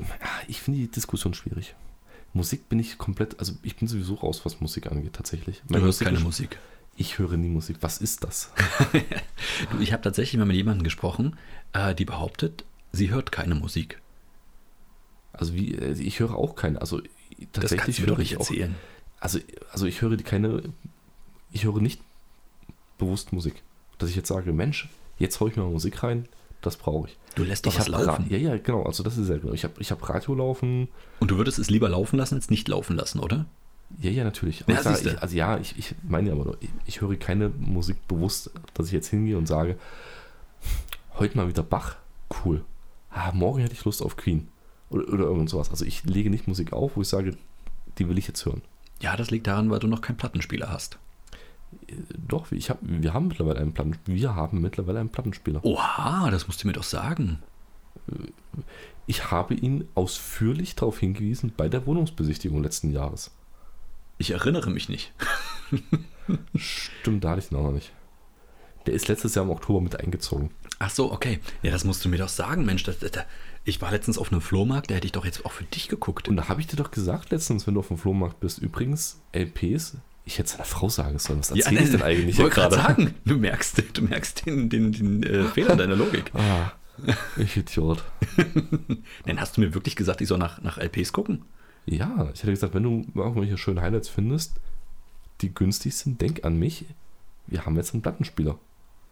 ich 0.47 0.61
finde 0.61 0.79
die 0.79 0.91
Diskussion 0.91 1.33
schwierig. 1.33 1.75
Musik 2.33 2.67
bin 2.69 2.79
ich 2.79 2.97
komplett, 2.97 3.39
also 3.39 3.53
ich 3.63 3.75
bin 3.75 3.87
sowieso 3.87 4.15
raus, 4.15 4.41
was 4.43 4.59
Musik 4.59 4.91
angeht, 4.91 5.13
tatsächlich. 5.13 5.61
du 5.67 5.79
hörst 5.79 6.01
keine 6.01 6.19
Musik. 6.19 6.59
Ich 6.95 7.17
höre 7.17 7.37
nie 7.37 7.47
Musik. 7.47 7.77
Was 7.81 7.99
ist 7.99 8.23
das? 8.23 8.51
Du, 9.71 9.79
ich 9.79 9.91
habe 9.91 10.01
tatsächlich 10.01 10.39
mal 10.39 10.45
mit 10.45 10.55
jemandem 10.55 10.83
gesprochen, 10.83 11.35
äh, 11.73 11.93
die 11.93 12.05
behauptet, 12.05 12.63
sie 12.91 13.09
hört 13.09 13.31
keine 13.31 13.55
Musik. 13.55 14.01
Also 15.33 15.53
wie, 15.53 15.75
äh, 15.75 15.93
ich 15.93 16.19
höre 16.19 16.35
auch 16.35 16.55
keine. 16.55 16.81
Also 16.81 16.97
Das 16.97 17.07
kannst 17.07 17.53
tatsächlich 17.53 17.95
du 17.97 18.01
mir 18.03 18.07
höre 18.09 18.19
ich 18.19 18.37
auch 18.37 18.41
erzählen. 18.41 18.75
Also, 19.19 19.39
also 19.71 19.85
ich 19.85 20.01
höre 20.01 20.17
keine, 20.17 20.63
ich 21.51 21.65
höre 21.65 21.81
nicht 21.81 22.01
bewusst 22.97 23.33
Musik. 23.33 23.61
Dass 23.97 24.09
ich 24.09 24.15
jetzt 24.15 24.29
sage, 24.29 24.53
Mensch, 24.53 24.89
jetzt 25.17 25.39
haue 25.39 25.49
ich 25.49 25.57
mir 25.57 25.63
mal 25.63 25.71
Musik 25.71 26.03
rein, 26.03 26.27
das 26.61 26.77
brauche 26.77 27.09
ich. 27.09 27.17
Du 27.35 27.43
lässt 27.43 27.65
doch 27.65 27.73
ich 27.73 27.79
was 27.79 27.87
laufen. 27.87 28.27
Ja, 28.29 28.37
ja, 28.37 28.57
genau, 28.57 28.83
also 28.83 29.03
das 29.03 29.17
ist 29.17 29.29
ja 29.29 29.37
genau. 29.37 29.53
Ich 29.53 29.63
habe 29.63 29.73
ich 29.79 29.91
hab 29.91 30.07
Radio 30.09 30.35
laufen, 30.35 30.87
Und 31.19 31.31
du 31.31 31.37
würdest 31.37 31.59
es 31.59 31.69
lieber 31.69 31.89
laufen 31.89 32.17
lassen, 32.17 32.35
als 32.35 32.49
nicht 32.49 32.67
laufen 32.67 32.95
lassen, 32.95 33.19
oder? 33.19 33.45
ja, 33.99 34.11
ja, 34.11 34.23
natürlich. 34.23 34.63
Ja, 34.67 34.83
siehste. 34.83 35.09
ich, 35.11 35.21
also 35.21 35.35
ja, 35.35 35.57
ich, 35.57 35.77
ich 35.77 35.95
meine 36.07 36.27
ja 36.27 36.35
aber 36.35 36.45
nur, 36.45 36.57
ich, 36.59 36.69
ich 36.85 37.01
höre 37.01 37.15
keine 37.15 37.49
Musik 37.49 38.07
bewusst, 38.07 38.51
dass 38.73 38.87
ich 38.87 38.91
jetzt 38.91 39.07
hingehe 39.07 39.37
und 39.37 39.47
sage, 39.47 39.77
heute 41.17 41.37
mal 41.37 41.47
wieder 41.47 41.63
Bach, 41.63 41.95
cool. 42.43 42.63
Ah, 43.09 43.31
morgen 43.33 43.59
hätte 43.61 43.73
ich 43.73 43.85
Lust 43.85 44.01
auf 44.01 44.17
Queen. 44.17 44.47
Oder, 44.89 45.07
oder 45.11 45.23
irgend 45.25 45.49
sowas. 45.49 45.69
Also 45.69 45.85
ich 45.85 46.03
lege 46.03 46.29
nicht 46.29 46.47
Musik 46.47 46.73
auf, 46.73 46.95
wo 46.95 47.01
ich 47.01 47.07
sage, 47.07 47.37
die 47.97 48.07
will 48.07 48.17
ich 48.17 48.27
jetzt 48.27 48.45
hören. 48.45 48.61
Ja, 49.01 49.15
das 49.15 49.31
liegt 49.31 49.47
daran, 49.47 49.69
weil 49.69 49.79
du 49.79 49.87
noch 49.87 50.01
keinen 50.01 50.17
Plattenspieler 50.17 50.69
hast. 50.69 50.97
Äh, 51.87 51.93
Doch, 52.27 52.51
ich 52.51 52.69
hab, 52.69 52.79
wir 52.81 53.13
haben 53.13 53.27
mittlerweile 53.27 53.59
einen 53.59 53.73
Platten, 53.73 53.97
wir 54.05 54.35
haben 54.35 54.61
mittlerweile 54.61 54.99
einen 54.99 55.09
Plattenspieler. 55.09 55.63
Oha, 55.63 56.29
das 56.31 56.47
musst 56.47 56.63
du 56.63 56.67
mir 56.67 56.73
doch 56.73 56.83
sagen. 56.83 57.39
Ich 59.07 59.31
habe 59.31 59.53
ihn 59.53 59.87
ausführlich 59.95 60.75
darauf 60.75 60.99
hingewiesen 60.99 61.53
bei 61.55 61.69
der 61.69 61.85
Wohnungsbesichtigung 61.85 62.61
letzten 62.63 62.91
Jahres. 62.91 63.31
Ich 64.17 64.31
erinnere 64.31 64.69
mich 64.69 64.89
nicht. 64.89 65.13
Stimmt, 66.55 67.23
da 67.23 67.31
hatte 67.31 67.41
ich 67.41 67.51
ihn 67.51 67.57
auch 67.57 67.63
noch 67.63 67.71
nicht. 67.71 67.91
Der 68.85 68.93
ist 68.93 69.07
letztes 69.07 69.35
Jahr 69.35 69.45
im 69.45 69.51
Oktober 69.51 69.81
mit 69.81 69.99
eingezogen. 69.99 70.51
Ach 70.79 70.89
so, 70.89 71.11
okay. 71.11 71.39
Ja, 71.61 71.71
das 71.71 71.83
musst 71.83 72.03
du 72.03 72.09
mir 72.09 72.17
doch 72.17 72.29
sagen, 72.29 72.65
Mensch. 72.65 72.83
Das, 72.83 72.99
das, 72.99 73.11
ich 73.65 73.81
war 73.81 73.91
letztens 73.91 74.17
auf 74.17 74.31
einem 74.31 74.41
Flohmarkt, 74.41 74.89
da 74.89 74.95
hätte 74.95 75.05
ich 75.05 75.11
doch 75.11 75.25
jetzt 75.25 75.45
auch 75.45 75.51
für 75.51 75.65
dich 75.65 75.89
geguckt. 75.89 76.27
Und 76.27 76.37
da 76.37 76.47
habe 76.47 76.61
ich 76.61 76.67
dir 76.67 76.77
doch 76.77 76.91
gesagt 76.91 77.31
letztens, 77.31 77.67
wenn 77.67 77.73
du 77.73 77.81
auf 77.81 77.89
dem 77.89 77.97
Flohmarkt 77.97 78.39
bist, 78.39 78.59
übrigens, 78.59 79.21
LPs, 79.33 79.97
ich 80.25 80.37
hätte 80.37 80.49
seiner 80.49 80.65
Frau 80.65 80.89
sagen 80.89 81.19
sollen, 81.19 81.39
was 81.39 81.51
erzähle 81.51 81.83
ich 81.83 81.91
denn 81.91 82.01
eigentlich 82.01 82.29
ich 82.29 82.35
hier 82.37 82.49
gerade? 82.49 82.75
sagen, 82.75 83.15
du 83.25 83.37
merkst, 83.37 83.83
du 83.93 84.01
merkst 84.03 84.45
den, 84.45 84.69
den, 84.69 84.91
den 84.91 85.23
äh, 85.23 85.43
Fehler 85.53 85.75
deiner 85.75 85.95
Logik. 85.95 86.31
Ah, 86.33 86.71
ich 87.37 87.57
Idiot. 87.57 88.03
Dann 89.25 89.41
hast 89.41 89.57
du 89.57 89.61
mir 89.61 89.73
wirklich 89.73 89.95
gesagt, 89.95 90.21
ich 90.21 90.27
soll 90.27 90.37
nach, 90.37 90.61
nach 90.61 90.77
LPs 90.77 91.13
gucken? 91.13 91.43
Ja, 91.85 92.29
ich 92.33 92.41
hätte 92.41 92.51
gesagt, 92.51 92.73
wenn 92.73 92.83
du 92.83 93.05
irgendwelche 93.15 93.57
schönen 93.57 93.81
Highlights 93.81 94.09
findest, 94.09 94.53
die 95.41 95.53
günstig 95.53 95.95
sind, 95.95 96.21
denk 96.21 96.45
an 96.45 96.57
mich. 96.57 96.85
Wir 97.47 97.65
haben 97.65 97.75
jetzt 97.75 97.93
einen 97.93 98.03
Plattenspieler. 98.03 98.59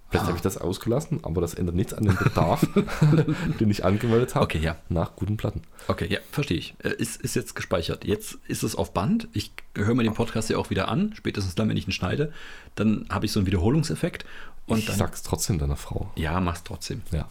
Vielleicht 0.10 0.24
Ah. 0.24 0.28
habe 0.28 0.38
ich 0.38 0.41
das 0.41 0.58
ausgelassen, 0.58 1.20
aber 1.24 1.41
das 1.41 1.54
ändert 1.54 1.76
nichts 1.76 1.93
an 1.93 2.06
dem 2.06 2.15
Bedarf, 2.15 2.65
den 3.60 3.70
ich 3.70 3.84
angemeldet 3.84 4.36
habe. 4.36 4.46
Okay, 4.46 4.60
ja. 4.60 4.78
Nach 4.88 5.15
guten 5.17 5.36
Platten. 5.36 5.63
Okay, 5.89 6.08
ja, 6.10 6.20
verstehe 6.32 6.58
ich. 6.58 6.76
Äh, 6.84 6.93
Ist, 6.98 7.22
ist 7.22 7.36
jetzt 7.36 7.56
gespeichert. 7.56 8.06
Jetzt 8.06 8.38
ist 8.48 8.63
es 8.63 8.76
auf 8.76 8.93
Band. 8.93 9.28
Ich 9.34 9.52
höre 9.76 9.93
mir 9.96 10.04
den 10.04 10.13
Podcast 10.13 10.50
ja 10.50 10.58
auch 10.58 10.70
wieder 10.70 10.88
an, 10.88 11.13
spätestens 11.15 11.56
dann, 11.56 11.67
wenn 11.67 11.76
ich 11.78 11.88
ihn 11.88 11.91
schneide. 11.91 12.32
Dann 12.76 13.06
habe 13.10 13.26
ich 13.26 13.32
so 13.34 13.39
einen 13.39 13.48
Wiederholungseffekt. 13.48 14.24
Und 14.65 14.80
ich 14.80 14.86
dann, 14.86 14.96
sag's 14.98 15.24
trotzdem 15.24 15.60
deiner 15.60 15.76
Frau. 15.78 16.10
ja, 16.15 16.39
mach's 16.39 16.63
trotzdem. 16.63 17.02
Ja. 17.12 17.28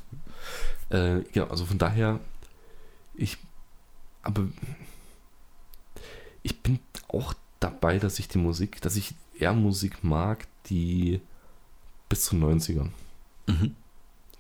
Äh, 0.91 1.23
genau, 1.33 1.47
also 1.47 1.65
von 1.67 1.79
daher, 1.79 2.21
ich, 3.15 3.39
aber 4.23 4.45
ich 6.43 6.61
bin 6.63 6.79
auch 7.09 7.35
dabei, 7.61 7.99
dass 7.99 8.19
ich 8.19 8.29
die 8.29 8.39
Musik, 8.39 8.81
dass 8.83 8.97
ich 8.97 9.15
eher 9.39 9.53
Musik 9.53 10.05
mag, 10.05 10.47
die 10.67 11.21
bis 12.09 12.25
zu 12.25 12.37
90ern. 12.37 12.91
Mhm. 13.47 13.75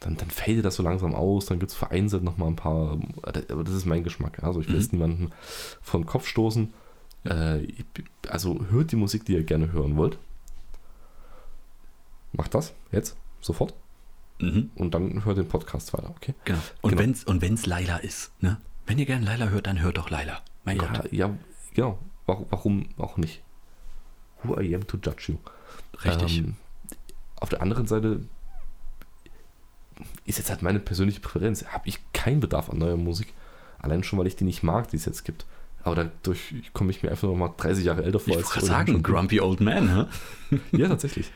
Dann, 0.00 0.16
dann 0.16 0.30
fadet 0.30 0.64
das 0.64 0.76
so 0.76 0.82
langsam 0.82 1.14
aus, 1.14 1.46
dann 1.46 1.58
gibt 1.58 1.72
es 1.72 1.76
vereinzelt 1.76 2.22
noch 2.22 2.36
mal 2.36 2.48
ein 2.48 2.56
paar, 2.56 2.98
aber 3.22 3.64
das 3.64 3.74
ist 3.74 3.86
mein 3.86 4.04
Geschmack. 4.04 4.42
Also 4.42 4.60
ich 4.60 4.66
will 4.68 4.74
Mhm. 4.76 4.80
jetzt 4.80 4.92
niemanden 4.92 5.30
vor 5.80 6.00
den 6.00 6.06
Kopf 6.06 6.26
stoßen. 6.26 6.72
Äh, 7.24 7.66
also 8.28 8.60
hört 8.70 8.92
die 8.92 8.96
Musik, 8.96 9.24
die 9.24 9.32
ihr 9.32 9.42
gerne 9.42 9.72
hören 9.72 9.96
wollt. 9.96 10.18
Macht 12.32 12.54
das 12.54 12.74
jetzt, 12.92 13.16
sofort. 13.40 13.74
Mhm. 14.38 14.70
Und 14.74 14.94
dann 14.94 15.24
hört 15.24 15.38
den 15.38 15.48
Podcast 15.48 15.92
weiter, 15.94 16.10
okay? 16.10 16.34
Genau. 16.44 16.58
Und 16.82 16.90
Genau. 16.90 17.02
wenn's 17.02 17.24
und 17.24 17.40
wenn's 17.40 17.64
Laila 17.66 17.96
ist, 17.96 18.30
ne? 18.42 18.60
Wenn 18.86 18.98
ihr 18.98 19.06
gern 19.06 19.22
Laila 19.22 19.48
hört, 19.48 19.66
dann 19.66 19.80
hört 19.80 19.96
doch 19.96 20.10
Laila. 20.10 20.40
Mein 20.64 20.76
ja, 20.76 20.92
Gott. 20.92 21.12
ja, 21.12 21.34
genau. 21.74 21.98
Warum, 22.26 22.46
warum 22.50 22.88
auch 22.98 23.16
nicht? 23.16 23.42
Who 24.42 24.60
I 24.60 24.74
am 24.74 24.86
to 24.86 24.98
judge 24.98 25.32
you. 25.32 25.38
Richtig. 26.04 26.38
Ähm, 26.38 26.56
auf 27.40 27.48
der 27.48 27.62
anderen 27.62 27.86
Seite 27.86 28.20
ist 30.24 30.38
jetzt 30.38 30.50
halt 30.50 30.62
meine 30.62 30.80
persönliche 30.80 31.20
Präferenz. 31.20 31.64
Habe 31.66 31.88
ich 31.88 32.00
keinen 32.12 32.40
Bedarf 32.40 32.70
an 32.70 32.78
neuer 32.78 32.96
Musik. 32.96 33.32
Allein 33.78 34.02
schon, 34.02 34.18
weil 34.18 34.26
ich 34.26 34.36
die 34.36 34.44
nicht 34.44 34.62
mag, 34.62 34.88
die 34.88 34.96
es 34.96 35.04
jetzt 35.04 35.24
gibt. 35.24 35.46
Aber 35.82 35.94
dadurch 35.94 36.54
komme 36.72 36.90
ich 36.90 37.02
mir 37.02 37.10
einfach 37.10 37.28
noch 37.28 37.36
mal 37.36 37.52
30 37.56 37.84
Jahre 37.84 38.02
älter 38.02 38.18
vor. 38.18 38.32
ich 38.32 38.38
als 38.38 38.56
wollte 38.56 38.66
ohnehin 38.66 38.86
sagen. 38.86 39.02
Grumpy 39.02 39.40
Old 39.40 39.60
Man, 39.60 39.86
ne? 39.86 40.08
Ja, 40.72 40.88
tatsächlich. 40.88 41.30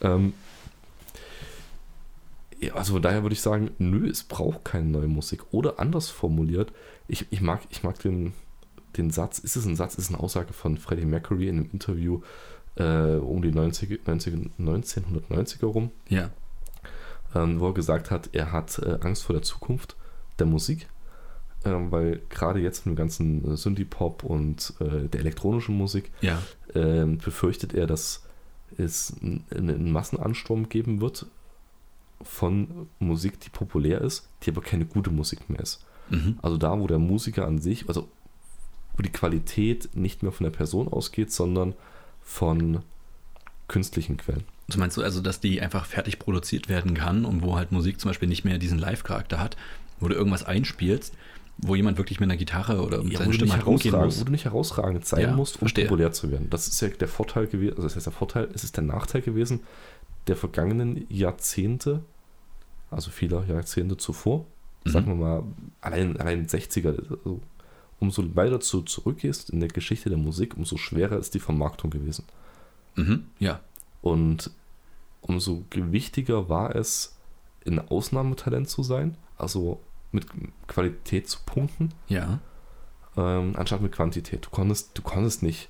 ähm, 0.00 0.34
ja, 2.60 2.74
also 2.74 2.92
von 2.92 3.02
daher 3.02 3.22
würde 3.22 3.32
ich 3.32 3.40
sagen, 3.40 3.72
nö, 3.78 4.08
es 4.08 4.22
braucht 4.22 4.64
keine 4.64 4.86
neue 4.86 5.08
Musik. 5.08 5.42
Oder 5.50 5.80
anders 5.80 6.10
formuliert, 6.10 6.72
ich, 7.08 7.26
ich, 7.30 7.40
mag, 7.40 7.62
ich 7.70 7.82
mag 7.82 7.98
den, 7.98 8.34
den 8.96 9.10
Satz, 9.10 9.40
ist 9.40 9.56
es 9.56 9.66
ein 9.66 9.74
Satz, 9.74 9.94
ist 9.96 10.04
es 10.04 10.08
eine 10.10 10.20
Aussage 10.20 10.52
von 10.52 10.76
Freddie 10.78 11.04
Mercury 11.04 11.48
in 11.48 11.58
einem 11.58 11.70
Interview 11.72 12.20
äh, 12.76 13.16
um 13.16 13.42
die 13.42 13.52
90, 13.52 14.06
90, 14.06 14.34
1990er 14.58 15.66
rum, 15.66 15.90
Ja. 16.08 16.30
ähm, 17.34 17.60
wo 17.60 17.68
er 17.68 17.74
gesagt 17.74 18.10
hat, 18.10 18.30
er 18.32 18.52
hat 18.52 18.78
äh, 18.78 18.98
Angst 19.02 19.24
vor 19.24 19.34
der 19.34 19.42
Zukunft 19.42 19.96
der 20.38 20.46
Musik, 20.46 20.88
ähm, 21.64 21.90
weil 21.92 22.20
gerade 22.30 22.60
jetzt 22.60 22.86
mit 22.86 22.94
dem 22.94 22.96
ganzen 22.96 23.52
äh, 23.52 23.56
Synthie-Pop 23.56 24.24
und 24.24 24.74
äh, 24.80 25.08
der 25.08 25.20
elektronischen 25.20 25.76
Musik 25.76 26.10
Ja. 26.20 26.40
ähm, 26.74 27.18
befürchtet 27.18 27.74
er, 27.74 27.86
dass 27.86 28.24
es 28.78 29.14
einen 29.20 29.92
Massenansturm 29.92 30.68
geben 30.70 31.00
wird 31.02 31.26
von 32.22 32.88
Musik, 33.00 33.40
die 33.40 33.50
populär 33.50 34.00
ist, 34.00 34.28
die 34.42 34.50
aber 34.50 34.62
keine 34.62 34.86
gute 34.86 35.10
Musik 35.10 35.50
mehr 35.50 35.60
ist. 35.60 35.84
Mhm. 36.08 36.38
Also 36.40 36.56
da, 36.56 36.78
wo 36.78 36.86
der 36.86 36.98
Musiker 36.98 37.46
an 37.46 37.58
sich, 37.58 37.88
also 37.88 38.08
wo 38.96 39.02
die 39.02 39.10
Qualität 39.10 39.90
nicht 39.94 40.22
mehr 40.22 40.32
von 40.32 40.44
der 40.44 40.50
Person 40.52 40.88
ausgeht, 40.88 41.32
sondern 41.32 41.74
von 42.24 42.80
künstlichen 43.68 44.16
Quellen. 44.16 44.44
So 44.68 44.78
meinst 44.78 44.96
du 44.96 45.02
also, 45.02 45.20
dass 45.20 45.40
die 45.40 45.60
einfach 45.60 45.86
fertig 45.86 46.18
produziert 46.18 46.68
werden 46.68 46.94
kann 46.94 47.24
und 47.24 47.42
wo 47.42 47.56
halt 47.56 47.72
Musik 47.72 48.00
zum 48.00 48.10
Beispiel 48.10 48.28
nicht 48.28 48.44
mehr 48.44 48.58
diesen 48.58 48.78
Live-Charakter 48.78 49.38
hat, 49.40 49.56
wo 50.00 50.08
du 50.08 50.14
irgendwas 50.14 50.44
einspielst, 50.44 51.14
wo 51.58 51.74
jemand 51.74 51.98
wirklich 51.98 52.20
mit 52.20 52.28
einer 52.30 52.36
Gitarre 52.38 52.82
oder 52.82 53.02
mit 53.02 53.12
Ja, 53.12 53.18
seiner 53.18 53.28
wo, 53.28 53.30
du 53.32 53.34
Stimme 53.36 53.46
nicht 53.48 53.56
halt 53.56 53.66
rumgehen 53.66 53.94
herausragend, 53.94 54.06
muss? 54.14 54.20
wo 54.20 54.24
du 54.24 54.32
nicht 54.32 54.44
herausragend 54.46 55.06
sein 55.06 55.20
Ja, 55.22 55.32
musst, 55.36 55.56
um 55.56 55.60
verstehe. 55.60 55.84
populär 55.86 56.12
zu 56.12 56.30
werden. 56.30 56.48
Das 56.50 56.68
ist 56.68 56.80
ja 56.80 56.88
der 56.88 57.08
Vorteil 57.08 57.46
gewesen, 57.46 57.72
also 57.76 57.82
das 57.84 57.96
heißt 57.96 58.06
der 58.06 58.12
Vorteil, 58.12 58.48
es 58.54 58.64
ist 58.64 58.76
der 58.76 58.84
Nachteil 58.84 59.20
gewesen 59.22 59.60
der 60.28 60.36
vergangenen 60.36 61.04
Jahrzehnte, 61.10 62.02
also 62.90 63.10
vieler 63.10 63.44
Jahrzehnte 63.46 63.96
zuvor, 63.96 64.46
Mhm. 64.84 64.90
sagen 64.90 65.06
wir 65.08 65.14
mal, 65.14 65.42
allein, 65.80 66.16
allein 66.16 66.46
60er, 66.48 66.88
also 67.24 67.40
umso 68.02 68.34
weiter 68.34 68.58
du 68.58 68.80
zurückgehst 68.80 69.50
in 69.50 69.60
der 69.60 69.68
Geschichte 69.68 70.08
der 70.10 70.18
Musik, 70.18 70.56
umso 70.56 70.76
schwerer 70.76 71.18
ist 71.18 71.34
die 71.34 71.40
Vermarktung 71.40 71.90
gewesen. 71.90 72.24
Mhm. 72.96 73.26
Ja. 73.38 73.60
Und 74.02 74.50
umso 75.20 75.64
gewichtiger 75.70 76.48
war 76.48 76.74
es, 76.74 77.16
ein 77.64 77.78
Ausnahmetalent 77.78 78.68
zu 78.68 78.82
sein, 78.82 79.16
also 79.38 79.80
mit 80.10 80.26
Qualität 80.66 81.28
zu 81.28 81.38
punkten, 81.46 81.90
Ja. 82.08 82.40
ähm, 83.16 83.54
anstatt 83.56 83.80
mit 83.82 83.92
Quantität. 83.92 84.44
Du 84.46 84.50
konntest, 84.50 84.90
du 84.98 85.02
konntest 85.02 85.44
nicht 85.44 85.68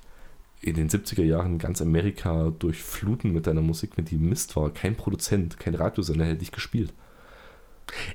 in 0.59 0.73
den 0.75 0.89
70er 0.89 1.23
Jahren 1.23 1.59
ganz 1.59 1.81
Amerika 1.83 2.49
durchfluten 2.57 3.31
mit 3.31 3.45
deiner 3.45 3.61
Musik, 3.61 3.91
wenn 3.95 4.05
die 4.05 4.17
Mist 4.17 4.55
war. 4.55 4.71
Kein 4.71 4.95
Produzent, 4.95 5.59
kein 5.59 5.75
Radiosender 5.75 6.25
hätte 6.25 6.39
dich 6.39 6.51
gespielt. 6.51 6.93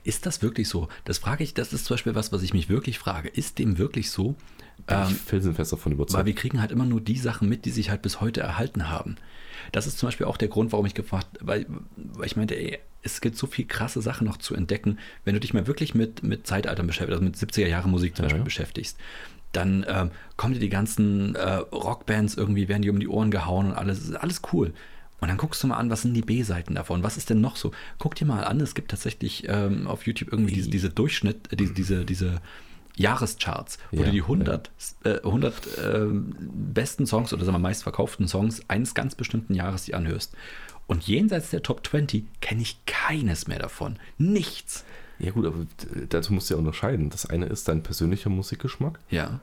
Ist 0.04 0.26
das 0.26 0.42
wirklich 0.42 0.68
so? 0.68 0.88
Das 1.04 1.18
frage 1.18 1.44
ich, 1.44 1.54
das 1.54 1.72
ist 1.72 1.84
zum 1.84 1.94
Beispiel 1.94 2.14
was, 2.14 2.32
was 2.32 2.42
ich 2.42 2.52
mich 2.52 2.68
wirklich 2.68 2.98
frage. 2.98 3.28
Ist 3.28 3.58
dem 3.58 3.78
wirklich 3.78 4.10
so? 4.10 4.34
Bin 4.86 4.98
Ähm, 4.98 5.08
ich 5.10 5.16
felsenfest 5.20 5.72
davon 5.72 5.92
Weil 5.92 5.96
überzeugt. 5.96 6.26
wir 6.26 6.34
kriegen 6.34 6.60
halt 6.60 6.72
immer 6.72 6.84
nur 6.84 7.00
die 7.00 7.16
Sachen 7.18 7.48
mit, 7.48 7.64
die 7.64 7.70
sich 7.70 7.90
halt 7.90 8.02
bis 8.02 8.20
heute 8.20 8.40
erhalten 8.40 8.88
haben. 8.88 9.16
Das 9.72 9.86
ist 9.86 9.98
zum 9.98 10.06
Beispiel 10.08 10.26
auch 10.26 10.36
der 10.36 10.48
Grund, 10.48 10.72
warum 10.72 10.86
ich 10.86 10.94
gefragt, 10.94 11.26
weil, 11.40 11.66
weil 11.96 12.26
ich 12.26 12.36
meinte, 12.36 12.56
ey, 12.56 12.78
es 13.02 13.20
gibt 13.20 13.36
so 13.36 13.46
viel 13.46 13.66
krasse 13.66 14.00
Sachen 14.00 14.26
noch 14.26 14.38
zu 14.38 14.54
entdecken, 14.54 14.98
wenn 15.24 15.34
du 15.34 15.40
dich 15.40 15.52
mal 15.54 15.66
wirklich 15.66 15.94
mit, 15.94 16.22
mit 16.22 16.46
Zeitaltern 16.46 16.86
beschäftigst, 16.86 17.12
also 17.20 17.24
mit 17.24 17.36
70er 17.36 17.66
Jahre 17.68 17.88
Musik 17.88 18.16
zum 18.16 18.24
Ja, 18.24 18.28
Beispiel 18.28 18.44
beschäftigst. 18.44 18.98
Dann 19.52 19.84
ähm, 19.88 20.10
kommen 20.36 20.54
dir 20.54 20.60
die 20.60 20.68
ganzen 20.68 21.34
äh, 21.34 21.52
Rockbands 21.54 22.34
irgendwie, 22.34 22.68
werden 22.68 22.82
die 22.82 22.90
um 22.90 23.00
die 23.00 23.08
Ohren 23.08 23.30
gehauen 23.30 23.66
und 23.70 23.72
alles, 23.72 24.00
ist 24.00 24.14
alles 24.14 24.42
cool. 24.52 24.72
Und 25.20 25.28
dann 25.28 25.36
guckst 25.36 25.62
du 25.62 25.66
mal 25.66 25.76
an, 25.76 25.90
was 25.90 26.02
sind 26.02 26.14
die 26.14 26.22
B-Seiten 26.22 26.74
davon? 26.74 27.02
Was 27.02 27.16
ist 27.16 27.30
denn 27.30 27.40
noch 27.40 27.56
so? 27.56 27.72
Guck 27.98 28.14
dir 28.14 28.24
mal 28.24 28.44
an, 28.44 28.60
es 28.60 28.74
gibt 28.74 28.90
tatsächlich 28.90 29.48
ähm, 29.48 29.86
auf 29.88 30.06
YouTube 30.06 30.32
irgendwie 30.32 30.54
diese, 30.54 30.70
diese 30.70 30.90
Durchschnitt, 30.90 31.52
äh, 31.52 31.56
diese, 31.56 31.74
diese, 31.74 32.04
diese 32.04 32.40
Jahrescharts, 32.96 33.78
wo 33.90 34.00
Ja, 34.00 34.06
du 34.06 34.12
die 34.12 34.22
100, 34.22 34.70
äh, 35.04 35.18
100 35.22 35.54
ähm, 35.84 36.34
besten 36.40 37.06
Songs 37.06 37.32
oder 37.32 37.44
sagen 37.44 37.54
wir 37.54 37.60
meistverkauften 37.60 38.28
Songs 38.28 38.62
eines 38.68 38.94
ganz 38.94 39.14
bestimmten 39.14 39.54
Jahres 39.54 39.84
die 39.84 39.94
anhörst. 39.94 40.34
Und 40.86 41.06
jenseits 41.06 41.50
der 41.50 41.62
Top 41.62 41.86
20 41.86 42.24
kenne 42.40 42.62
ich 42.62 42.84
keines 42.86 43.46
mehr 43.46 43.58
davon. 43.58 43.98
Nichts. 44.16 44.84
ja 45.18 45.30
gut, 45.32 45.46
aber 45.46 45.66
dazu 46.08 46.32
musst 46.32 46.48
du 46.48 46.54
ja 46.54 46.58
unterscheiden. 46.58 47.10
Das 47.10 47.26
eine 47.26 47.46
ist 47.46 47.68
dein 47.68 47.82
persönlicher 47.82 48.30
Musikgeschmack. 48.30 48.98
Ja. 49.10 49.40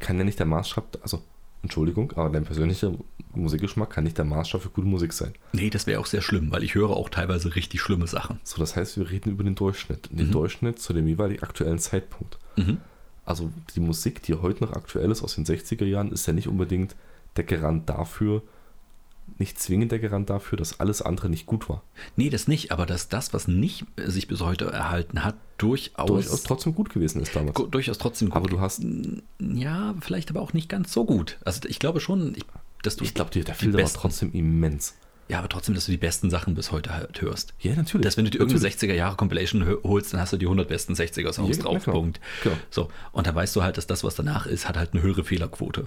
Kann 0.00 0.18
ja 0.18 0.24
nicht 0.24 0.38
der 0.38 0.46
Maßstab, 0.46 0.98
also 1.02 1.22
Entschuldigung, 1.62 2.12
aber 2.12 2.30
dein 2.30 2.44
persönlicher 2.44 2.92
Musikgeschmack 3.34 3.90
kann 3.90 4.04
nicht 4.04 4.16
der 4.18 4.24
Maßstab 4.24 4.62
für 4.62 4.70
gute 4.70 4.86
Musik 4.86 5.12
sein. 5.12 5.32
Nee, 5.52 5.70
das 5.70 5.86
wäre 5.86 6.00
auch 6.00 6.06
sehr 6.06 6.22
schlimm, 6.22 6.50
weil 6.50 6.62
ich 6.62 6.74
höre 6.74 6.90
auch 6.90 7.08
teilweise 7.08 7.54
richtig 7.54 7.80
schlimme 7.80 8.06
Sachen. 8.06 8.38
So, 8.44 8.58
das 8.58 8.76
heißt, 8.76 8.96
wir 8.98 9.10
reden 9.10 9.30
über 9.30 9.44
den 9.44 9.54
Durchschnitt. 9.54 10.08
Den 10.10 10.28
Mhm. 10.28 10.32
Durchschnitt 10.32 10.78
zu 10.78 10.92
dem 10.92 11.06
jeweiligen 11.06 11.42
aktuellen 11.42 11.78
Zeitpunkt. 11.78 12.38
Mhm. 12.56 12.78
Also 13.24 13.50
die 13.74 13.80
Musik, 13.80 14.22
die 14.22 14.34
heute 14.34 14.64
noch 14.64 14.72
aktuell 14.72 15.10
ist 15.10 15.22
aus 15.22 15.34
den 15.34 15.44
60er 15.44 15.84
Jahren, 15.84 16.12
ist 16.12 16.26
ja 16.26 16.32
nicht 16.32 16.48
unbedingt 16.48 16.96
der 17.36 17.44
Garant 17.44 17.88
dafür, 17.88 18.42
nicht 19.36 19.58
zwingend 19.58 19.92
der 19.92 19.98
Garant 19.98 20.30
dafür, 20.30 20.56
dass 20.58 20.80
alles 20.80 21.02
andere 21.02 21.28
nicht 21.28 21.46
gut 21.46 21.68
war. 21.68 21.82
Nee, 22.16 22.30
das 22.30 22.48
nicht, 22.48 22.72
aber 22.72 22.86
dass 22.86 23.08
das, 23.08 23.32
was 23.34 23.46
nicht 23.48 23.84
äh, 23.96 24.08
sich 24.10 24.26
bis 24.28 24.40
heute 24.40 24.66
erhalten 24.66 25.24
hat, 25.24 25.34
durchaus, 25.58 26.06
Durchaus 26.06 26.42
trotzdem 26.44 26.74
gut 26.74 26.90
gewesen 26.90 27.20
ist 27.20 27.34
damals. 27.36 27.54
durchaus 27.70 27.98
trotzdem 27.98 28.28
gut. 28.30 28.36
Aber 28.36 28.48
du 28.48 28.60
hast, 28.60 28.82
Ja, 29.40 29.94
vielleicht 30.00 30.30
aber 30.30 30.40
auch 30.40 30.52
nicht 30.52 30.68
ganz 30.68 30.92
so 30.92 31.04
gut. 31.04 31.38
Also 31.44 31.60
ich 31.68 31.78
glaube 31.78 32.00
schon, 32.00 32.34
ich, 32.36 32.44
dass 32.82 32.96
du 32.96 33.04
ich 33.04 33.14
glaube, 33.14 33.30
der 33.30 33.44
die 33.44 33.52
Filter 33.52 33.78
war 33.78 33.92
trotzdem 33.92 34.32
immens. 34.32 34.94
Ja, 35.28 35.40
aber 35.40 35.48
trotzdem, 35.50 35.74
dass 35.74 35.84
du 35.84 35.90
die 35.90 35.98
besten 35.98 36.30
Sachen 36.30 36.54
bis 36.54 36.72
heute 36.72 36.94
halt 36.94 37.20
hörst. 37.20 37.52
Ja, 37.60 37.74
natürlich. 37.76 38.02
Dass 38.04 38.16
wenn 38.16 38.24
du 38.24 38.30
dir 38.30 38.38
irgendeine 38.38 38.62
Natürlich. 38.66 38.90
60er 38.90 38.94
Jahre 38.94 39.16
Compilation 39.16 39.62
hö- 39.62 39.82
holst, 39.84 40.14
dann 40.14 40.20
hast 40.20 40.32
du 40.32 40.38
die 40.38 40.46
100 40.46 40.66
besten 40.68 40.94
60er 40.94 41.32
Songs 41.34 41.58
Ja, 41.58 41.62
drauf. 41.64 41.84
Punkt. 41.84 42.18
Genau. 42.42 42.56
So, 42.70 42.88
und 43.12 43.26
da 43.26 43.34
weißt 43.34 43.54
du 43.54 43.62
halt, 43.62 43.76
dass 43.76 43.86
das, 43.86 44.02
was 44.04 44.14
danach 44.14 44.46
ist, 44.46 44.66
hat 44.66 44.78
halt 44.78 44.94
eine 44.94 45.02
höhere 45.02 45.24
Fehlerquote. 45.24 45.86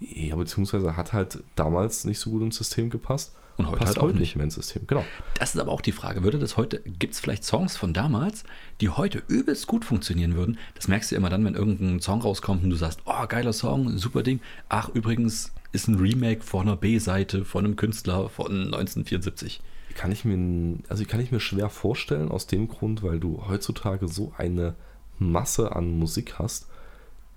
Ja, 0.00 0.36
beziehungsweise 0.36 0.96
hat 0.96 1.12
halt 1.12 1.42
damals 1.56 2.04
nicht 2.04 2.18
so 2.18 2.30
gut 2.30 2.42
ins 2.42 2.56
System 2.56 2.90
gepasst. 2.90 3.32
Und 3.58 3.66
heute 3.66 3.78
passt 3.78 3.88
halt 3.88 3.98
auch 3.98 4.02
heute 4.04 4.18
nicht. 4.18 4.36
mehr 4.36 4.44
ins 4.44 4.54
System. 4.54 4.86
Genau. 4.86 5.04
Das 5.34 5.54
ist 5.54 5.60
aber 5.60 5.72
auch 5.72 5.80
die 5.80 5.90
Frage, 5.90 6.22
würde 6.22 6.38
das 6.38 6.56
heute, 6.56 6.80
gibt 6.80 7.14
es 7.14 7.20
vielleicht 7.20 7.42
Songs 7.42 7.76
von 7.76 7.92
damals, 7.92 8.44
die 8.80 8.88
heute 8.88 9.20
übelst 9.26 9.66
gut 9.66 9.84
funktionieren 9.84 10.36
würden? 10.36 10.58
Das 10.76 10.86
merkst 10.86 11.10
du 11.10 11.16
immer 11.16 11.28
dann, 11.28 11.44
wenn 11.44 11.54
irgendein 11.54 12.00
Song 12.00 12.22
rauskommt 12.22 12.62
und 12.62 12.70
du 12.70 12.76
sagst, 12.76 13.00
oh, 13.04 13.26
geiler 13.26 13.52
Song, 13.52 13.98
super 13.98 14.22
Ding. 14.22 14.38
Ach, 14.68 14.88
übrigens 14.90 15.52
ist 15.72 15.88
ein 15.88 15.96
Remake 15.96 16.42
von 16.42 16.68
einer 16.68 16.76
B-Seite 16.76 17.44
von 17.44 17.64
einem 17.64 17.74
Künstler 17.74 18.28
von 18.28 18.52
1974. 18.52 19.60
Kann 19.96 20.12
ich 20.12 20.24
mir, 20.24 20.78
also 20.88 21.04
kann 21.04 21.18
ich 21.18 21.32
mir 21.32 21.40
schwer 21.40 21.68
vorstellen, 21.68 22.30
aus 22.30 22.46
dem 22.46 22.68
Grund, 22.68 23.02
weil 23.02 23.18
du 23.18 23.44
heutzutage 23.48 24.06
so 24.06 24.32
eine 24.38 24.76
Masse 25.18 25.74
an 25.74 25.98
Musik 25.98 26.38
hast, 26.38 26.68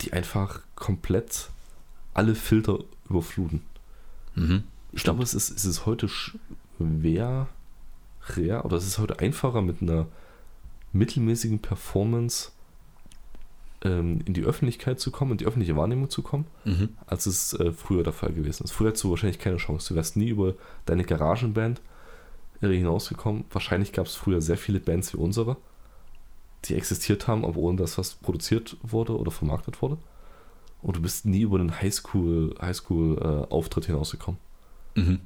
die 0.01 0.13
einfach 0.13 0.61
komplett 0.75 1.49
alle 2.13 2.35
Filter 2.35 2.79
überfluten. 3.09 3.61
Mhm. 4.35 4.63
Ich 4.91 5.03
glaube, 5.03 5.23
es 5.23 5.33
ist, 5.33 5.49
es 5.49 5.65
ist 5.65 5.85
heute 5.85 6.07
schwer, 6.09 7.47
schwerer 8.25 8.65
oder 8.65 8.77
es 8.77 8.85
ist 8.85 8.97
heute 8.99 9.19
einfacher 9.19 9.61
mit 9.61 9.81
einer 9.81 10.07
mittelmäßigen 10.93 11.59
Performance 11.59 12.51
ähm, 13.83 14.19
in 14.25 14.33
die 14.33 14.43
Öffentlichkeit 14.43 14.99
zu 14.99 15.11
kommen, 15.11 15.31
in 15.31 15.37
die 15.37 15.45
öffentliche 15.45 15.75
Wahrnehmung 15.75 16.09
zu 16.09 16.21
kommen, 16.21 16.45
Mhm. 16.65 16.89
als 17.07 17.25
es 17.25 17.53
äh, 17.53 17.71
früher 17.71 18.03
der 18.03 18.13
Fall 18.13 18.33
gewesen 18.33 18.63
ist. 18.63 18.71
Früher 18.71 18.89
hättest 18.89 19.03
du 19.05 19.09
wahrscheinlich 19.09 19.39
keine 19.39 19.57
Chance. 19.57 19.89
Du 19.89 19.95
wärst 19.95 20.17
nie 20.17 20.29
über 20.29 20.53
deine 20.85 21.03
Garagenband 21.03 21.81
äh, 22.61 22.67
hinausgekommen. 22.67 23.45
Wahrscheinlich 23.51 23.93
gab 23.93 24.05
es 24.05 24.15
früher 24.15 24.41
sehr 24.41 24.57
viele 24.57 24.79
Bands 24.79 25.13
wie 25.13 25.17
unsere, 25.17 25.57
die 26.65 26.75
existiert 26.75 27.27
haben, 27.27 27.43
aber 27.45 27.57
ohne 27.57 27.77
dass 27.77 27.97
was 27.97 28.13
produziert 28.15 28.77
wurde 28.83 29.17
oder 29.17 29.31
vermarktet 29.31 29.81
wurde. 29.81 29.97
Und 30.81 30.95
du 30.95 31.01
bist 31.01 31.25
nie 31.25 31.41
über 31.41 31.57
den 31.59 31.79
Highschool, 31.79 32.55
Highschool-Auftritt 32.61 33.85
hinausgekommen, 33.85 34.39
Mhm. 34.95 35.19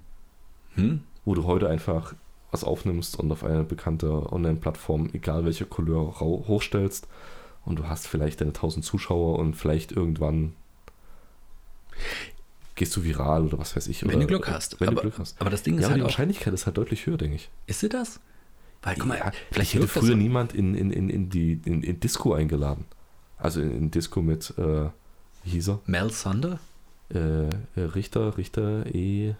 Hm? 0.75 1.03
wo 1.23 1.33
du 1.33 1.45
heute 1.45 1.69
einfach 1.69 2.13
was 2.51 2.63
aufnimmst 2.63 3.17
und 3.19 3.31
auf 3.31 3.43
eine 3.43 3.63
bekannte 3.63 4.31
Online-Plattform, 4.31 5.09
egal 5.13 5.45
welche 5.45 5.65
Couleur, 5.65 6.19
hochstellst. 6.19 7.07
Und 7.65 7.79
du 7.79 7.87
hast 7.87 8.07
vielleicht 8.07 8.41
deine 8.41 8.53
1000 8.53 8.85
Zuschauer 8.85 9.39
und 9.39 9.55
vielleicht 9.55 9.91
irgendwann 9.91 10.53
gehst 12.75 12.95
du 12.95 13.03
viral 13.03 13.45
oder 13.45 13.57
was 13.57 13.75
weiß 13.75 13.87
ich. 13.87 14.05
Wenn 14.07 14.19
du 14.19 14.27
Glück 14.27 14.49
hast. 14.49 14.79
Wenn 14.79 14.89
aber, 14.89 14.95
du 14.97 15.01
Glück 15.03 15.19
hast. 15.19 15.39
aber 15.41 15.49
das 15.49 15.63
Ding 15.63 15.75
Ja, 15.75 15.81
ist 15.81 15.87
die 15.87 15.91
halt 15.93 16.01
auch, 16.01 16.05
Wahrscheinlichkeit 16.05 16.53
ist 16.53 16.65
halt 16.65 16.77
deutlich 16.77 17.05
höher, 17.07 17.17
denke 17.17 17.35
ich. 17.37 17.49
ist 17.67 17.79
sie 17.79 17.89
das? 17.89 18.19
Weil, 18.83 18.95
guck 18.97 19.07
mal, 19.07 19.17
ja, 19.17 19.31
vielleicht 19.51 19.73
hätte 19.73 19.87
früher 19.87 20.15
niemand 20.15 20.53
in, 20.53 20.75
in, 20.75 20.91
in, 20.91 21.09
in 21.09 21.29
die 21.29 21.59
in, 21.65 21.81
in 21.81 21.99
Disco 21.99 22.33
eingeladen. 22.33 22.85
Also 23.37 23.61
in, 23.61 23.71
in 23.71 23.91
Disco 23.91 24.21
mit, 24.21 24.53
äh, 24.59 24.89
wie 25.45 25.51
hieß 25.51 25.69
er? 25.69 25.79
Mel 25.85 26.09
Thunder? 26.11 26.59
Äh, 27.13 27.19
äh, 27.19 27.49
Richter, 27.77 28.37
Richter, 28.37 28.85
E. 28.93 29.35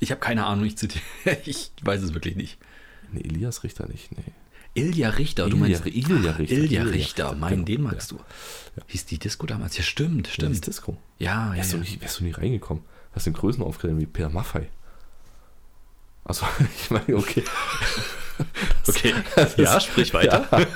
Ich 0.00 0.10
habe 0.10 0.20
keine 0.20 0.46
Ahnung, 0.46 0.64
ich 0.64 0.76
zitiere. 0.76 1.04
Ich 1.44 1.70
weiß 1.82 2.02
es 2.02 2.14
wirklich 2.14 2.34
nicht. 2.36 2.58
Nee, 3.12 3.20
Elias 3.22 3.62
Richter 3.64 3.86
nicht, 3.88 4.10
nee. 4.16 4.24
Ilja 4.72 5.10
Richter, 5.10 5.48
du 5.48 5.56
Ilja- 5.56 5.60
meinst 5.60 5.86
Ilja 5.86 6.30
Richter. 6.32 6.56
Ilja 6.56 6.82
Richter, 6.84 6.94
Richter, 6.94 7.34
mein, 7.34 7.50
genau, 7.52 7.64
den 7.64 7.82
magst 7.82 8.12
ja. 8.12 8.18
du. 8.18 8.82
Hieß 8.86 9.04
die 9.06 9.18
Disco 9.18 9.44
damals? 9.46 9.76
Ja, 9.76 9.82
stimmt, 9.82 10.28
stimmt. 10.28 10.52
ist 10.52 10.66
Disco. 10.68 10.96
Ja, 11.18 11.50
ja, 11.50 11.56
Wärst, 11.56 11.72
ja. 11.72 11.78
Du 11.78 11.82
nicht, 11.82 12.00
wärst 12.00 12.20
du 12.20 12.24
nie 12.24 12.30
reingekommen? 12.30 12.84
Hast 13.12 13.26
den 13.26 13.32
Größen 13.32 13.64
aufgetreten 13.64 13.98
wie 13.98 14.06
Peter 14.06 14.28
Maffei. 14.30 14.68
Also, 16.24 16.46
ich 16.82 16.90
meine, 16.92 17.16
okay. 17.16 17.42
Okay, 18.86 19.12
Das 19.34 19.56
ja, 19.56 19.80
sprich 19.80 20.14
weiter. 20.14 20.46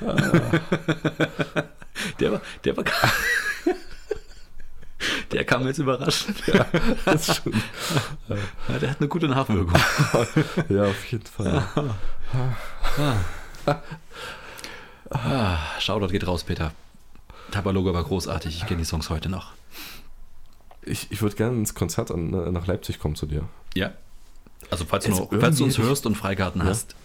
der 2.20 2.32
war, 2.32 2.40
der 2.64 2.76
war, 2.76 2.84
der 5.32 5.44
kam 5.44 5.66
jetzt 5.66 5.78
überraschend. 5.78 6.42
Das 7.04 7.28
ist 7.28 7.42
schon, 7.42 7.52
Ja, 8.68 8.78
der 8.78 8.90
hat 8.90 9.00
eine 9.00 9.08
gute 9.08 9.28
Nachwirkung. 9.28 9.74
ja, 10.68 10.84
auf 10.84 11.04
jeden 11.06 11.26
Fall. 11.26 11.64
Ah, 15.10 15.58
Shoutout 15.80 16.08
geht 16.08 16.26
raus, 16.26 16.44
Peter. 16.44 16.72
Tabaloga 17.50 17.94
war 17.94 18.04
großartig, 18.04 18.56
ich 18.56 18.66
kenne 18.66 18.78
die 18.78 18.84
Songs 18.84 19.10
heute 19.10 19.28
noch. 19.28 19.52
Ich, 20.82 21.10
ich 21.10 21.22
würde 21.22 21.36
gerne 21.36 21.56
ins 21.58 21.74
Konzert 21.74 22.10
an, 22.10 22.32
äh, 22.32 22.50
nach 22.50 22.66
Leipzig 22.66 22.98
kommen 22.98 23.16
zu 23.16 23.26
dir. 23.26 23.48
Ja. 23.74 23.92
Also 24.70 24.84
falls 24.84 25.04
du, 25.04 25.10
noch, 25.12 25.30
falls 25.38 25.58
du 25.58 25.64
uns 25.64 25.78
hörst 25.78 26.06
und 26.06 26.16
Freigarten 26.16 26.60
Ja. 26.60 26.66
hast, 26.66 26.96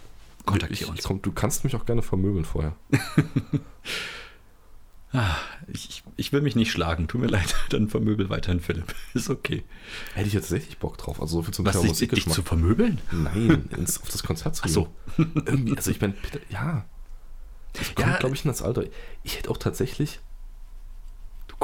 kontaktiere 0.46 0.90
uns. 0.92 1.04
Komm, 1.04 1.22
du 1.22 1.32
kannst 1.32 1.64
mich 1.64 1.76
auch 1.76 1.86
gerne 1.86 2.02
vermöbeln 2.02 2.46
vorher. 2.46 2.76
Ah, 5.14 5.36
ich, 5.68 6.04
ich- 6.16 6.32
will 6.32 6.40
mich 6.40 6.56
nicht 6.56 6.72
schlagen, 6.72 7.10
tut 7.10 7.20
mir 7.20 7.28
leid, 7.28 7.54
dann 7.70 7.90
vermöbel 7.90 8.30
weiterhin 8.30 8.62
Philipp. 8.62 8.96
Ist 9.14 9.30
okay. 9.30 9.64
Hätte 10.14 10.28
ich 10.28 10.34
jetzt 10.34 10.44
tatsächlich 10.48 10.78
Bock 10.78 10.98
drauf. 10.98 11.20
Also 11.22 11.38
so 11.38 11.42
viel 11.44 11.54
zum 11.54 11.66
Was, 11.66 11.82
Thema 11.82 11.94
dich, 11.94 12.08
dich 12.08 12.30
zu 12.30 12.42
vermöbeln? 12.44 13.02
Nein, 13.12 13.68
ins, 13.76 14.02
auf 14.02 14.08
das 14.10 14.24
Konzert 14.24 14.56
zu 14.56 14.62
Ach 14.62 14.68
gehen. 14.68 14.74
so. 14.74 14.88
Irgendwie, 15.18 15.76
also 15.76 15.92
ich 15.92 16.00
meine, 16.00 16.14
ja. 16.50 16.86
Ich 17.82 17.94
komme, 17.96 18.12
Ja. 18.12 18.18
glaube 18.20 18.36
ich, 18.36 18.46
in 18.46 18.52
das 18.52 18.62
Alter. 18.62 18.86
Ich 19.24 19.38
hätte 19.38 19.50
auch 19.52 19.58
tatsächlich. 19.58 20.22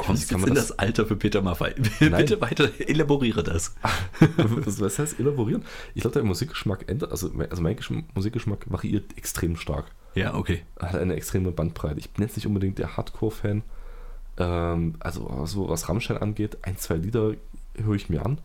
Kommst 0.06 0.30
jetzt 0.30 0.40
man 0.40 0.48
in 0.50 0.54
das- 0.54 0.68
das, 0.68 0.78
Alter 0.78 1.06
für 1.06 1.16
Peter 1.16 1.42
Maffei. 1.42 1.74
Nein. 2.00 2.12
Bitte 2.12 2.40
weiter, 2.40 2.70
elaboriere 2.78 3.42
das. 3.42 3.74
was, 4.36 4.80
was 4.80 4.98
heißt 4.98 5.18
elaborieren? 5.20 5.64
Ich 5.94 6.02
glaube, 6.02 6.14
der 6.14 6.22
Musikgeschmack 6.24 6.88
ändert, 6.88 7.10
also, 7.10 7.30
also 7.50 7.62
mein 7.62 7.76
Geschm- 7.76 8.04
Musikgeschmack 8.14 8.64
variiert 8.70 9.16
extrem 9.18 9.56
stark. 9.56 9.86
Ja, 10.14 10.34
okay. 10.34 10.62
Hat 10.80 10.94
eine 10.96 11.14
extreme 11.14 11.50
Bandbreite. 11.52 11.98
Ich 11.98 12.10
bin 12.10 12.24
jetzt 12.24 12.36
nicht 12.36 12.46
unbedingt 12.46 12.78
der 12.78 12.96
Hardcore-Fan. 12.96 13.62
Ähm, 14.38 14.94
also, 15.00 15.44
so 15.46 15.68
was 15.68 15.88
Rammstein 15.88 16.16
angeht, 16.18 16.58
ein, 16.62 16.78
zwei 16.78 16.94
Lieder 16.96 17.34
höre 17.76 17.94
ich 17.94 18.08
mir 18.08 18.24
an. 18.24 18.38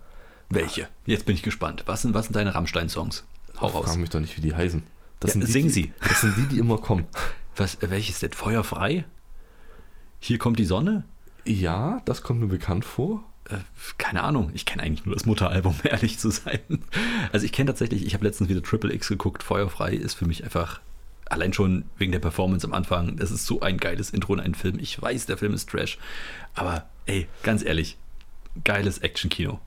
Welche? 0.50 0.88
Jetzt 1.06 1.26
bin 1.26 1.36
ich 1.36 1.44
gespannt. 1.44 1.84
Was 1.86 2.02
sind, 2.02 2.14
was 2.14 2.26
sind 2.26 2.36
deine 2.36 2.54
Rammstein-Songs? 2.54 3.24
Hau 3.62 3.68
raus. 3.68 3.86
Frag 3.86 3.98
mich 3.98 4.10
doch 4.10 4.20
nicht, 4.20 4.36
wie 4.38 4.42
die 4.42 4.54
heißen. 4.56 4.84
Das 5.20 5.30
Ja, 5.30 5.34
sind 5.34 5.48
die, 5.48 5.52
sing 5.52 5.70
sie. 5.70 5.94
Das 6.08 6.22
sind 6.22 6.36
die, 6.38 6.48
die 6.48 6.58
immer 6.60 6.78
kommen. 6.80 7.06
Was, 7.56 7.78
welches 7.82 8.20
denn? 8.20 8.34
Feuerfrei? 8.34 9.06
Hier 10.20 10.38
kommt 10.38 10.60
die 10.60 10.66
Sonne? 10.66 11.04
Ja, 11.46 12.02
das 12.06 12.22
kommt 12.22 12.40
mir 12.40 12.48
bekannt 12.48 12.86
vor. 12.86 13.24
Äh, 13.50 13.58
keine 13.98 14.24
Ahnung. 14.24 14.52
Ich 14.54 14.66
kenne 14.66 14.84
eigentlich 14.84 15.06
nur 15.06 15.16
das 15.16 15.26
Mutteralbum, 15.26 15.74
um 15.84 15.90
ehrlich 15.90 16.18
zu 16.20 16.30
sein. 16.30 16.60
Also 17.32 17.46
ich 17.46 17.52
kenne 17.52 17.68
tatsächlich, 17.68 18.06
ich 18.06 18.14
habe 18.14 18.26
letztens 18.26 18.50
wieder 18.50 18.64
Triple 18.64 18.94
X 18.94 19.10
geguckt. 19.10 19.44
Feuerfrei 19.44 19.94
ist 19.94 20.14
für 20.14 20.26
mich 20.26 20.44
einfach, 20.44 20.80
allein 21.30 21.52
schon 21.54 21.86
wegen 21.98 22.12
der 22.12 22.20
Performance 22.20 22.66
am 22.66 22.74
Anfang, 22.74 23.18
das 23.18 23.32
ist 23.32 23.46
so 23.46 23.60
ein 23.62 23.78
geiles 23.78 24.12
Intro 24.12 24.34
in 24.36 24.40
einen 24.40 24.56
Film. 24.56 24.80
Ich 24.80 25.02
weiß, 25.02 25.26
der 25.26 25.38
Film 25.38 25.54
ist 25.54 25.70
Trash. 25.70 25.98
Aber 26.54 26.86
ey, 27.06 27.28
ganz 27.44 27.64
ehrlich, 27.64 27.98
geiles 28.64 29.00
Action-Kino. 29.00 29.60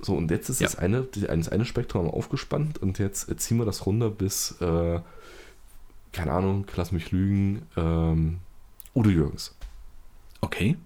So, 0.00 0.14
und 0.16 0.30
jetzt 0.30 0.48
ist 0.48 0.60
Ja. 0.60 0.66
das 0.66 0.76
eine, 0.76 1.02
das 1.02 1.48
eine 1.48 1.64
Spektrum 1.64 2.08
aufgespannt 2.10 2.78
und 2.78 2.98
jetzt 2.98 3.28
äh, 3.30 3.36
ziehen 3.36 3.58
wir 3.58 3.64
das 3.64 3.84
runter 3.86 4.10
bis, 4.10 4.52
äh, 4.60 5.00
keine 6.12 6.32
Ahnung, 6.32 6.66
lass 6.76 6.92
mich 6.92 7.10
lügen, 7.10 7.62
ähm, 7.76 8.38
Udo 8.94 9.10
Jürgens. 9.10 9.54
Okay. 10.44 10.76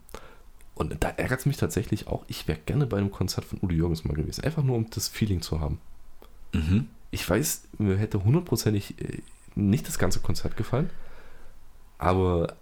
Und 0.75 0.97
da 1.03 1.09
ärgert 1.09 1.41
es 1.41 1.47
mich 1.47 1.57
tatsächlich 1.57 2.07
auch, 2.07 2.25
ich 2.29 2.47
wäre 2.47 2.59
gerne 2.65 2.87
bei 2.87 2.99
einem 2.99 3.11
Konzert 3.11 3.45
von 3.45 3.59
Udo 3.61 3.75
Jürgens 3.75 4.05
mal 4.05 4.15
gewesen. 4.15 4.45
Einfach 4.45 4.63
nur, 4.63 4.77
um 4.77 4.89
das 4.91 5.09
Feeling 5.09 5.43
zu 5.43 5.61
haben. 5.61 5.81
Mhm. 6.53 6.87
Ich 7.11 7.29
weiß, 7.29 7.63
mir 7.79 7.97
hätte 7.97 8.23
hundertprozentig 8.23 8.95
äh, 9.01 9.19
nicht 9.57 9.89
das 9.89 9.99
ganze 9.99 10.21
Konzert 10.21 10.57
gefallen, 10.57 10.91
aber 11.99 12.55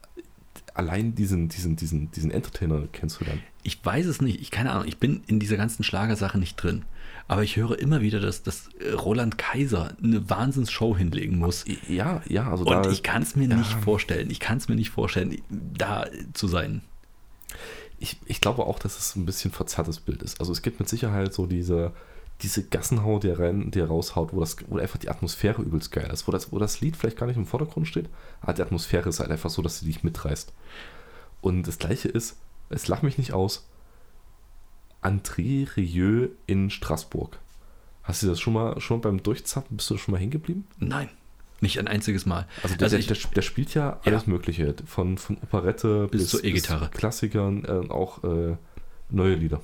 allein 0.73 1.15
diesen, 1.15 1.49
diesen, 1.49 1.77
diesen, 1.77 2.11
diesen 2.11 2.31
Entertainer 2.31 2.89
kennst 2.93 3.21
du 3.21 3.27
dann. 3.27 3.43
Ich 3.63 3.85
weiß 3.85 4.07
es 4.07 4.23
nicht, 4.23 4.41
ich 4.41 4.51
keine 4.51 4.73
Ahnung, 4.73 4.87
ich 4.87 4.99
bin 4.99 5.23
in 5.27 5.39
dieser 5.39 5.57
ganzen 5.59 5.85
Schlagersache 5.85 6.39
nicht 6.39 6.57
drin. 6.57 6.85
Aber 7.29 7.43
ich 7.43 7.57
höre 7.57 7.79
immer 7.79 8.01
wieder, 8.01 8.21
dass, 8.21 8.43
dass 8.43 8.69
äh, 8.79 8.93
Roland 8.93 9.37
Kaiser 9.37 9.97
eine 10.03 10.29
Wahnsinnsshow 10.31 10.97
hinlegen 10.97 11.39
muss. 11.39 11.65
Ja, 11.89 12.23
ja, 12.29 12.51
also 12.51 12.65
Und 12.65 12.87
da, 12.87 12.91
ich 12.91 13.03
kann 13.03 13.23
es 13.23 13.35
mir 13.35 13.49
ja. 13.49 13.57
nicht 13.57 13.73
vorstellen. 13.73 14.31
Ich 14.31 14.39
kann 14.39 14.59
es 14.59 14.69
mir 14.69 14.77
nicht 14.77 14.91
vorstellen, 14.91 15.43
da 15.51 16.07
zu 16.35 16.47
sein. 16.47 16.83
ich, 17.99 18.19
ich 18.27 18.41
glaube 18.41 18.65
auch, 18.65 18.79
dass 18.79 18.99
es 18.99 19.17
ein 19.17 19.27
bisschen 19.27 19.51
verzerrtes 19.51 20.01
Bild 20.01 20.23
ist. 20.23 20.41
Also 20.41 20.53
es 20.53 20.63
gibt 20.63 20.79
mit 20.79 20.89
Sicherheit 20.89 21.35
so 21.35 21.47
diese, 21.47 21.93
diese 22.43 22.65
Gassenhau, 22.65 23.19
die 23.19 23.29
er, 23.29 23.39
rein, 23.39 23.71
die 23.71 23.81
er 23.81 23.89
raushaut, 23.89 24.33
wo, 24.33 24.41
das, 24.41 24.57
wo 24.69 24.79
einfach 24.79 24.99
die 24.99 25.09
Atmosphäre 25.09 25.63
übelst 25.63 25.91
geil 25.91 26.11
ist, 26.13 26.29
wo 26.29 26.33
das, 26.33 26.53
wo 26.53 26.59
das 26.59 26.81
Lied 26.81 26.97
vielleicht 26.97 27.17
gar 27.17 27.27
nicht 27.27 27.37
im 27.37 27.47
Vordergrund 27.47 27.89
steht, 27.89 28.09
aber 28.41 28.53
die 28.53 28.63
Atmosphäre 28.63 29.09
ist 29.09 29.21
halt 29.21 29.31
einfach 29.31 29.51
so, 29.51 29.63
dass 29.63 29.81
sie 29.81 29.87
dich 29.87 30.05
mitreißt. 30.05 30.53
Und 31.41 31.67
das 31.67 31.79
gleiche 31.79 32.09
ist, 32.09 32.37
es 32.69 32.89
lacht 32.89 33.03
mich 33.03 33.19
nicht 33.19 33.33
aus, 33.33 33.67
André 35.07 35.67
Rieu 35.77 36.29
in 36.47 36.71
Straßburg. 36.71 37.39
Hast 38.03 38.23
du 38.23 38.27
das 38.29 38.41
schon 38.41 38.53
mal, 38.53 38.81
schon 38.81 39.01
beim 39.01 39.23
Durchzappen, 39.23 39.77
bist 39.77 39.91
du 39.91 39.99
schon 39.99 40.13
mal 40.13 40.19
hängen 40.19 40.31
geblieben? 40.31 40.67
Nein, 40.79 41.09
nicht 41.61 41.79
ein 41.79 41.89
einziges 41.89 42.25
Mal. 42.27 42.47
Also 42.63 42.77
der, 42.77 42.85
Also 42.85 42.97
ich- 42.97 43.07
der, 43.07 43.17
der 43.35 43.43
spielt 43.43 43.75
ja 43.75 43.99
alles 44.05 44.27
Mögliche, 44.27 44.75
von, 44.87 45.19
von 45.19 45.37
Operette 45.43 46.09
Bis 46.11 46.29
zur 46.29 46.45
E-Gitarre. 46.45 46.89
Klassikern, 46.91 47.65
äh, 47.65 47.89
auch 47.91 48.23
äh, 48.25 48.57
neue 49.11 49.35
Lieder. 49.35 49.61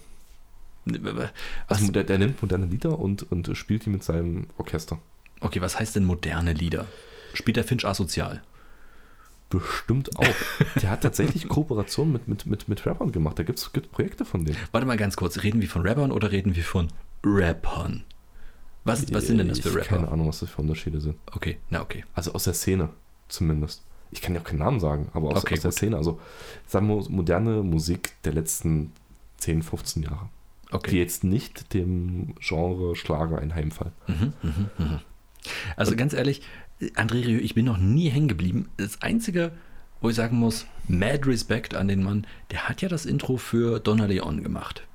Was, 0.84 1.30
Also 1.68 1.92
der, 1.92 2.02
der 2.04 2.18
nimmt 2.18 2.42
moderne 2.42 2.66
Lieder 2.66 2.98
und, 2.98 3.30
und 3.30 3.56
spielt 3.56 3.84
die 3.86 3.90
mit 3.90 4.02
seinem 4.02 4.46
Orchester. 4.58 4.98
okay, 5.40 5.60
was 5.60 5.78
heißt 5.78 5.94
denn 5.94 6.04
moderne 6.04 6.52
Lieder? 6.52 6.86
Spielt 7.34 7.56
der 7.56 7.64
Finch 7.64 7.84
asozial? 7.86 8.42
Bestimmt 9.52 10.16
auch. 10.16 10.34
Der 10.80 10.90
hat 10.90 11.02
tatsächlich 11.02 11.46
Kooperationen 11.48 12.12
mit, 12.12 12.26
mit, 12.26 12.46
mit, 12.46 12.68
mit 12.68 12.86
Rappern 12.86 13.12
gemacht. 13.12 13.38
Da 13.38 13.42
gibt 13.42 13.58
es 13.58 13.68
Projekte 13.68 14.24
von 14.24 14.44
denen. 14.44 14.56
Warte 14.72 14.86
mal 14.86 14.96
ganz 14.96 15.16
kurz, 15.16 15.42
reden 15.42 15.60
wir 15.60 15.68
von 15.68 15.86
Rappern 15.86 16.10
oder 16.10 16.32
reden 16.32 16.56
wir 16.56 16.64
von 16.64 16.88
Rappern? 17.24 18.04
Was, 18.84 19.12
was 19.12 19.26
sind 19.26 19.38
denn 19.38 19.48
das 19.48 19.60
für 19.60 19.74
Rapper? 19.74 19.96
Keine 19.96 20.08
Ahnung, 20.08 20.28
was 20.28 20.40
das 20.40 20.50
für 20.50 20.62
Unterschiede 20.62 21.00
sind. 21.00 21.16
Okay, 21.30 21.58
na 21.70 21.82
okay. 21.82 22.04
Also 22.14 22.32
aus 22.32 22.44
der 22.44 22.54
Szene 22.54 22.88
zumindest. 23.28 23.84
Ich 24.10 24.20
kann 24.20 24.34
ja 24.34 24.40
auch 24.40 24.44
keinen 24.44 24.58
Namen 24.58 24.80
sagen, 24.80 25.08
aber 25.14 25.30
aus, 25.30 25.42
Okay, 25.42 25.54
aus 25.54 25.60
der. 25.60 25.72
Szene. 25.72 25.96
Also 25.96 26.20
sagen 26.66 26.88
wir 26.88 27.08
moderne 27.10 27.62
Musik 27.62 28.12
der 28.24 28.32
letzten 28.32 28.92
10, 29.38 29.62
15 29.62 30.02
Jahre. 30.02 30.28
Die 30.70 30.76
okay. 30.76 30.98
jetzt 30.98 31.24
nicht 31.24 31.74
dem 31.74 32.34
Genre 32.40 32.96
Schlager 32.96 33.38
einheimfallen. 33.38 33.92
Mhm, 34.06 34.32
mhm, 34.42 34.70
mhm. 34.78 35.00
Also 35.76 35.96
ganz 35.96 36.12
ehrlich, 36.12 36.42
André 36.94 37.24
Rieu, 37.26 37.38
ich 37.38 37.54
bin 37.54 37.64
noch 37.64 37.78
nie 37.78 38.08
hängen 38.08 38.28
geblieben. 38.28 38.68
Das 38.76 39.00
Einzige, 39.02 39.52
wo 40.00 40.10
ich 40.10 40.16
sagen 40.16 40.38
muss, 40.38 40.66
mad 40.88 41.26
Respect 41.28 41.74
an 41.74 41.88
den 41.88 42.02
Mann, 42.02 42.26
der 42.50 42.68
hat 42.68 42.82
ja 42.82 42.88
das 42.88 43.06
Intro 43.06 43.36
für 43.36 43.78
Donna 43.80 44.06
Leon 44.06 44.42
gemacht. 44.42 44.86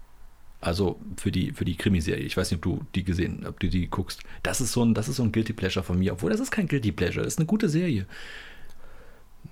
Also 0.60 1.00
für 1.18 1.32
die, 1.32 1.52
für 1.52 1.66
die 1.66 1.76
Krimiserie. 1.76 2.24
Ich 2.24 2.36
weiß 2.36 2.50
nicht, 2.52 2.58
ob 2.58 2.64
du 2.64 2.86
die 2.96 3.04
gesehen, 3.04 3.46
ob 3.46 3.60
du 3.60 3.70
die 3.70 3.88
guckst. 3.88 4.22
Das 4.44 4.60
ist 4.60 4.72
so 4.72 4.84
ein, 4.84 4.94
das 4.94 5.08
ist 5.08 5.18
so 5.18 5.24
ein 5.24 5.32
Guilty 5.32 5.54
Pleasure 5.54 5.84
von 5.84 6.00
mir. 6.00 6.14
Obwohl, 6.14 6.32
das 6.32 6.40
ist 6.40 6.52
kein 6.52 6.68
Guilty 6.68 6.92
Pleasure. 6.92 7.24
Das 7.24 7.34
ist 7.36 7.40
eine 7.40 7.46
gute 7.46 7.70
Serie. 7.70 8.06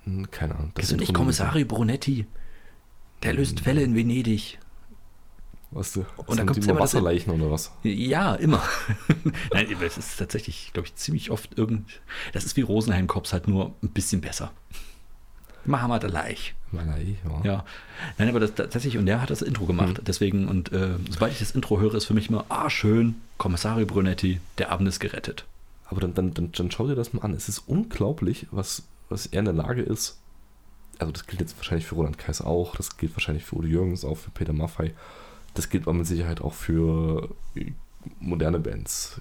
Hm, 0.04 0.30
Keine 0.32 0.56
Ahnung. 0.56 0.72
Kennst 0.74 0.92
du 0.92 0.98
nicht 0.98 1.14
Kommissario 1.14 1.66
Brunetti? 1.66 2.26
Der 3.24 3.34
löst 3.34 3.60
Fälle 3.60 3.84
in 3.84 3.96
Venedig. 3.96 4.60
Was, 5.72 5.94
du, 5.94 6.06
Und 6.18 6.38
kommt's 6.38 6.54
die 6.54 6.60
immer 6.62 6.70
immer 6.72 6.74
das- 6.82 6.94
Wasserleichen 6.94 7.34
oder 7.34 7.52
was? 7.52 7.72
Ja, 7.84 8.36
immer. 8.36 8.62
Nein, 9.54 9.68
es 9.82 9.98
ist 9.98 10.18
tatsächlich, 10.18 10.72
glaube 10.74 10.88
ich, 10.88 10.96
ziemlich 10.96 11.32
oft 11.32 11.58
irgend. 11.58 11.90
Das 12.34 12.46
ist 12.46 12.56
wie 12.56 12.62
Rosenheim 12.62 13.08
Cops, 13.08 13.34
halt 13.34 13.48
nur 13.48 13.74
ein 13.84 13.90
bisschen 13.90 14.22
besser. 14.22 14.52
Mohammed 15.66 16.06
Alaich. 16.06 16.54
Malai, 16.72 17.16
ja. 17.26 17.42
Ja. 17.44 17.66
Nein, 18.18 18.30
aber 18.30 18.40
das 18.40 18.54
tatsächlich, 18.54 18.98
und 18.98 19.06
der 19.08 19.22
hat 19.22 19.30
das 19.32 19.42
Intro 19.42 19.66
gemacht. 19.66 20.02
Deswegen, 20.06 20.48
und 20.48 20.72
äh, 20.72 20.96
sobald 21.10 21.32
ich 21.34 21.40
das 21.40 21.52
Intro 21.52 21.80
höre, 21.80 21.96
ist 21.96 22.06
für 22.06 22.14
mich 22.14 22.30
immer, 22.30 22.46
ah, 22.50 22.70
schön, 22.70 23.16
Kommissario 23.38 23.86
Brunetti, 23.86 24.40
der 24.60 24.72
Abend 24.72 24.88
ist 24.88 25.00
gerettet. 25.00 25.46
Aber 25.88 26.02
dann, 26.02 26.14
dann, 26.14 26.34
dann, 26.34 26.52
dann 26.52 26.72
schau 26.72 26.88
dir 26.88 26.96
das 26.96 27.14
mal 27.14 27.22
an. 27.24 27.34
Es 27.34 27.50
ist 27.50 27.60
unglaublich, 27.68 28.48
was, 28.52 28.84
was 29.10 29.26
er 29.26 29.40
in 29.40 29.46
der 29.46 29.54
Lage 29.54 29.82
ist. 29.82 30.20
Also 31.00 31.12
das 31.12 31.26
gilt 31.28 31.42
jetzt 31.42 31.58
wahrscheinlich 31.58 31.86
für 31.88 31.96
Roland 31.96 32.18
Kaiser 32.18 32.46
auch, 32.48 32.76
das 32.76 32.98
gilt 32.98 33.16
wahrscheinlich 33.16 33.44
für 33.44 33.56
Udo 33.58 33.68
Jürgens, 33.68 34.06
auch 34.06 34.16
für 34.16 34.32
Peter 34.32 34.54
Maffei. 34.54 34.94
Das 35.56 35.70
gilt 35.70 35.84
aber 35.84 35.94
mit 35.94 36.06
Sicherheit 36.06 36.42
auch 36.42 36.54
für 36.54 37.30
moderne 38.20 38.60
Bands. 38.60 39.20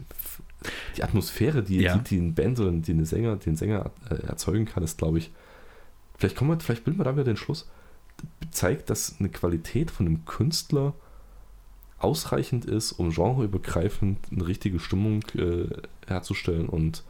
Die 0.97 1.03
Atmosphäre, 1.03 1.63
die, 1.63 1.81
Ja. 1.81 1.97
die, 1.97 2.03
die 2.05 2.19
ein 2.19 2.35
Band 2.35 2.61
oder 2.61 2.71
die 2.73 2.93
eine 2.93 3.07
Sänger, 3.07 3.37
den 3.37 3.57
Sänger 3.57 3.91
äh, 4.11 4.27
erzeugen 4.27 4.67
kann, 4.67 4.83
ist, 4.83 4.99
glaube 4.99 5.19
ich, 5.19 5.31
vielleicht 6.19 6.37
kommen 6.37 6.51
wir, 6.51 6.61
vielleicht 6.61 6.85
bilden 6.85 6.99
wir 7.01 7.05
da 7.05 7.15
wieder 7.15 7.25
den 7.25 7.37
Schluss, 7.37 7.69
zeigt, 8.51 8.91
dass 8.91 9.17
eine 9.19 9.29
Qualität 9.29 9.91
von 9.91 10.07
einem 10.07 10.25
Künstler 10.25 10.95
ausreichend 11.99 12.65
ist, 12.65 12.93
um 12.93 13.11
genreübergreifend 13.11 14.19
eine 14.31 14.47
richtige 14.47 14.79
Stimmung 14.79 15.23
äh, 15.37 15.67
herzustellen 16.07 16.69
und 16.69 17.03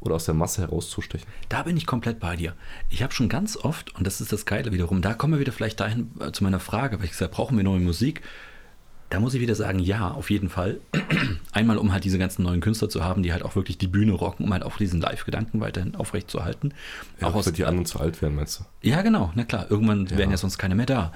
oder 0.00 0.16
aus 0.16 0.24
der 0.24 0.34
Masse 0.34 0.62
herauszustechen. 0.62 1.28
Da 1.48 1.62
bin 1.62 1.76
ich 1.76 1.86
komplett 1.86 2.18
bei 2.18 2.34
dir. 2.34 2.56
Ich 2.90 3.04
habe 3.04 3.12
schon 3.12 3.28
ganz 3.28 3.56
oft, 3.56 3.94
und 3.94 4.04
das 4.04 4.20
ist 4.20 4.32
das 4.32 4.46
Geile 4.46 4.72
wiederum, 4.72 5.00
da 5.00 5.14
kommen 5.14 5.34
wir 5.34 5.40
wieder 5.40 5.52
vielleicht 5.52 5.78
dahin 5.78 6.10
äh, 6.18 6.32
zu 6.32 6.42
meiner 6.42 6.58
Frage, 6.58 6.98
weil 6.98 7.04
ich 7.04 7.12
gesagt 7.12 7.32
brauchen 7.32 7.56
wir 7.56 7.62
neue 7.64 7.78
Musik? 7.80 8.20
Da 9.12 9.20
muss 9.20 9.34
ich 9.34 9.42
wieder 9.42 9.54
sagen, 9.54 9.78
ja, 9.78 10.10
auf 10.10 10.30
jeden 10.30 10.48
Fall. 10.48 10.80
Einmal, 11.52 11.76
um 11.76 11.92
halt 11.92 12.04
diese 12.04 12.18
ganzen 12.18 12.44
neuen 12.44 12.62
Künstler 12.62 12.88
zu 12.88 13.04
haben, 13.04 13.22
die 13.22 13.30
halt 13.30 13.42
auch 13.44 13.56
wirklich 13.56 13.76
die 13.76 13.86
Bühne 13.86 14.12
rocken, 14.12 14.46
um 14.46 14.52
halt 14.54 14.62
auch 14.62 14.78
diesen 14.78 15.02
Live-Gedanken 15.02 15.60
weiterhin 15.60 15.94
aufrechtzuerhalten. 15.96 16.72
Ja, 17.20 17.26
auch 17.26 17.34
aus, 17.34 17.52
die 17.52 17.66
anderen 17.66 17.84
zu 17.84 18.00
alt 18.00 18.22
werden, 18.22 18.36
meinst 18.36 18.60
du? 18.60 18.64
ja, 18.88 19.02
genau, 19.02 19.30
na 19.34 19.44
klar, 19.44 19.66
irgendwann 19.70 20.06
Ja. 20.06 20.16
wären 20.16 20.30
ja 20.30 20.38
sonst 20.38 20.56
keine 20.56 20.74
mehr 20.74 20.86
da. 20.86 21.12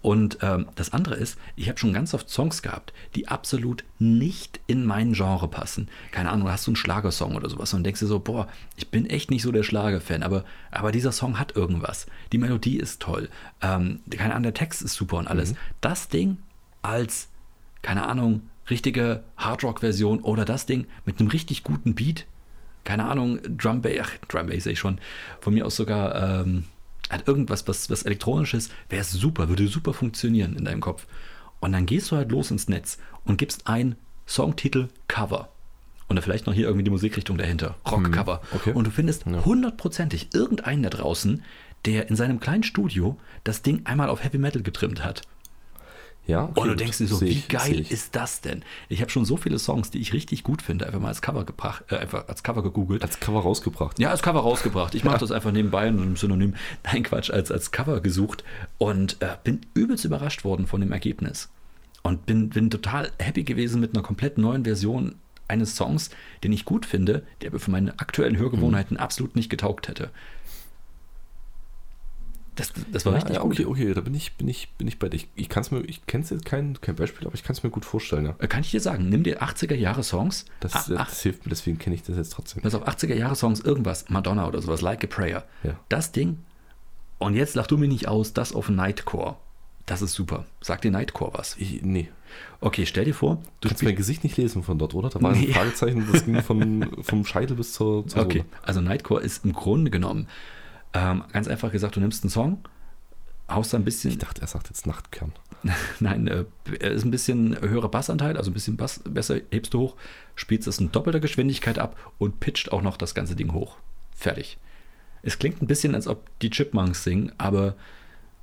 Und 0.00 0.38
ähm, 0.40 0.68
das 0.76 0.94
andere 0.94 1.14
ist, 1.16 1.36
ich 1.56 1.68
habe 1.68 1.78
schon 1.78 1.92
ganz 1.92 2.14
oft 2.14 2.30
Songs 2.30 2.62
gehabt, 2.62 2.94
die 3.14 3.28
absolut 3.28 3.84
nicht 3.98 4.58
in 4.66 4.86
mein 4.86 5.12
Genre 5.12 5.46
passen. 5.46 5.88
Keine 6.12 6.30
Ahnung, 6.30 6.48
hast 6.50 6.66
du 6.66 6.70
einen 6.70 6.76
Schlagersong 6.76 7.36
oder 7.36 7.50
sowas 7.50 7.74
und 7.74 7.84
denkst 7.84 8.00
dir 8.00 8.06
so, 8.06 8.18
boah, 8.18 8.48
ich 8.78 8.88
bin 8.90 9.04
echt 9.04 9.30
nicht 9.30 9.42
so 9.42 9.52
der 9.52 9.62
Schlagerfan, 9.62 10.22
aber, 10.22 10.46
aber 10.70 10.90
dieser 10.90 11.12
Song 11.12 11.38
hat 11.38 11.54
irgendwas. 11.54 12.06
Die 12.32 12.38
Melodie 12.38 12.78
ist 12.78 13.02
toll, 13.02 13.28
ähm, 13.60 14.00
keine 14.10 14.32
Ahnung, 14.32 14.44
der 14.44 14.54
Text 14.54 14.80
ist 14.80 14.94
super 14.94 15.18
und 15.18 15.26
alles. 15.28 15.54
Das 15.82 16.08
Ding 16.08 16.38
als, 16.82 17.28
keine 17.82 18.06
Ahnung, 18.06 18.42
richtige 18.68 19.24
Hardrock-Version 19.36 20.20
oder 20.20 20.44
das 20.44 20.66
Ding 20.66 20.86
mit 21.04 21.20
einem 21.20 21.28
richtig 21.28 21.64
guten 21.64 21.94
Beat, 21.94 22.26
keine 22.84 23.06
Ahnung, 23.06 23.40
Drum 23.56 23.82
Bass, 23.82 23.98
ach, 24.00 24.10
Drum 24.28 24.46
Bass 24.46 24.64
sehe 24.64 24.72
ich 24.72 24.78
schon, 24.78 24.98
von 25.40 25.54
mir 25.54 25.66
aus 25.66 25.76
sogar 25.76 26.40
ähm, 26.40 26.64
hat 27.10 27.26
irgendwas, 27.26 27.66
was, 27.68 27.90
was 27.90 28.04
elektronisches, 28.04 28.70
wäre 28.88 29.04
super, 29.04 29.48
würde 29.48 29.66
super 29.66 29.92
funktionieren 29.92 30.56
in 30.56 30.64
deinem 30.64 30.80
Kopf. 30.80 31.06
Und 31.58 31.72
dann 31.72 31.86
gehst 31.86 32.10
du 32.10 32.16
halt 32.16 32.30
los 32.30 32.50
ins 32.50 32.68
Netz 32.68 32.98
und 33.24 33.36
gibst 33.36 33.66
ein 33.66 33.96
Songtitel 34.26 34.88
Cover. 35.08 35.50
Und 36.08 36.16
dann 36.16 36.22
vielleicht 36.22 36.46
noch 36.46 36.54
hier 36.54 36.66
irgendwie 36.66 36.84
die 36.84 36.90
Musikrichtung 36.90 37.36
dahinter, 37.36 37.76
Rockcover. 37.88 38.40
okay. 38.52 38.72
Und 38.72 38.86
du 38.86 38.90
findest 38.90 39.26
hundertprozentig 39.26 40.30
irgendeinen 40.34 40.82
da 40.82 40.90
draußen, 40.90 41.44
der 41.84 42.08
in 42.08 42.16
seinem 42.16 42.40
kleinen 42.40 42.62
Studio 42.62 43.16
das 43.44 43.62
Ding 43.62 43.82
einmal 43.84 44.08
auf 44.08 44.24
Heavy 44.24 44.38
Metal 44.38 44.62
getrimmt 44.62 45.04
hat. 45.04 45.22
Ja, 46.26 46.44
okay, 46.44 46.60
Und 46.60 46.68
du 46.68 46.76
denkst 46.76 46.98
dir 46.98 47.06
so, 47.06 47.20
wie 47.20 47.26
ich, 47.26 47.48
geil 47.48 47.80
ist 47.80 48.14
das 48.14 48.40
denn? 48.40 48.62
Ich 48.88 49.00
habe 49.00 49.10
schon 49.10 49.24
so 49.24 49.36
viele 49.36 49.58
Songs, 49.58 49.90
die 49.90 49.98
ich 49.98 50.12
richtig 50.12 50.44
gut 50.44 50.62
finde, 50.62 50.86
einfach 50.86 51.00
mal 51.00 51.08
als 51.08 51.22
Cover 51.22 51.44
gebracht, 51.44 51.84
äh, 51.88 51.96
einfach 51.96 52.28
als 52.28 52.42
Cover 52.42 52.62
gegoogelt. 52.62 53.02
Als 53.02 53.18
Cover 53.18 53.40
rausgebracht. 53.40 53.98
Ja, 53.98 54.10
als 54.10 54.22
Cover 54.22 54.40
rausgebracht. 54.40 54.94
Ich 54.94 55.04
mache 55.04 55.18
das 55.18 55.32
einfach 55.32 55.50
nebenbei 55.50 55.88
und 55.88 56.02
im 56.02 56.16
Synonym, 56.16 56.54
nein 56.84 57.02
Quatsch, 57.02 57.30
als, 57.30 57.50
als 57.50 57.72
Cover 57.72 58.00
gesucht 58.00 58.44
und 58.78 59.20
äh, 59.20 59.36
bin 59.42 59.60
übelst 59.74 60.04
überrascht 60.04 60.44
worden 60.44 60.66
von 60.66 60.80
dem 60.80 60.92
Ergebnis. 60.92 61.48
Und 62.02 62.26
bin, 62.26 62.50
bin 62.50 62.70
total 62.70 63.10
happy 63.18 63.42
gewesen 63.42 63.80
mit 63.80 63.94
einer 63.94 64.02
komplett 64.02 64.38
neuen 64.38 64.64
Version 64.64 65.16
eines 65.48 65.76
Songs, 65.76 66.10
den 66.44 66.52
ich 66.52 66.64
gut 66.64 66.86
finde, 66.86 67.24
der 67.40 67.50
aber 67.50 67.58
für 67.58 67.70
meine 67.70 67.98
aktuellen 67.98 68.38
Hörgewohnheiten 68.38 68.96
absolut 68.96 69.36
nicht 69.36 69.50
getaugt 69.50 69.88
hätte. 69.88 70.10
Das, 72.56 72.72
das 72.92 73.06
war 73.06 73.12
Ja, 73.12 73.18
richtig 73.18 73.36
ja, 73.36 73.42
gut. 73.42 73.52
okay, 73.52 73.64
okay, 73.64 73.94
da 73.94 74.00
bin 74.00 74.14
ich, 74.14 74.34
bin 74.34 74.48
ich, 74.48 74.70
bin 74.76 74.86
ich 74.88 74.98
bei 74.98 75.08
dir. 75.08 75.16
Ich, 75.16 75.28
ich 75.34 75.48
kann 75.48 75.62
es 75.62 75.70
mir, 75.70 75.80
ich 75.82 76.04
kenne 76.06 76.24
jetzt 76.28 76.44
kein, 76.44 76.78
kein 76.80 76.96
Beispiel, 76.96 77.26
aber 77.26 77.34
ich 77.34 77.42
kann 77.44 77.54
es 77.54 77.62
mir 77.62 77.70
gut 77.70 77.84
vorstellen, 77.84 78.26
ja. 78.26 78.34
Äh, 78.38 78.48
Kann 78.48 78.60
ich 78.62 78.70
dir 78.70 78.80
sagen, 78.80 79.08
nimm 79.08 79.22
dir 79.22 79.42
80er 79.42 79.74
Jahre 79.76 80.02
Songs, 80.02 80.44
Das, 80.60 80.74
ah, 80.74 80.96
ach, 80.98 81.08
das 81.08 81.22
hilft 81.22 81.46
mir, 81.46 81.50
deswegen 81.50 81.78
kenne 81.78 81.94
ich 81.96 82.02
das 82.02 82.16
jetzt 82.16 82.32
trotzdem. 82.32 82.62
pass 82.62 82.74
auf 82.74 82.86
80er 82.86 83.14
Jahre 83.14 83.36
Songs, 83.36 83.60
irgendwas, 83.60 84.08
Madonna 84.10 84.46
oder 84.48 84.60
sowas, 84.60 84.80
Like 84.82 85.04
a 85.04 85.06
Prayer. 85.06 85.44
Ja. 85.62 85.78
Das 85.88 86.12
Ding, 86.12 86.38
und 87.18 87.34
jetzt 87.34 87.54
lach 87.54 87.66
du 87.66 87.76
mich 87.78 87.88
nicht 87.88 88.08
aus, 88.08 88.32
das 88.32 88.52
auf 88.52 88.68
Nightcore. 88.68 89.36
Das 89.86 90.02
ist 90.02 90.12
super. 90.14 90.44
Sag 90.60 90.82
dir 90.82 90.90
Nightcore 90.90 91.32
was. 91.34 91.56
Ich, 91.58 91.82
nee. 91.82 92.08
Okay, 92.60 92.86
stell 92.86 93.04
dir 93.06 93.14
vor, 93.14 93.42
Du 93.60 93.68
kannst 93.68 93.82
mein 93.82 93.96
Gesicht 93.96 94.22
nicht 94.22 94.36
lesen 94.36 94.62
von 94.62 94.78
dort, 94.78 94.94
oder? 94.94 95.08
Da 95.08 95.20
war 95.20 95.32
Nee. 95.32 95.48
ein 95.48 95.52
Fragezeichen, 95.54 96.06
das 96.12 96.24
ging 96.24 96.42
von, 96.42 96.88
vom 97.02 97.24
Scheitel 97.24 97.56
bis 97.56 97.72
zur, 97.72 98.06
zur 98.06 98.22
Okay, 98.22 98.38
Sohle. 98.38 98.62
also 98.62 98.80
Nightcore 98.80 99.20
ist 99.22 99.44
im 99.44 99.52
Grunde 99.52 99.90
genommen 99.90 100.28
ähm, 100.92 101.24
ganz 101.32 101.48
einfach 101.48 101.70
gesagt, 101.72 101.96
du 101.96 102.00
nimmst 102.00 102.24
einen 102.24 102.30
Song, 102.30 102.58
haust 103.48 103.72
da 103.72 103.78
ein 103.78 103.84
bisschen, 103.84 104.10
Ich 104.10 104.18
dachte, 104.18 104.40
er 104.40 104.46
sagt 104.46 104.68
jetzt 104.68 104.86
Nachtkern. 104.86 105.32
nein, 106.00 106.26
äh, 106.26 106.44
ist 106.78 107.04
ein 107.04 107.10
bisschen 107.10 107.60
höherer 107.60 107.90
Bassanteil, 107.90 108.36
also 108.36 108.50
ein 108.50 108.54
bisschen 108.54 108.76
Bass, 108.76 109.00
besser 109.04 109.40
hebst 109.50 109.74
du 109.74 109.80
hoch, 109.80 109.96
spielst 110.34 110.66
es 110.66 110.78
in 110.78 110.90
doppelter 110.90 111.20
Geschwindigkeit 111.20 111.78
ab 111.78 111.96
und 112.18 112.40
pitcht 112.40 112.72
auch 112.72 112.82
noch 112.82 112.96
das 112.96 113.14
ganze 113.14 113.36
Ding 113.36 113.52
hoch. 113.52 113.76
Fertig. 114.16 114.58
Es 115.22 115.38
klingt 115.38 115.60
ein 115.60 115.66
bisschen, 115.66 115.94
als 115.94 116.06
ob 116.06 116.26
die 116.40 116.50
Chipmunks 116.50 117.04
singen, 117.04 117.32
aber 117.38 117.76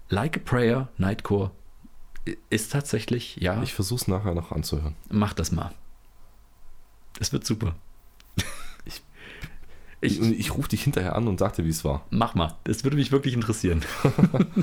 Like 0.09 0.37
a 0.37 0.39
Prayer, 0.39 0.89
Nightcore 0.97 1.51
ist 2.49 2.71
tatsächlich, 2.71 3.37
ja, 3.37 3.61
Ich 3.63 3.73
versuche 3.73 4.01
es 4.01 4.07
nachher 4.07 4.35
noch 4.35 4.51
anzuhören. 4.51 4.95
mach 5.09 5.33
das 5.33 5.51
mal. 5.51 5.71
Es 7.19 7.33
wird 7.33 7.45
super. 7.45 7.75
Ich- 10.01 10.21
ich, 10.21 10.39
Ich, 10.39 10.55
rufe 10.55 10.69
dich 10.69 10.83
hinterher 10.83 11.15
an 11.15 11.27
und 11.27 11.39
sagte, 11.39 11.65
wie 11.65 11.69
es 11.69 11.83
war. 11.83 12.05
Mach 12.11 12.35
mal, 12.35 12.53
das 12.65 12.83
würde 12.83 12.97
mich 12.97 13.11
wirklich 13.11 13.33
interessieren. 13.33 13.81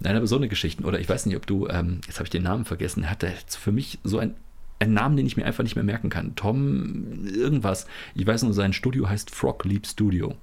Nein, 0.00 0.16
aber 0.16 0.26
so 0.26 0.36
eine 0.36 0.48
Geschichte, 0.48 0.82
oder 0.84 0.98
ich 0.98 1.08
weiß 1.08 1.26
nicht, 1.26 1.36
ob 1.36 1.46
du, 1.46 1.68
ähm, 1.68 2.00
jetzt 2.06 2.16
habe 2.18 2.24
ich 2.24 2.30
den 2.30 2.42
Namen 2.42 2.64
vergessen, 2.64 3.08
hat 3.08 3.22
der 3.22 3.30
jetzt 3.30 3.56
für 3.56 3.70
mich 3.72 3.98
so 4.02 4.18
ein, 4.18 4.34
einen 4.80 4.94
Namen, 4.94 5.16
den 5.16 5.26
ich 5.26 5.36
mir 5.36 5.44
einfach 5.44 5.62
nicht 5.62 5.76
mehr 5.76 5.84
merken 5.84 6.10
kann. 6.10 6.34
Tom 6.34 7.24
irgendwas. 7.26 7.86
Ich 8.14 8.26
weiß 8.26 8.42
nur, 8.42 8.52
sein 8.52 8.72
Studio 8.72 9.08
heißt 9.08 9.30
Frog 9.32 9.64
Leap 9.64 9.86
Studio. 9.86 10.34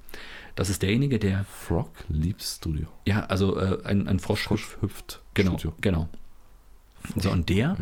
Das 0.55 0.69
ist 0.69 0.81
derjenige, 0.81 1.19
der, 1.19 1.43
Frog 1.45 1.91
Leaps 2.07 2.55
Studio. 2.57 2.87
ja, 3.05 3.25
also 3.25 3.57
äh, 3.59 3.83
ein, 3.83 4.07
ein 4.07 4.19
Frosch, 4.19 4.43
Frosch 4.43 4.77
hüpft 4.81 5.21
Genau, 5.33 5.51
Studio. 5.57 5.73
genau. 5.81 6.09
So, 7.17 7.29
und 7.31 7.49
der 7.49 7.77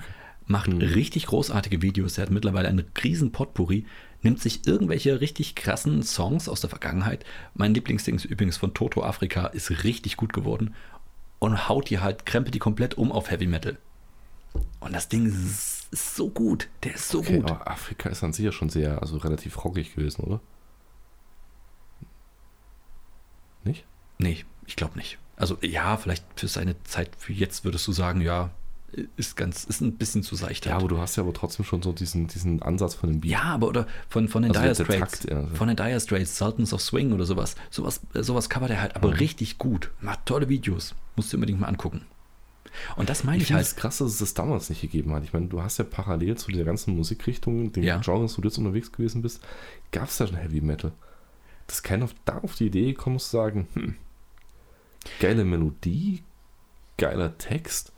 macht 0.48 0.70
Mhm. 0.72 0.78
richtig 0.80 1.28
großartige 1.28 1.82
Videos. 1.82 2.18
Er 2.18 2.24
hat 2.24 2.32
mittlerweile 2.32 2.68
einen 2.70 2.86
riesen 3.04 3.32
Potpourri, 3.32 3.86
nimmt 4.28 4.42
sich 4.42 4.68
irgendwelche 4.68 5.22
richtig 5.22 5.56
krassen 5.56 6.04
Songs 6.04 6.50
aus 6.50 6.60
der 6.60 6.70
Vergangenheit. 6.70 7.24
Mein 7.54 7.74
Lieblingsding 7.74 8.16
ist 8.16 8.26
übrigens 8.26 8.58
von 8.58 8.74
Toto 8.74 9.02
Afrika, 9.02 9.48
ist 9.48 9.86
richtig 9.86 10.18
gut 10.18 10.34
geworden 10.34 10.76
und 11.40 11.70
haut 11.70 11.90
die 11.90 12.00
halt, 12.00 12.26
krempelt 12.26 12.54
die 12.54 12.60
komplett 12.60 12.96
um 12.96 13.14
auf 13.14 13.32
Heavy 13.32 13.48
Metal. 13.48 13.78
Und 14.82 14.94
das 14.94 15.08
Ding 15.08 15.26
ist, 15.28 15.88
ist 15.92 16.16
so 16.16 16.30
gut, 16.30 16.68
der 16.84 16.96
ist 16.96 17.08
so 17.08 17.20
Okay, 17.20 17.40
gut. 17.40 17.50
aber 17.50 17.72
Afrika 17.72 18.10
ist 18.10 18.22
an 18.22 18.34
sich 18.34 18.44
ja 18.44 18.52
schon 18.52 18.68
sehr, 18.68 19.02
also 19.02 19.16
relativ 19.16 19.64
rockig 19.64 19.96
gewesen, 19.96 20.24
oder? 20.26 20.42
Nicht? 23.64 23.86
Nee, 24.18 24.44
ich 24.66 24.76
glaube 24.76 24.98
nicht. 24.98 25.20
Also 25.38 25.58
ja, 25.62 25.96
vielleicht 25.96 26.26
für 26.36 26.50
seine 26.50 26.76
Zeit, 26.84 27.12
für 27.18 27.32
jetzt 27.32 27.64
würdest 27.64 27.88
du 27.88 27.94
sagen, 27.94 28.20
ja, 28.20 28.50
ist 29.16 29.36
ganz, 29.36 29.64
ist 29.66 29.82
ein 29.82 29.94
bisschen 29.94 30.24
zu 30.24 30.36
seicht. 30.36 30.66
Ja, 30.66 30.74
halt. 30.74 30.82
aber 30.84 30.90
du 30.90 30.98
hast 31.00 31.16
ja 31.16 31.24
aber 31.24 31.34
trotzdem 31.34 31.66
schon 31.66 31.82
so 31.84 31.92
diesen, 31.92 32.28
diesen 32.28 32.62
Ansatz 32.62 32.96
von 32.96 33.10
dem 33.10 33.22
Beat. 33.22 33.32
Ja, 33.32 33.44
aber 33.44 33.68
oder 33.68 33.88
von, 34.10 34.28
von 34.28 34.42
den 34.44 34.52
Also 34.56 34.62
Dire 34.62 34.76
Straits. 34.76 35.20
Takt, 35.20 35.30
ja, 35.32 35.38
also. 35.42 35.56
Von 35.56 35.68
den 35.68 35.78
Dire 35.78 36.00
Straits, 36.00 36.38
Sultans 36.38 36.74
of 36.74 36.82
Swing 36.82 37.14
oder 37.14 37.26
sowas. 37.26 37.56
Sowas, 37.70 38.02
äh, 38.14 38.24
sowas 38.24 38.50
covert 38.50 38.72
er 38.72 38.82
halt 38.82 38.96
aber 38.96 39.10
Mhm. 39.10 39.14
richtig 39.16 39.58
gut. 39.58 39.92
Macht 40.02 40.26
tolle 40.26 40.50
Videos. 40.50 40.96
Musst 41.16 41.32
du 41.34 41.38
unbedingt 41.38 41.60
mal 41.60 41.68
angucken. 41.68 42.02
Und 42.96 43.10
das 43.10 43.24
meine 43.24 43.38
Ich 43.42 43.50
ich, 43.50 43.54
halt. 43.54 43.66
es 43.66 43.76
krass, 43.76 43.98
dass 44.00 44.12
es 44.12 44.18
das 44.20 44.34
damals 44.36 44.70
nicht 44.70 44.82
gegeben 44.82 45.12
hat. 45.14 45.24
Ich 45.24 45.34
meine, 45.34 45.48
du 45.48 45.62
hast 45.64 45.78
ja 45.80 45.84
parallel 45.86 46.38
zu 46.38 46.52
der 46.52 46.64
ganzen 46.66 46.96
Musikrichtung, 46.96 47.72
den 47.72 47.84
Ja. 47.84 47.98
Genres, 47.98 48.38
wo 48.38 48.42
du 48.42 48.50
jetzt 48.50 48.58
unterwegs 48.58 48.92
gewesen 48.92 49.22
bist, 49.24 49.42
gab 49.92 50.10
es 50.10 50.18
da 50.18 50.28
schon 50.28 50.36
Heavy 50.38 50.62
Metal. 50.62 50.92
Dass 51.66 51.82
keiner 51.82 52.06
auf, 52.06 52.16
da 52.26 52.38
auf 52.40 52.56
die 52.56 52.68
Idee 52.68 52.94
kommt, 52.94 53.22
zu 53.22 53.30
sagen, 53.30 53.68
hm, 53.74 53.96
geile 55.20 55.44
Melodie, 55.44 56.24
geiler 56.98 57.38
Text, 57.38 57.92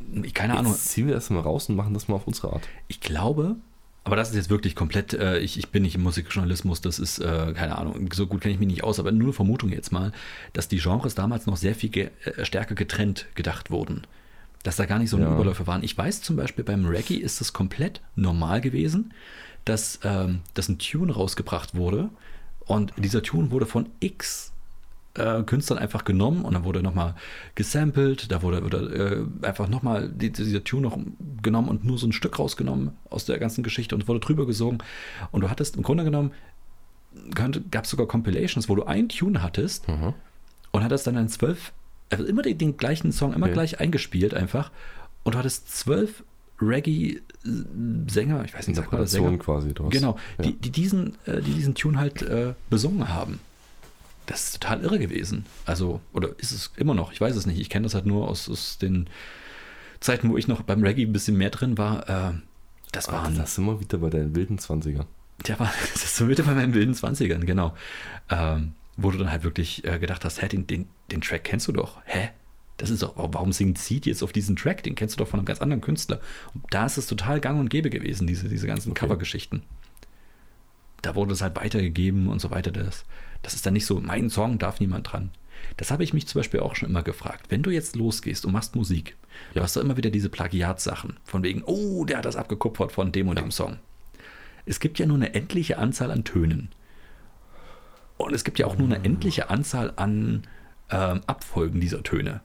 Ja. 0.00 0.30
keine 0.32 0.56
Ahnung. 0.56 0.72
Jetzt 0.72 0.88
ziehen 0.88 1.06
wir 1.06 1.14
das 1.14 1.30
mal 1.30 1.40
raus 1.40 1.68
und 1.68 1.76
machen 1.76 1.94
das 1.94 2.08
mal 2.08 2.14
auf 2.16 2.26
unsere 2.26 2.52
Art. 2.52 2.68
Ich 2.88 3.00
glaube, 3.00 3.56
aber 4.04 4.14
das 4.16 4.30
ist 4.30 4.36
jetzt 4.36 4.50
wirklich 4.50 4.76
komplett, 4.76 5.14
äh, 5.14 5.38
ich, 5.40 5.58
ich 5.58 5.70
bin 5.70 5.82
nicht 5.82 5.96
im 5.96 6.02
Musikjournalismus, 6.02 6.80
das 6.80 6.98
ist, 7.00 7.18
äh, 7.18 7.52
keine 7.54 7.76
Ahnung, 7.76 8.08
so 8.12 8.26
gut 8.28 8.40
kenne 8.40 8.54
ich 8.54 8.60
mich 8.60 8.68
nicht 8.68 8.84
aus, 8.84 9.00
aber 9.00 9.10
nur 9.10 9.26
eine 9.26 9.32
Vermutung 9.32 9.70
jetzt 9.70 9.90
mal, 9.90 10.12
dass 10.52 10.68
die 10.68 10.78
Genres 10.78 11.14
damals 11.16 11.46
noch 11.46 11.56
sehr 11.56 11.74
viel 11.74 11.90
ge 11.90 12.10
äh, 12.24 12.44
stärker 12.44 12.76
getrennt 12.76 13.26
gedacht 13.34 13.70
wurden. 13.70 14.02
Dass 14.62 14.76
da 14.76 14.86
gar 14.86 14.98
nicht 15.00 15.10
so 15.10 15.16
eine 15.16 15.26
Ja. 15.26 15.34
Überläufe 15.34 15.66
waren. 15.66 15.82
Ich 15.82 15.96
weiß 15.98 16.22
zum 16.22 16.36
Beispiel 16.36 16.64
beim 16.64 16.86
Reggae 16.86 17.16
ist 17.16 17.40
es 17.40 17.52
komplett 17.52 18.00
normal 18.14 18.60
gewesen, 18.60 19.12
dass, 19.64 19.98
ähm, 20.04 20.40
dass 20.54 20.68
ein 20.68 20.78
Tune 20.78 21.12
rausgebracht 21.12 21.74
wurde 21.74 22.10
und 22.60 22.92
dieser 22.96 23.22
Tune 23.22 23.50
wurde 23.50 23.66
von 23.66 23.88
X 24.00 24.52
äh, 25.18 25.42
Künstlern 25.44 25.78
einfach 25.78 26.04
genommen 26.04 26.44
und 26.44 26.54
dann 26.54 26.64
wurde 26.64 26.82
nochmal 26.82 27.14
gesampelt, 27.54 28.30
da 28.30 28.42
wurde, 28.42 28.62
wurde 28.64 29.26
äh, 29.42 29.46
einfach 29.46 29.68
nochmal 29.68 30.08
die, 30.08 30.30
dieser 30.32 30.62
Tune 30.64 30.82
noch 30.82 30.98
genommen 31.42 31.68
und 31.68 31.84
nur 31.84 31.98
so 31.98 32.06
ein 32.06 32.12
Stück 32.12 32.38
rausgenommen 32.38 32.90
aus 33.10 33.24
der 33.24 33.38
ganzen 33.38 33.62
Geschichte 33.64 33.94
und 33.94 34.06
wurde 34.08 34.20
drüber 34.20 34.46
gesungen. 34.46 34.82
Und 35.32 35.40
du 35.42 35.50
hattest 35.50 35.76
im 35.76 35.82
Grunde 35.82 36.04
genommen, 36.04 36.32
gab 37.70 37.84
es 37.84 37.90
sogar 37.90 38.06
Compilations, 38.06 38.68
wo 38.68 38.74
du 38.74 38.84
einen 38.84 39.08
Tune 39.08 39.42
hattest 39.42 39.88
Mhm. 39.88 40.12
und 40.72 40.84
hattest 40.84 41.06
dann 41.06 41.16
einen 41.16 41.28
zwölf, 41.28 41.72
also 42.10 42.24
immer 42.24 42.42
den, 42.42 42.58
den 42.58 42.76
gleichen 42.76 43.10
Song, 43.12 43.32
immer 43.32 43.46
Okay. 43.46 43.54
gleich 43.54 43.80
eingespielt 43.80 44.34
einfach. 44.34 44.70
Und 45.24 45.34
du 45.34 45.38
hattest 45.38 45.70
zwölf 45.76 46.22
Reggae-Sänger, 46.60 48.44
ich 48.44 48.54
weiß 48.54 48.66
nicht, 48.68 48.76
sagt 48.76 48.92
man 48.92 49.00
das 49.00 49.10
Sänger? 49.10 49.36
Quasi. 49.38 49.72
Hast- 49.78 49.90
Genau, 49.90 50.16
Ja. 50.38 50.44
die, 50.44 50.52
die, 50.54 50.70
diesen, 50.70 51.16
äh, 51.26 51.40
die 51.40 51.52
diesen 51.52 51.74
Tune 51.74 51.98
halt 51.98 52.22
äh, 52.22 52.54
besungen 52.70 53.08
haben. 53.08 53.40
Das 54.26 54.44
ist 54.44 54.60
total 54.60 54.82
irre 54.82 54.98
gewesen. 54.98 55.46
Also, 55.66 56.00
oder 56.12 56.30
ist 56.38 56.50
es 56.52 56.72
immer 56.76 56.94
noch? 56.94 57.12
Ich 57.12 57.20
weiß 57.20 57.36
es 57.36 57.46
nicht. 57.46 57.60
Ich 57.60 57.70
kenne 57.70 57.84
das 57.84 57.94
halt 57.94 58.06
nur 58.06 58.28
aus, 58.28 58.48
aus 58.48 58.78
den 58.78 59.08
Zeiten, 60.00 60.28
wo 60.30 60.36
ich 60.36 60.48
noch 60.48 60.62
beim 60.62 60.82
Reggae 60.82 61.04
ein 61.04 61.12
bisschen 61.12 61.36
mehr 61.36 61.50
drin 61.50 61.78
war. 61.78 62.08
Äh, 62.08 62.32
das 62.92 63.08
Ah, 63.08 63.12
waren, 63.12 63.36
das 63.36 63.54
sind 63.54 63.64
wir 63.66 63.80
wieder 63.80 63.98
bei 63.98 64.10
deinen 64.10 64.34
wilden 64.34 64.58
20er. 64.58 65.04
der 65.46 65.60
war, 65.60 65.72
das 65.92 66.04
ist 66.04 66.16
so 66.16 66.28
wieder 66.28 66.44
bei 66.44 66.54
meinen 66.54 66.74
wilden 66.74 66.94
20ern, 66.94 67.44
genau. 67.44 67.74
Ähm, 68.30 68.72
wo 68.96 69.10
du 69.10 69.18
dann 69.18 69.30
halt 69.30 69.44
wirklich 69.44 69.84
äh, 69.84 69.98
gedacht 69.98 70.24
hast, 70.24 70.40
hä, 70.42 70.48
den, 70.48 70.66
den, 70.66 70.86
den 71.12 71.20
Track 71.20 71.44
kennst 71.44 71.68
du 71.68 71.72
doch. 71.72 71.98
Hä? 72.04 72.30
Das 72.78 72.90
ist 72.90 73.02
doch, 73.02 73.14
warum 73.16 73.52
singt 73.52 73.78
Seed 73.78 74.06
jetzt 74.06 74.22
auf 74.22 74.32
diesen 74.32 74.56
Track? 74.56 74.82
Den 74.82 74.94
kennst 74.96 75.14
du 75.14 75.18
doch 75.24 75.28
von 75.30 75.38
einem 75.40 75.46
ganz 75.46 75.60
anderen 75.62 75.80
Künstler. 75.80 76.20
Und 76.54 76.64
da 76.70 76.84
ist 76.86 76.96
es 76.98 77.06
total 77.06 77.40
gang 77.40 77.58
und 77.60 77.70
gäbe 77.70 77.90
gewesen, 77.90 78.26
diese, 78.26 78.48
diese 78.48 78.66
ganzen 78.66 78.90
Okay. 78.90 79.00
Covergeschichten. 79.06 79.62
Da 81.02 81.14
wurde 81.14 81.32
es 81.34 81.42
halt 81.42 81.56
weitergegeben 81.56 82.28
und 82.28 82.40
so 82.40 82.50
weiter. 82.50 82.72
Das, 82.72 83.04
das 83.42 83.54
ist 83.54 83.66
dann 83.66 83.74
nicht 83.74 83.86
so, 83.86 84.00
mein 84.00 84.30
Song 84.30 84.58
darf 84.58 84.80
niemand 84.80 85.12
dran. 85.12 85.30
Das 85.76 85.90
habe 85.90 86.04
ich 86.04 86.12
mich 86.12 86.26
zum 86.26 86.38
Beispiel 86.40 86.60
auch 86.60 86.74
schon 86.76 86.88
immer 86.88 87.02
gefragt. 87.02 87.46
Wenn 87.48 87.62
du 87.62 87.70
jetzt 87.70 87.96
losgehst 87.96 88.44
und 88.44 88.52
machst 88.52 88.76
Musik, 88.76 89.16
du 89.52 89.58
Ja. 89.58 89.62
hast 89.64 89.76
doch 89.76 89.80
immer 89.82 89.96
wieder 89.96 90.10
diese 90.10 90.28
Plagiatsachen. 90.28 91.16
Von 91.24 91.42
wegen, 91.42 91.62
oh, 91.64 92.04
der 92.04 92.18
hat 92.18 92.24
das 92.24 92.36
abgekupfert 92.36 92.92
von 92.92 93.12
dem 93.12 93.28
und 93.28 93.38
dem 93.38 93.50
Song. 93.50 93.78
Es 94.66 94.80
gibt 94.80 94.98
ja 94.98 95.06
nur 95.06 95.16
eine 95.16 95.34
endliche 95.34 95.78
Anzahl 95.78 96.10
an 96.10 96.24
Tönen. 96.24 96.70
Und 98.18 98.34
es 98.34 98.44
gibt 98.44 98.58
ja 98.58 98.66
auch 98.66 98.76
nur 98.78 98.86
eine 98.86 99.04
endliche 99.04 99.50
Anzahl 99.50 99.92
an 99.96 100.46
ähm, 100.90 101.20
Abfolgen 101.26 101.80
dieser 101.80 102.02
Töne. 102.02 102.40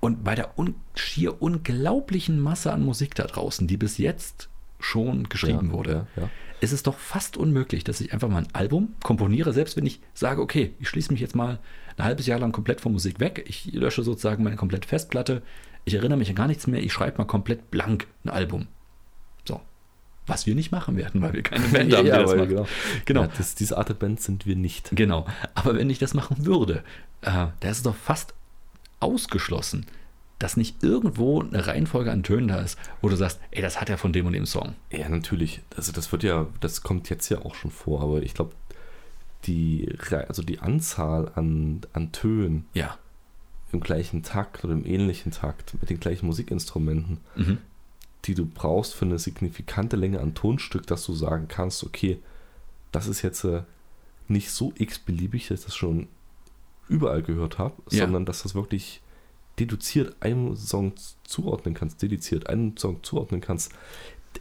Und 0.00 0.22
bei 0.24 0.34
der 0.34 0.58
un 0.58 0.74
schier 0.94 1.40
unglaublichen 1.40 2.38
Masse 2.40 2.72
an 2.72 2.82
Musik 2.84 3.14
da 3.14 3.24
draußen, 3.24 3.66
die 3.66 3.76
bis 3.76 3.98
jetzt 3.98 4.48
schon 4.78 5.28
geschrieben 5.28 5.68
Ja, 5.68 5.72
wurde, 5.72 6.06
ja. 6.16 6.28
Ist 6.60 6.72
es 6.72 6.82
doch 6.82 6.98
fast 6.98 7.36
unmöglich, 7.36 7.84
dass 7.84 8.00
ich 8.00 8.12
einfach 8.12 8.28
mal 8.28 8.38
ein 8.38 8.54
Album 8.54 8.94
komponiere, 9.02 9.52
selbst 9.52 9.76
wenn 9.76 9.86
ich 9.86 10.00
sage, 10.14 10.40
okay, 10.40 10.74
ich 10.80 10.88
schließe 10.88 11.12
mich 11.12 11.20
jetzt 11.20 11.36
mal 11.36 11.58
ein 11.96 12.04
halbes 12.04 12.26
Jahr 12.26 12.38
lang 12.38 12.52
komplett 12.52 12.80
von 12.80 12.92
Musik 12.92 13.20
weg, 13.20 13.44
ich 13.46 13.72
lösche 13.72 14.02
sozusagen 14.02 14.42
meine 14.42 14.56
komplette 14.56 14.88
Festplatte, 14.88 15.42
ich 15.84 15.94
erinnere 15.94 16.18
mich 16.18 16.28
an 16.28 16.34
gar 16.34 16.46
nichts 16.46 16.66
mehr, 16.66 16.82
ich 16.82 16.92
schreibe 16.92 17.18
mal 17.18 17.24
komplett 17.24 17.70
blank 17.70 18.06
ein 18.24 18.30
Album. 18.30 18.66
So. 19.44 19.60
Was 20.26 20.46
wir 20.46 20.54
nicht 20.54 20.72
machen 20.72 20.96
werden, 20.96 21.22
weil 21.22 21.32
wir 21.34 21.42
keine 21.42 21.66
Band 21.68 21.94
haben, 21.94 22.04
die 22.04 22.10
das 22.10 22.34
macht. 22.34 22.48
genau. 22.48 22.66
Genau. 23.04 23.22
Ja, 23.22 23.28
das, 23.38 23.54
diese 23.54 23.78
Art 23.78 23.88
der 23.88 23.94
Band 23.94 24.20
sind 24.20 24.46
wir 24.46 24.56
nicht. 24.56 24.90
Genau. 24.92 25.26
Aber 25.54 25.76
wenn 25.76 25.88
ich 25.88 25.98
das 25.98 26.14
machen 26.14 26.44
würde, 26.44 26.82
äh, 27.22 27.46
da 27.60 27.68
ist 27.68 27.78
es 27.78 27.82
doch 27.82 27.94
fast 27.94 28.34
ausgeschlossen, 28.98 29.86
dass 30.38 30.56
nicht 30.56 30.82
irgendwo 30.82 31.40
eine 31.40 31.66
Reihenfolge 31.66 32.12
an 32.12 32.22
Tönen 32.22 32.48
da 32.48 32.60
ist, 32.60 32.78
wo 33.00 33.08
du 33.08 33.16
sagst, 33.16 33.40
ey, 33.52 33.62
das 33.62 33.80
hat 33.80 33.88
er 33.88 33.96
von 33.98 34.12
dem 34.12 34.26
und 34.26 34.34
dem 34.34 34.44
Song. 34.46 34.74
Ja, 34.92 35.08
natürlich. 35.08 35.62
Also 35.76 35.92
das 35.92 36.12
wird 36.12 36.22
ja, 36.24 36.46
das 36.60 36.82
kommt 36.82 37.08
jetzt 37.08 37.28
ja 37.30 37.38
auch 37.38 37.54
schon 37.54 37.70
vor, 37.70 38.02
aber 38.02 38.22
ich 38.22 38.34
glaube, 38.34 38.52
die, 39.44 39.88
also 40.28 40.42
die 40.42 40.58
Anzahl 40.58 41.30
an, 41.34 41.80
an 41.92 42.12
Tönen 42.12 42.66
Ja. 42.74 42.98
im 43.72 43.80
gleichen 43.80 44.22
Takt 44.22 44.64
oder 44.64 44.72
im 44.74 44.84
ähnlichen 44.84 45.32
Takt 45.32 45.74
mit 45.80 45.88
den 45.90 46.00
gleichen 46.00 46.26
Musikinstrumenten, 46.26 47.18
Mhm. 47.36 47.58
die 48.24 48.34
du 48.34 48.44
brauchst 48.44 48.94
für 48.94 49.04
eine 49.04 49.18
signifikante 49.18 49.96
Länge 49.96 50.20
an 50.20 50.34
Tonstück, 50.34 50.86
dass 50.86 51.04
du 51.06 51.14
sagen 51.14 51.46
kannst, 51.48 51.84
okay, 51.84 52.18
das 52.92 53.06
ist 53.06 53.22
jetzt 53.22 53.44
äh, 53.44 53.62
nicht 54.28 54.50
so 54.50 54.72
x-beliebig, 54.76 55.48
dass 55.48 55.60
ich 55.60 55.66
das 55.66 55.76
schon 55.76 56.08
überall 56.88 57.22
gehört 57.22 57.58
habe, 57.58 57.74
Ja. 57.90 58.04
sondern 58.04 58.26
dass 58.26 58.42
das 58.42 58.54
wirklich 58.54 59.00
deduziert 59.58 60.16
einem 60.20 60.54
Song 60.56 60.92
zuordnen 61.24 61.74
kannst, 61.74 62.02
dediziert 62.02 62.48
einen 62.48 62.76
Song 62.76 63.02
zuordnen 63.02 63.40
kannst. 63.40 63.72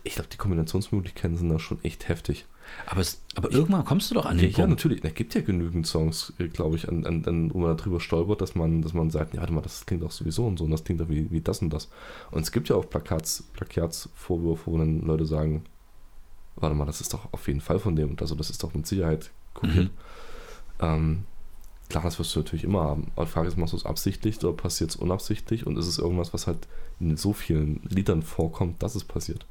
Ich 0.03 0.15
glaube, 0.15 0.29
die 0.31 0.37
Kombinationsmöglichkeiten 0.37 1.37
sind 1.37 1.49
da 1.49 1.57
schon 1.59 1.83
echt 1.83 2.07
heftig. 2.09 2.45
Aber, 2.87 2.99
es, 3.01 3.21
aber 3.35 3.51
irgendwann 3.51 3.85
kommst 3.85 4.09
du 4.09 4.15
doch 4.15 4.25
an 4.25 4.37
den 4.37 4.45
Ja, 4.45 4.49
ja, 4.49 4.55
Punkt. 4.55 4.69
natürlich. 4.71 5.03
Es 5.03 5.13
gibt 5.13 5.35
ja 5.35 5.41
genügend 5.41 5.85
Songs, 5.85 6.33
äh, 6.39 6.47
glaube 6.47 6.75
ich, 6.75 6.89
an, 6.89 7.05
an, 7.05 7.23
an, 7.25 7.53
wo 7.53 7.59
man 7.59 7.77
darüber 7.77 7.99
stolpert, 7.99 8.41
dass 8.41 8.55
man, 8.55 8.81
dass 8.81 8.93
man 8.93 9.09
sagt, 9.11 9.33
ja, 9.35 9.39
warte 9.41 9.53
mal, 9.53 9.61
das 9.61 9.85
klingt 9.85 10.03
doch 10.03 10.11
sowieso 10.11 10.45
und 10.47 10.57
so 10.57 10.65
und 10.65 10.71
das 10.71 10.83
klingt 10.83 10.99
doch 10.99 11.07
wie, 11.09 11.29
wie 11.31 11.41
das 11.41 11.61
und 11.61 11.69
das. 11.71 11.89
Und 12.31 12.41
es 12.41 12.51
gibt 12.51 12.67
ja 12.69 12.75
auch 12.75 12.89
Plakats, 12.89 13.43
Plakatsvorwürfe, 13.53 14.65
wo 14.65 14.77
dann 14.77 15.01
Leute 15.01 15.25
sagen, 15.25 15.63
warte 16.55 16.75
mal, 16.75 16.85
das 16.85 17.01
ist 17.01 17.13
doch 17.13 17.31
auf 17.31 17.47
jeden 17.47 17.61
Fall 17.61 17.79
von 17.79 17.95
dem 17.95 18.09
und 18.11 18.21
das, 18.21 18.25
also 18.31 18.35
das 18.35 18.49
ist 18.49 18.63
doch 18.63 18.73
mit 18.73 18.87
Sicherheit 18.87 19.29
kopiert. 19.53 19.85
Mhm. 19.85 19.89
Ähm, 20.79 21.23
klar, 21.89 22.03
das 22.03 22.19
wirst 22.19 22.35
du 22.35 22.39
natürlich 22.39 22.63
immer 22.63 22.83
haben. 22.83 23.11
Aber 23.15 23.25
die 23.25 23.31
Frage 23.31 23.47
ist, 23.47 23.57
machst 23.57 23.73
du 23.73 23.77
es 23.77 23.85
absichtlich 23.85 24.43
oder 24.43 24.53
passiert 24.53 24.91
es 24.91 24.95
unabsichtlich 24.95 25.67
und 25.67 25.77
ist 25.77 25.87
es 25.87 25.97
irgendwas, 25.97 26.33
was 26.33 26.47
halt 26.47 26.67
in 26.99 27.17
so 27.17 27.33
vielen 27.33 27.81
Liedern 27.89 28.21
vorkommt, 28.21 28.81
dass 28.81 28.95
es 28.95 29.03
passiert. 29.03 29.45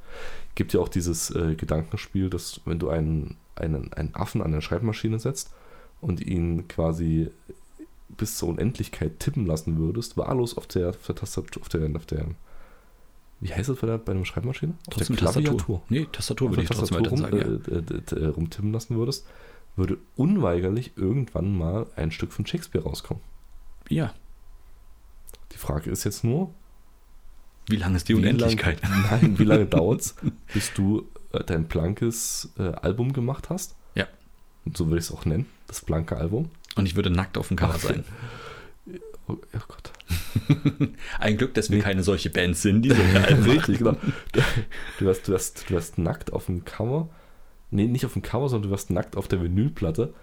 Gibt 0.55 0.73
ja 0.73 0.81
auch 0.81 0.89
dieses 0.89 1.31
äh, 1.31 1.55
Gedankenspiel, 1.55 2.31
dass 2.31 2.61
wenn 2.65 2.79
du 2.79 2.89
einen, 2.89 3.37
einen, 3.55 3.93
einen 3.93 4.15
Affen 4.15 4.41
an 4.41 4.53
eine 4.53 4.63
Schreibmaschine 4.63 5.19
setzt 5.19 5.53
und 6.01 6.21
ihn 6.21 6.69
quasi 6.69 7.31
bis 8.17 8.39
zur 8.39 8.51
Unendlichkeit 8.51 9.19
tippen 9.19 9.47
lassen 9.47 9.79
würdest, 9.79 10.17
wahllos 10.17 10.57
auf 10.57 10.67
der, 10.67 10.91
auf 10.91 11.07
der 11.07 11.15
Tastatur, 11.15 11.63
auf 11.63 11.69
der, 11.69 11.97
auf 11.97 12.07
der, 12.07 12.27
wie 13.41 13.53
heißt 13.53 13.69
das 13.69 13.79
bei, 13.79 14.13
einer 14.13 14.25
Schreibmaschine? 14.25 14.75
Auf 14.87 14.95
Trotzdem 14.95 15.17
der 15.17 15.27
Tastatur. 15.27 15.83
Nee, 15.89 16.07
Tastatur 16.11 16.51
würde 16.51 16.63
ich 16.63 16.69
trotzdem 16.69 17.03
Tastatur 17.03 17.19
sagen. 17.19 17.39
Ja. 17.39 17.45
rum, 17.45 18.17
äh, 18.17 18.21
äh, 18.21 18.27
rumtippen 18.27 18.73
lassen 18.73 18.97
würdest, 18.97 19.27
würde 19.77 19.99
unweigerlich 20.17 20.93
irgendwann 20.97 21.57
mal 21.57 21.87
ein 21.97 22.11
Stück 22.11 22.33
von 22.33 22.47
Shakespeare 22.47 22.85
rauskommen. 22.85 23.23
ja. 23.89 24.15
Die 25.53 25.59
Frage 25.59 25.89
ist 25.89 26.03
jetzt 26.03 26.25
nur, 26.25 26.53
Wie 27.69 27.77
lang 27.77 27.95
ist 27.95 28.09
die 28.09 28.15
Unendlichkeit? 28.15 28.83
Lang, 28.83 29.05
nein, 29.11 29.39
wie 29.39 29.45
lange 29.45 29.67
dauert 29.77 30.01
es, 30.01 30.17
bis 30.53 30.73
du 30.75 31.09
äh, 31.33 31.45
dein 31.45 31.67
blankes 31.69 32.51
äh, 32.59 32.63
Album 32.73 33.13
gemacht 33.13 33.51
hast? 33.51 33.77
Ja. 33.95 34.09
Und 34.65 34.77
so 34.77 34.87
würde 34.89 34.99
ich 34.99 35.05
es 35.05 35.13
auch 35.13 35.25
nennen, 35.27 35.47
das 35.69 35.81
blanke 35.83 36.17
Album. 36.17 36.51
Und 36.75 36.87
ich 36.87 36.97
würde 36.97 37.11
nackt 37.11 37.39
auf 37.39 37.49
dem 37.49 37.57
Cover 37.57 37.79
sein. 37.79 38.05
Oh, 39.27 39.39
oh 39.55 39.59
Gott. 39.69 39.91
Ein 41.19 41.39
Glück, 41.39 41.55
dass 41.55 41.71
wir 41.71 41.79
Nee. 41.79 41.83
keine 41.83 42.03
solche 42.03 42.29
Band 42.29 42.59
sind, 42.59 42.83
die 42.83 42.91
so 42.91 42.97
Richtig, 43.51 43.79
genau. 43.79 43.97
Du 44.99 45.07
wirst, 45.07 45.29
du, 45.29 45.33
wirst, 45.33 45.71
du 45.71 45.75
wirst 45.75 45.97
nackt 45.97 46.35
auf 46.35 46.45
dem 46.45 46.67
Cover. 46.67 47.09
Nee, 47.75 47.89
nicht 47.89 48.07
auf 48.07 48.13
dem 48.13 48.23
Cover, 48.23 48.49
sondern 48.49 48.71
du 48.71 48.75
wirst 48.75 48.91
nackt 48.91 49.17
auf 49.17 49.27
der 49.27 49.43
Vinylplatte. 49.43 50.15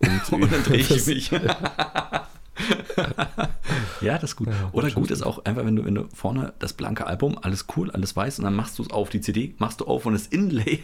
Und, 0.00 0.32
Und 0.32 0.52
dann 0.52 0.64
drehe 0.64 0.78
ich 0.78 1.06
mich. 1.06 1.30
ja, 4.00 4.18
das 4.18 4.30
ist 4.30 4.36
gut. 4.36 4.48
Ja, 4.48 4.70
Oder 4.72 4.90
gut 4.90 5.12
ist 5.12 5.22
auch 5.22 5.44
einfach, 5.44 5.64
wenn 5.64 5.76
du, 5.76 5.84
wenn 5.84 5.94
du 5.94 6.08
vorne 6.12 6.52
das 6.58 6.72
blanke 6.72 7.06
Album, 7.06 7.38
alles 7.40 7.66
cool, 7.76 7.92
alles 7.92 8.16
weiß, 8.16 8.40
und 8.40 8.44
dann 8.44 8.56
machst 8.56 8.76
du 8.78 8.82
es 8.82 8.90
auf, 8.90 9.08
die 9.08 9.20
CD 9.20 9.54
machst 9.58 9.80
du 9.80 9.86
auf 9.86 10.04
und 10.04 10.14
das 10.14 10.26
Inlay. 10.26 10.80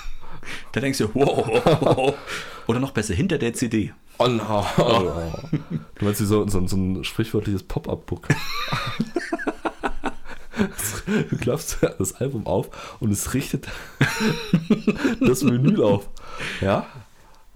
da 0.72 0.80
denkst 0.80 0.98
du, 0.98 1.12
wow, 1.12 1.44
wow. 1.80 2.14
Oder 2.68 2.78
noch 2.78 2.92
besser, 2.92 3.14
hinter 3.14 3.38
der 3.38 3.52
CD. 3.52 3.92
Oh 4.18 4.28
no. 4.28 4.64
Du 4.76 6.04
meinst 6.04 6.20
so, 6.20 6.48
so, 6.48 6.66
so 6.68 6.76
ein 6.76 7.02
sprichwörtliches 7.02 7.64
Pop-Up-Book. 7.64 8.28
Du 11.30 11.36
klappst 11.36 11.78
das 11.98 12.14
Album 12.14 12.46
auf 12.46 12.96
und 13.00 13.10
es 13.10 13.34
richtet 13.34 13.68
das 15.20 15.42
Menü 15.42 15.82
auf. 15.82 16.08
Ja? 16.60 16.86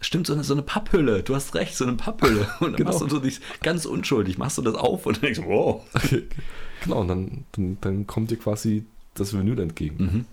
Stimmt, 0.01 0.27
so 0.27 0.35
eine, 0.35 0.45
so 0.45 0.53
eine 0.55 0.63
Papphülle. 0.63 1.23
Du 1.23 1.35
hast 1.35 1.55
recht, 1.55 1.75
so 1.77 1.85
eine 1.85 1.95
Papphülle. 1.95 2.47
Und 2.61 2.73
dann 2.73 2.77
Genau. 2.77 2.91
machst 2.91 3.01
du 3.03 3.09
so 3.09 3.19
dich 3.19 3.41
ganz 3.63 3.87
unschuldig, 3.87 4.39
machst 4.39 4.59
du 4.59 4.63
das 4.63 4.75
auf 4.75 5.07
und 5.07 5.23
denkst, 5.23 5.41
wow. 5.45 5.83
Genau, 6.85 7.01
und 7.01 7.09
dann, 7.09 7.45
dann, 7.53 7.79
dann 7.81 8.07
kommt 8.07 8.31
dir 8.31 8.37
quasi 8.37 8.85
das 9.15 9.33
Menü 9.33 9.61
entgegen. 9.61 9.97
Mhm. 10.05 10.25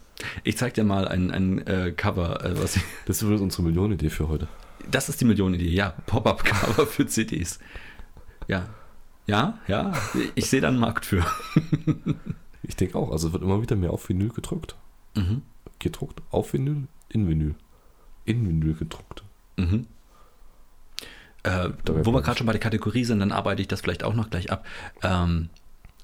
Ich 0.43 0.57
zeig 0.57 0.73
dir 0.73 0.83
mal 0.83 1.07
ein, 1.07 1.31
ein 1.31 1.65
äh, 1.65 1.91
Cover, 1.95 2.43
äh, 2.45 2.61
was 2.61 2.75
ich, 2.75 2.83
Das 3.05 3.21
ist 3.21 3.23
unsere 3.23 3.63
Millionenidee 3.63 4.09
für 4.09 4.27
heute. 4.27 4.47
Das 4.91 5.07
ist 5.09 5.21
die 5.21 5.25
Millionenidee, 5.25 5.69
ja. 5.69 5.93
Pop-up-Cover 6.05 6.85
für 6.85 7.07
CDs. 7.07 7.59
Ja. 8.47 8.67
Ja, 9.25 9.57
ja, 9.69 9.93
ich 10.35 10.49
sehe 10.49 10.59
da 10.59 10.67
einen 10.67 10.79
Markt 10.79 11.05
für. 11.05 11.25
Ich 12.63 12.75
denke 12.75 12.97
auch, 12.97 13.11
also 13.11 13.27
es 13.27 13.33
wird 13.33 13.43
immer 13.43 13.61
wieder 13.61 13.75
mehr 13.75 13.91
auf 13.91 14.07
Vinyl 14.09 14.29
gedruckt. 14.29 14.75
Mhm. 15.15 15.41
Gedruckt 15.79 16.21
auf 16.31 16.53
Vinyl, 16.53 16.87
in 17.09 17.27
Vinyl. 17.27 17.55
In 18.25 18.47
Vinyl 18.47 18.73
gedruckt. 18.73 19.23
Mhm. 19.57 19.87
Äh, 21.43 21.69
wo 21.85 22.13
wir 22.13 22.21
gerade 22.21 22.37
schon 22.37 22.47
bei 22.47 22.53
der 22.53 22.61
Kategorie 22.61 23.03
sind, 23.03 23.19
dann 23.19 23.33
arbeite 23.33 23.61
ich 23.61 23.67
das 23.67 23.81
vielleicht 23.81 24.03
auch 24.03 24.13
noch 24.13 24.29
gleich 24.29 24.49
ab. 24.49 24.65
Ähm, 25.01 25.49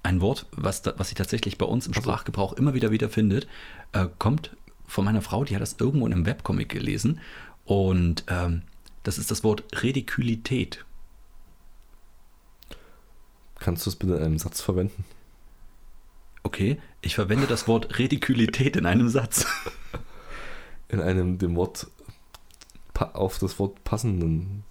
ein 0.03 0.21
Wort, 0.21 0.45
was, 0.51 0.81
da, 0.81 0.93
was 0.97 1.09
sich 1.09 1.15
tatsächlich 1.15 1.57
bei 1.57 1.65
uns 1.65 1.87
im 1.87 1.93
Sprachgebrauch 1.93 2.53
immer 2.53 2.73
wieder 2.73 2.91
wiederfindet, 2.91 3.47
äh, 3.93 4.07
kommt 4.17 4.55
von 4.85 5.05
meiner 5.05 5.21
Frau, 5.21 5.45
die 5.45 5.55
hat 5.55 5.61
das 5.61 5.77
irgendwo 5.79 6.07
in 6.07 6.13
einem 6.13 6.25
Webcomic 6.25 6.69
gelesen. 6.69 7.21
Und 7.63 8.25
ähm, 8.27 8.63
das 9.03 9.17
ist 9.17 9.31
das 9.31 9.43
Wort 9.43 9.63
Redikülität. 9.81 10.85
Kannst 13.59 13.85
du 13.85 13.89
es 13.91 13.95
bitte 13.95 14.15
in 14.15 14.23
einem 14.23 14.39
Satz 14.39 14.61
verwenden? 14.61 15.05
Okay, 16.43 16.79
ich 17.01 17.15
verwende 17.15 17.47
das 17.47 17.67
Wort 17.67 17.99
Redikülität 17.99 18.75
in 18.75 18.85
einem 18.85 19.09
Satz. 19.09 19.45
In 20.91 21.01
einem 21.01 21.37
dem 21.37 21.55
Wort 21.55 21.85
auf 23.13 23.37
das 23.37 23.59
Wort 23.59 23.83
passenden 23.83 24.63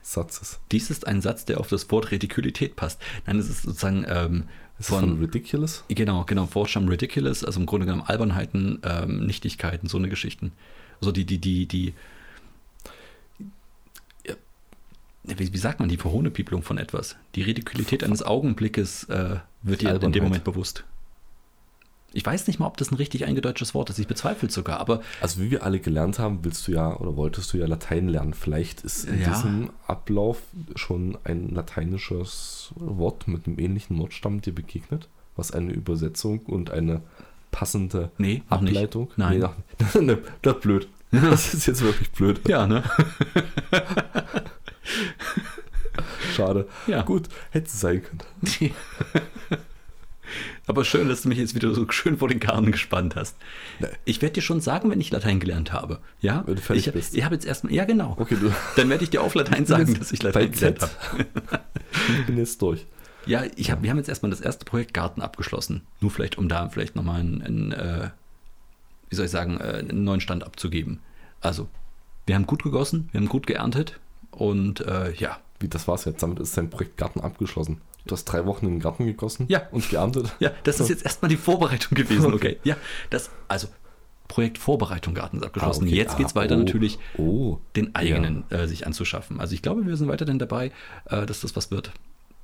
Satzes. 0.00 0.60
Dies 0.70 0.90
ist 0.90 1.06
ein 1.08 1.20
Satz, 1.20 1.44
der 1.44 1.58
auf 1.58 1.68
das 1.68 1.90
Wort 1.90 2.12
Redikülität 2.12 2.76
passt. 2.76 3.02
Nein, 3.26 3.38
es 3.40 3.48
ist 3.48 3.62
sozusagen 3.62 4.06
ähm, 4.08 4.44
Ist 4.78 4.88
von 4.88 5.00
von, 5.00 5.18
Ridiculous? 5.18 5.82
Genau, 5.88 6.24
genau, 6.24 6.46
Fortscham 6.46 6.86
Ridiculous, 6.86 7.44
also 7.44 7.58
im 7.58 7.66
Grunde 7.66 7.86
genommen 7.86 8.06
Albernheiten, 8.06 8.80
ähm, 8.84 9.26
Nichtigkeiten, 9.26 9.88
so 9.88 9.98
eine 9.98 10.08
Geschichten. 10.08 10.52
Also 11.00 11.10
die, 11.10 11.24
die, 11.24 11.38
die, 11.38 11.66
die, 11.66 11.94
wie, 15.24 15.52
wie 15.52 15.58
sagt 15.58 15.80
man, 15.80 15.88
die 15.88 15.96
Verhohnepiepelung 15.96 16.62
von 16.62 16.78
etwas. 16.78 17.16
Die 17.34 17.42
Ridikülität 17.42 18.04
eines 18.04 18.22
Augenblickes 18.22 19.04
äh, 19.04 19.40
wird 19.62 19.82
dir 19.82 20.00
in 20.00 20.12
dem 20.12 20.22
Moment 20.22 20.44
bewusst. 20.44 20.84
Ich 22.16 22.24
weiß 22.24 22.46
nicht 22.46 22.58
mal, 22.58 22.66
ob 22.66 22.78
das 22.78 22.90
ein 22.90 22.94
richtig 22.94 23.26
eingedeutschtes 23.26 23.74
Wort 23.74 23.90
ist, 23.90 23.98
ich 23.98 24.06
bezweifle 24.06 24.48
es 24.48 24.54
sogar, 24.54 24.80
aber 24.80 25.02
Also 25.20 25.38
wie 25.42 25.50
wir 25.50 25.64
alle 25.64 25.80
gelernt 25.80 26.18
haben, 26.18 26.38
willst 26.42 26.66
du 26.66 26.72
ja 26.72 26.96
oder 26.96 27.14
wolltest 27.14 27.52
du 27.52 27.58
ja 27.58 27.66
Latein 27.66 28.08
lernen. 28.08 28.32
Vielleicht 28.32 28.80
ist 28.80 29.04
in 29.04 29.20
Ja. 29.20 29.28
diesem 29.28 29.68
Ablauf 29.86 30.40
schon 30.76 31.18
ein 31.24 31.50
lateinisches 31.50 32.72
Wort 32.76 33.28
mit 33.28 33.46
einem 33.46 33.58
ähnlichen 33.58 33.98
Wortstamm 33.98 34.40
dir 34.40 34.54
begegnet, 34.54 35.10
was 35.36 35.50
eine 35.52 35.72
Übersetzung 35.72 36.40
und 36.40 36.70
eine 36.70 37.02
passende 37.50 38.10
nee, 38.16 38.42
noch 38.48 38.62
nicht. 38.62 38.76
Ableitung. 38.76 39.10
Nein. 39.16 39.40
Nee, 39.40 39.44
ach, 39.44 39.94
nee, 40.00 40.16
das 40.40 40.54
ist 40.56 40.62
blöd. 40.62 40.88
Das 41.10 41.52
ist 41.54 41.66
jetzt 41.66 41.82
wirklich 41.82 42.10
blöd. 42.12 42.40
Ja, 42.48 42.66
ne? 42.66 42.82
Schade. 46.34 46.66
Ja. 46.86 47.02
Gut, 47.02 47.28
hätte 47.50 47.66
es 47.66 47.78
sein 47.78 48.02
können. 48.02 48.20
Aber 50.66 50.84
schön, 50.84 51.08
dass 51.08 51.22
du 51.22 51.28
mich 51.28 51.38
jetzt 51.38 51.54
wieder 51.54 51.72
so 51.72 51.88
schön 51.90 52.18
vor 52.18 52.28
den 52.28 52.40
Karren 52.40 52.72
gespannt 52.72 53.14
hast. 53.14 53.36
Ich 54.04 54.20
werde 54.20 54.34
dir 54.34 54.42
schon 54.42 54.60
sagen, 54.60 54.90
wenn 54.90 55.00
ich 55.00 55.10
Latein 55.10 55.38
gelernt 55.38 55.72
habe. 55.72 56.00
Ja? 56.20 56.42
Wenn 56.46 56.56
du 56.56 56.60
fertig 56.60 56.88
ich, 56.88 56.92
bist. 56.92 57.16
Ich 57.16 57.24
habe 57.24 57.34
jetzt 57.36 57.46
erstmal, 57.46 57.72
ja 57.72 57.84
genau. 57.84 58.16
Okay, 58.18 58.36
du 58.40 58.52
Dann 58.74 58.88
werde 58.88 59.04
ich 59.04 59.10
dir 59.10 59.22
auf 59.22 59.34
Latein 59.34 59.64
sagen, 59.64 59.94
dass 59.98 60.12
ich 60.12 60.22
Latein 60.22 60.50
gelernt 60.50 60.80
Z. 60.80 60.90
habe. 60.90 61.26
ich 62.18 62.26
bin 62.26 62.36
jetzt 62.36 62.60
durch. 62.60 62.86
Ja, 63.26 63.44
ich 63.56 63.70
hab, 63.70 63.82
wir 63.82 63.90
haben 63.90 63.98
jetzt 63.98 64.08
erstmal 64.08 64.30
das 64.30 64.40
erste 64.40 64.64
Projekt 64.64 64.94
Garten 64.94 65.20
abgeschlossen. 65.20 65.82
Nur 66.00 66.10
vielleicht, 66.10 66.38
um 66.38 66.48
da 66.48 66.68
vielleicht 66.68 66.96
nochmal 66.96 67.20
einen, 67.20 67.42
einen 67.42 67.72
äh, 67.72 68.10
wie 69.08 69.16
soll 69.16 69.26
ich 69.26 69.32
sagen, 69.32 69.58
äh, 69.60 69.84
einen 69.88 70.04
neuen 70.04 70.20
Stand 70.20 70.44
abzugeben. 70.44 71.00
Also, 71.40 71.68
wir 72.26 72.34
haben 72.34 72.46
gut 72.46 72.62
gegossen, 72.62 73.08
wir 73.12 73.20
haben 73.20 73.28
gut 73.28 73.46
geerntet 73.46 73.98
und 74.30 74.80
äh, 74.80 75.12
ja, 75.12 75.38
Wie, 75.60 75.68
das 75.68 75.86
war's 75.88 76.04
jetzt. 76.04 76.22
Damit 76.22 76.40
ist 76.40 76.56
dein 76.56 76.70
Projekt 76.70 76.96
Garten 76.96 77.20
abgeschlossen. 77.20 77.80
Du 78.06 78.12
hast 78.14 78.24
drei 78.24 78.46
Wochen 78.46 78.66
in 78.66 78.72
den 78.72 78.80
Garten 78.80 79.06
gegossen 79.06 79.46
Ja. 79.48 79.62
und 79.70 79.88
geerntet. 79.90 80.34
ja, 80.38 80.50
das 80.64 80.80
ist 80.80 80.88
jetzt 80.88 81.04
erstmal 81.04 81.28
die 81.28 81.36
Vorbereitung 81.36 81.96
gewesen, 81.96 82.32
okay. 82.32 82.58
Ja, 82.64 82.76
das, 83.10 83.30
also 83.48 83.68
Projekt 84.28 84.58
Vorbereitung 84.58 85.14
Garten 85.14 85.38
ist 85.38 85.44
abgeschlossen. 85.44 85.84
Ah, 85.84 85.86
okay. 85.86 85.96
Jetzt 85.96 86.16
geht 86.16 86.26
es 86.26 86.32
Ah, 86.32 86.40
weiter 86.40 86.56
oh, 86.56 86.58
natürlich, 86.58 86.98
Oh, 87.16 87.58
den 87.76 87.94
eigenen 87.94 88.44
äh, 88.50 88.66
sich 88.66 88.86
anzuschaffen. 88.86 89.40
Also 89.40 89.54
ich 89.54 89.62
glaube, 89.62 89.86
wir 89.86 89.96
sind 89.96 90.08
weiterhin 90.08 90.38
dabei, 90.38 90.72
äh, 91.06 91.26
dass 91.26 91.40
das 91.40 91.54
was 91.56 91.70
wird. 91.70 91.92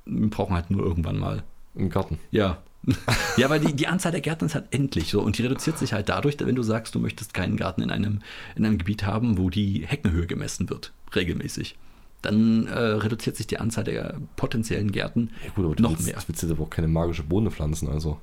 Wir 0.05 0.29
brauchen 0.29 0.55
halt 0.55 0.69
nur 0.71 0.83
irgendwann 0.85 1.17
mal 1.17 1.43
im 1.75 1.89
Garten. 1.89 2.19
Ja. 2.31 2.61
ja, 3.37 3.49
weil 3.49 3.59
die, 3.61 3.73
die 3.73 3.87
Anzahl 3.87 4.11
der 4.11 4.19
Gärten 4.21 4.45
ist 4.45 4.55
halt 4.55 4.65
endlich 4.71 5.09
so 5.09 5.21
und 5.21 5.37
die 5.37 5.43
reduziert 5.43 5.77
sich 5.77 5.93
halt 5.93 6.09
dadurch, 6.09 6.37
wenn 6.39 6.55
du 6.55 6.63
sagst, 6.63 6.93
du 6.95 6.99
möchtest 6.99 7.33
keinen 7.33 7.55
Garten 7.55 7.81
in 7.81 7.89
einem, 7.91 8.19
in 8.55 8.65
einem 8.65 8.77
Gebiet 8.77 9.05
haben, 9.05 9.37
wo 9.37 9.49
die 9.49 9.85
Heckenhöhe 9.87 10.27
gemessen 10.27 10.69
wird, 10.69 10.91
regelmäßig. 11.15 11.77
Dann 12.23 12.65
äh, 12.67 12.77
reduziert 12.79 13.35
sich 13.35 13.45
die 13.47 13.59
Anzahl 13.59 13.83
der 13.83 14.15
potenziellen 14.37 14.91
Gärten 14.91 15.29
Ja 15.45 15.51
gut, 15.53 15.65
aber 15.65 15.81
noch 15.81 15.91
willst, 15.91 16.05
mehr. 16.07 16.15
du 16.15 16.27
willst 16.27 16.41
jetzt 16.41 16.51
aber 16.51 16.63
auch 16.63 16.69
keine 16.69 16.87
magische 16.87 17.21
Bohne 17.23 17.51
pflanzen, 17.51 17.87
also. 17.89 18.19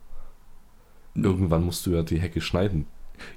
Irgendwann 1.14 1.64
musst 1.64 1.86
du 1.86 1.92
ja 1.92 2.02
die 2.02 2.18
Hecke 2.18 2.40
schneiden. 2.40 2.86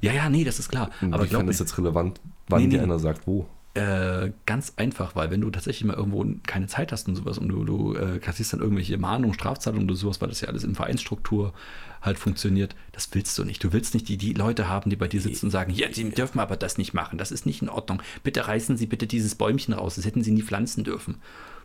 Ja, 0.01 0.13
ja, 0.13 0.29
nee, 0.29 0.43
das 0.43 0.59
ist 0.59 0.69
klar. 0.69 0.89
Aber 1.01 1.09
glaub 1.09 1.21
Inwiefern 1.21 1.45
mir, 1.45 1.51
ist 1.51 1.59
jetzt 1.59 1.77
relevant, 1.77 2.21
wann 2.47 2.61
Nee, 2.63 2.67
dir 2.69 2.77
nee. 2.77 2.83
einer 2.83 2.99
sagt, 2.99 3.27
wo? 3.27 3.45
Äh, 3.75 4.31
ganz 4.45 4.73
einfach, 4.75 5.15
weil 5.15 5.31
wenn 5.31 5.41
du 5.41 5.49
tatsächlich 5.49 5.85
mal 5.85 5.95
irgendwo 5.95 6.23
keine 6.45 6.67
Zeit 6.67 6.91
hast 6.91 7.07
und 7.07 7.15
sowas 7.15 7.39
und 7.39 7.47
du, 7.49 7.63
du 7.63 7.95
äh, 7.95 8.19
kassierst 8.19 8.53
dann 8.53 8.59
irgendwelche 8.59 8.99
Mahnungen, 8.99 9.33
Strafzahlungen 9.33 9.89
oder 9.89 9.95
sowas, 9.95 10.21
weil 10.21 10.29
das 10.29 10.41
ja 10.41 10.47
alles 10.47 10.63
in 10.63 10.75
Vereinsstruktur 10.75 11.53
halt 11.99 12.19
funktioniert, 12.19 12.75
das 12.91 13.09
willst 13.13 13.35
du 13.39 13.43
nicht. 13.43 13.63
Du 13.63 13.73
willst 13.73 13.95
nicht 13.95 14.07
die, 14.09 14.17
die 14.17 14.33
Leute 14.33 14.67
haben, 14.67 14.91
die 14.91 14.95
bei 14.95 15.07
dir 15.07 15.21
sitzen 15.21 15.47
und 15.47 15.51
sagen, 15.51 15.73
ja, 15.73 15.91
sie 15.91 16.07
dürfen 16.11 16.39
aber 16.39 16.55
das 16.55 16.77
nicht 16.77 16.93
machen, 16.93 17.17
das 17.17 17.31
ist 17.31 17.47
nicht 17.47 17.63
in 17.63 17.69
Ordnung. 17.69 18.03
Bitte 18.21 18.47
reißen 18.47 18.77
Sie 18.77 18.85
bitte 18.85 19.07
dieses 19.07 19.33
Bäumchen 19.33 19.73
raus, 19.73 19.95
das 19.95 20.05
hätten 20.05 20.21
Sie 20.21 20.31
nie 20.31 20.43
pflanzen 20.43 20.83
dürfen. 20.83 21.15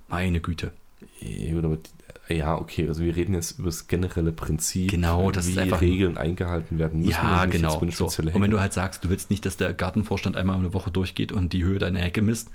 Meine 0.09 0.40
Güte. 0.40 0.72
Ja, 1.20 1.61
die- 1.61 2.34
ja, 2.34 2.57
okay, 2.59 2.86
also 2.88 3.03
wir 3.03 3.16
reden 3.16 3.34
jetzt 3.34 3.59
über 3.59 3.66
das 3.68 3.86
generelle 3.86 4.32
Prinzip, 4.32 4.90
Genau, 4.90 5.30
das 5.30 5.46
wie 5.49 5.59
einfach- 5.59 5.80
Regeln 5.80 6.18
eingehalten 6.18 6.78
werden 6.78 7.01
müssen. 7.01 7.11
ja, 7.12 7.44
genau. 7.46 7.80
So. 7.90 8.07
Und 8.07 8.40
wenn 8.42 8.51
du 8.51 8.61
halt 8.61 8.72
sagst, 8.74 9.05
du 9.05 9.09
willst 9.09 9.30
nicht, 9.30 9.46
dass 9.46 9.57
der 9.57 9.72
Gartenvorstand 9.72 10.36
einmal 10.36 10.57
eine 10.57 10.74
Woche 10.74 10.90
durchgeht 10.90 11.32
und 11.32 11.53
die 11.53 11.64
Höhe 11.64 11.78
deiner 11.78 12.01
Hecke 12.01 12.20
misst, 12.20 12.51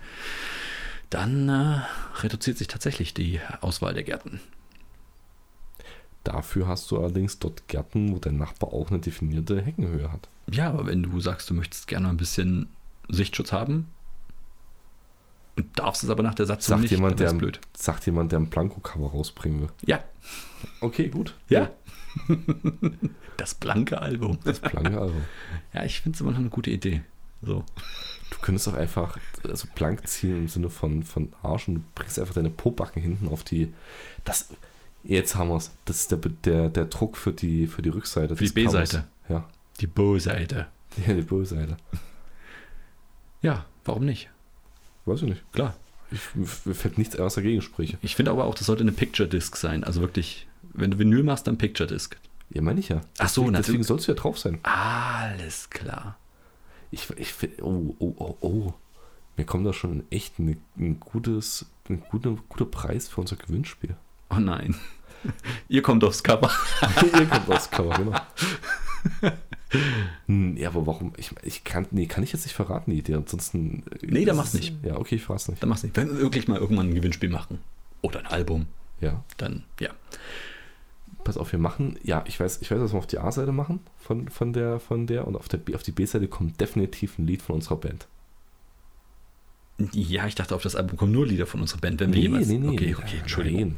dann 1.09 1.49
äh, 1.49 1.81
reduziert 2.21 2.57
sich 2.57 2.67
tatsächlich 2.67 3.13
die 3.13 3.39
Auswahl 3.61 3.93
der 3.93 4.03
Gärten. 4.03 4.39
Dafür 6.23 6.67
hast 6.67 6.89
du 6.89 6.97
allerdings 6.99 7.39
dort 7.39 7.67
Gärten, 7.67 8.13
wo 8.13 8.17
dein 8.19 8.37
Nachbar 8.37 8.71
auch 8.73 8.89
eine 8.89 8.99
definierte 8.99 9.61
Heckenhöhe 9.61 10.11
hat. 10.11 10.29
Ja, 10.51 10.69
aber 10.69 10.85
wenn 10.87 11.03
du 11.03 11.19
sagst, 11.19 11.49
du 11.49 11.53
möchtest 11.53 11.87
gerne 11.87 12.07
ein 12.09 12.17
bisschen 12.17 12.67
Sichtschutz 13.09 13.51
haben, 13.51 13.87
und 15.55 15.77
darfst 15.79 16.03
es 16.03 16.09
aber 16.09 16.23
nach 16.23 16.35
der 16.35 16.45
Satzung 16.45 16.73
Sagt 16.73 16.81
nicht, 16.81 16.91
jemand, 16.91 17.19
der, 17.19 17.33
blöd. 17.33 17.59
sagt 17.77 18.05
jemand, 18.05 18.31
der 18.31 18.39
ein 18.39 18.49
Blanko-Cover 18.49 19.11
rausbringen 19.11 19.61
will. 19.61 19.69
Ja, 19.85 20.03
Okay, 20.81 21.09
gut. 21.09 21.35
ja. 21.49 21.69
das 23.37 23.55
blanke 23.55 24.01
Album. 24.01 24.37
Das 24.43 24.59
Blanke, 24.59 24.99
also. 24.99 25.15
Ja, 25.73 25.83
ich 25.83 26.01
finde 26.01 26.15
es 26.15 26.21
immer 26.21 26.31
noch 26.31 26.39
eine 26.39 26.49
gute 26.49 26.69
Idee. 26.69 27.01
So. 27.41 27.65
Du 28.29 28.37
könntest 28.41 28.67
auch 28.67 28.73
einfach 28.75 29.17
also 29.43 29.67
blank 29.75 30.07
ziehen 30.07 30.37
im 30.37 30.47
Sinne 30.47 30.69
von, 30.69 31.03
von 31.03 31.33
Arsch 31.41 31.67
und 31.67 31.75
du 31.75 31.81
bringst 31.95 32.19
einfach 32.19 32.33
deine 32.35 32.49
Pobacken 32.49 33.01
hinten 33.01 33.27
auf 33.27 33.43
die. 33.43 33.73
Das, 34.23 34.49
jetzt 35.03 35.35
haben 35.35 35.49
wir 35.49 35.57
es. 35.57 35.71
Das 35.85 36.01
ist 36.01 36.11
der, 36.11 36.19
der, 36.19 36.69
der 36.69 36.85
Druck 36.85 37.17
für 37.17 37.33
die, 37.33 37.67
für 37.67 37.81
die 37.81 37.89
Rückseite. 37.89 38.35
Für 38.35 38.43
die. 38.45 38.51
B-Seite. 38.51 39.05
Ja. 39.27 39.47
Die 39.81 39.87
Bo-Seite. 39.87 40.67
ja, 41.05 41.13
die 41.13 41.21
B-Seite. 41.21 41.77
Ja, 43.41 43.65
warum 43.85 44.05
nicht? 44.05 44.29
Weiß 45.05 45.21
ich 45.21 45.29
nicht. 45.29 45.51
Klar. 45.51 45.75
Ich, 46.11 46.19
mir 46.35 46.75
fällt 46.75 46.97
nichts 46.97 47.17
was 47.17 47.35
dagegen 47.35 47.61
spreche. 47.61 47.97
Ich 48.01 48.15
finde 48.15 48.31
aber 48.31 48.45
auch, 48.45 48.55
das 48.55 48.67
sollte 48.67 48.83
eine 48.83 48.91
Picture 48.91 49.27
Disc 49.27 49.55
sein. 49.55 49.83
Also 49.83 50.01
wirklich, 50.01 50.47
wenn 50.73 50.91
du 50.91 50.99
Vinyl 50.99 51.23
machst, 51.23 51.47
dann 51.47 51.57
Picture 51.57 51.87
Disc. 51.87 52.17
Ja, 52.49 52.61
meine 52.61 52.79
ich 52.79 52.89
ja. 52.89 53.01
Ach 53.17 53.29
so, 53.29 53.41
deswegen, 53.41 53.57
deswegen 53.57 53.83
sollst 53.83 54.07
du 54.07 54.11
ja 54.11 54.17
drauf 54.17 54.37
sein. 54.37 54.59
Alles 54.63 55.69
klar. 55.69 56.17
Ich, 56.91 57.09
ich 57.17 57.33
oh, 57.61 57.95
oh, 57.97 58.13
oh, 58.17 58.37
oh. 58.41 58.73
Mir 59.35 59.45
kommt 59.45 59.65
da 59.65 59.73
schon 59.73 60.03
echt 60.11 60.37
ein, 60.37 60.61
ein 60.77 60.99
gutes, 60.99 61.65
ein 61.89 62.01
guter, 62.01 62.37
guter 62.49 62.65
Preis 62.65 63.07
für 63.07 63.21
unser 63.21 63.35
Gewinnspiel. 63.35 63.95
Oh 64.29 64.35
nein. 64.39 64.75
Ihr 65.67 65.81
kommt 65.81 66.03
aufs 66.03 66.21
Cover. 66.21 66.51
Ihr 67.01 67.25
kommt 67.25 67.49
aufs 67.49 67.71
Cover, 67.71 67.95
genau. 67.97 68.19
Hm, 70.27 70.55
Ja, 70.57 70.69
aber 70.69 70.85
warum? 70.87 71.13
Ich, 71.17 71.31
ich 71.43 71.63
kann, 71.63 71.87
nee, 71.91 72.05
kann 72.05 72.23
ich 72.23 72.31
jetzt 72.33 72.45
nicht 72.45 72.53
verraten, 72.55 72.91
die 72.91 72.99
Idee. 72.99 73.15
Ansonsten. 73.15 73.83
äh, 74.01 74.05
Nee, 74.05 74.25
dann 74.25 74.35
mach's 74.37 74.53
nicht. 74.53 74.73
Ja, 74.83 74.97
okay, 74.97 75.15
ich 75.15 75.23
verrate 75.23 75.51
nicht. 75.51 75.61
Dann 75.63 75.69
mach's 75.69 75.83
nicht. 75.83 75.95
Wenn 75.97 76.09
wir 76.09 76.17
wirklich 76.19 76.47
mal 76.47 76.59
irgendwann 76.59 76.89
ein 76.89 76.95
Gewinnspiel 76.95 77.29
machen. 77.29 77.59
Oder 78.01 78.19
ein 78.19 78.27
Album. 78.27 78.67
Ja. 79.01 79.23
Dann, 79.37 79.63
ja. 79.79 79.89
Pass 81.23 81.37
auf, 81.37 81.51
wir 81.51 81.59
machen. 81.59 81.97
Ja, 82.03 82.23
ich 82.27 82.39
weiß, 82.39 82.61
ich 82.61 82.69
weiß, 82.69 82.79
was 82.81 82.93
wir 82.93 82.97
auf 82.97 83.07
die 83.07 83.17
A-Seite 83.19 83.51
machen 83.51 83.79
von, 83.97 84.27
von, 84.29 84.51
der, 84.53 84.79
von 84.79 85.07
der. 85.07 85.27
Und 85.27 85.35
auf, 85.35 85.47
der 85.47 85.57
B, 85.57 85.73
auf 85.75 85.83
die 85.83 85.91
B-Seite 85.91 86.27
kommt 86.27 86.59
definitiv 86.59 87.17
ein 87.17 87.25
Lied 87.27 87.41
von 87.41 87.55
unserer 87.55 87.77
Band. 87.77 88.07
Ja, 89.93 90.27
ich 90.27 90.35
dachte, 90.35 90.53
auf 90.55 90.61
das 90.61 90.75
Album 90.75 90.97
kommen 90.97 91.11
nur 91.11 91.25
Lieder 91.25 91.47
von 91.47 91.59
unserer 91.61 91.79
Band, 91.79 91.99
wenn 91.99 92.13
wir 92.13 92.21
jemals. 92.21 92.49
Okay, 92.49 92.95
okay, 92.97 93.17
Entschuldigung. 93.19 93.59
Nein. 93.61 93.75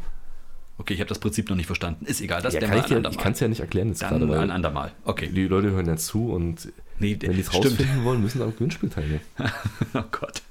Okay, 0.77 0.93
ich 0.93 0.99
habe 0.99 1.07
das 1.07 1.19
Prinzip 1.19 1.49
noch 1.49 1.55
nicht 1.55 1.67
verstanden. 1.67 2.05
Ist 2.05 2.21
egal, 2.21 2.41
das 2.41 2.53
Ja, 2.53 2.59
kann 2.59 2.77
ich 2.77 2.85
dir, 2.85 3.03
ich 3.09 3.17
kann 3.17 3.31
es 3.31 3.39
ja 3.39 3.47
nicht 3.47 3.61
erklären 3.61 3.89
jetzt 3.89 4.01
Dann 4.01 4.19
gerade, 4.19 4.29
weil 4.29 4.39
ein 4.39 4.51
andermal. 4.51 4.91
Okay. 5.05 5.29
die 5.33 5.47
Leute 5.47 5.71
hören 5.71 5.85
ja 5.87 5.95
zu 5.95 6.31
und 6.31 6.71
Nee, 6.99 7.17
wenn 7.19 7.33
die 7.33 7.41
es 7.41 7.53
rausfinden 7.53 8.03
wollen, 8.03 8.21
müssen 8.21 8.37
sie 8.39 8.43
am 8.43 8.53
Gewinnspiel 8.53 8.89
teilnehmen. 8.89 9.21
Oh 9.93 10.03
Gott. 10.11 10.41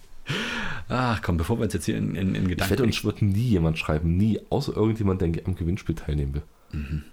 Ach 0.89 1.20
komm, 1.22 1.37
bevor 1.37 1.59
wir 1.59 1.64
uns 1.64 1.75
jetzt 1.75 1.85
hier 1.85 1.97
in, 1.97 2.14
in, 2.14 2.35
in 2.35 2.43
Ich 2.43 2.49
Gedanken... 2.51 2.72
wette, 2.72 2.83
uns 2.83 3.05
wird 3.05 3.22
nie 3.22 3.49
jemand 3.49 3.79
schreiben, 3.79 4.16
nie, 4.16 4.41
außer 4.51 4.75
irgendjemand, 4.75 5.20
der 5.20 5.31
am 5.45 5.55
Gewinnspiel 5.55 5.95
teilnehmen 5.95 6.35
will. 6.35 6.43
Mhm. 6.72 7.05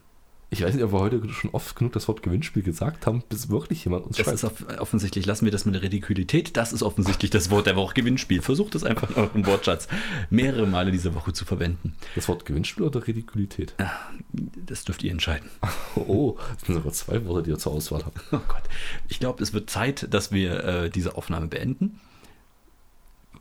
Ich 0.54 0.62
weiß 0.62 0.74
nicht, 0.76 0.84
ob 0.84 0.92
wir 0.92 1.00
heute 1.00 1.30
schon 1.30 1.52
oft 1.52 1.78
genug 1.78 1.94
das 1.94 2.10
Wort 2.10 2.24
Gewinnspiel 2.24 2.62
gesagt 2.62 3.06
haben, 3.08 3.24
bis 3.30 3.48
wirklich 3.48 3.86
jemand 3.86 4.06
uns 4.06 4.18
das 4.18 4.26
schreibt. 4.26 4.36
ist 4.36 4.44
off 4.44 4.80
offensichtlich, 4.80 5.26
lassen 5.26 5.46
wir 5.46 5.52
das 5.52 5.64
mit 5.64 5.76
der 5.76 5.82
Redikülität, 5.82 6.58
das 6.58 6.74
ist 6.74 6.84
offensichtlich 6.84 7.32
das 7.32 7.50
Wort 7.52 7.68
der 7.68 7.78
Woche 7.78 7.94
Gewinnspiel. 7.94 8.42
Versucht 8.42 8.76
es 8.76 8.84
einfach 8.84 9.10
in 9.12 9.16
eurem 9.16 9.46
Wortschatz 9.46 9.88
mehrere 10.30 10.68
Male 10.68 10.92
diese 10.92 11.16
Woche 11.16 11.32
zu 11.32 11.46
verwenden. 11.46 11.96
Das 12.16 12.28
Wort 12.28 12.46
Gewinnspiel 12.46 12.84
oder 12.84 13.08
Ridikulität? 13.08 13.74
Das 14.66 14.84
dürft 14.84 15.04
ihr 15.04 15.12
entscheiden. 15.12 15.50
Oh, 15.96 16.38
das 16.58 16.66
sind 16.68 16.76
sogar 16.76 16.92
zwei 16.94 17.26
Worte, 17.26 17.44
die 17.44 17.50
ihr 17.52 17.58
zur 17.58 17.72
Auswahl 17.74 18.04
habt. 18.06 18.20
Oh 18.34 18.40
Gott. 18.48 18.64
Ich 19.08 19.20
glaube, 19.20 19.42
es 19.44 19.54
wird 19.54 19.70
Zeit, 19.70 20.14
dass 20.14 20.32
wir 20.34 20.64
äh, 20.64 20.90
diese 20.90 21.16
Aufnahme 21.16 21.48
beenden. 21.48 22.00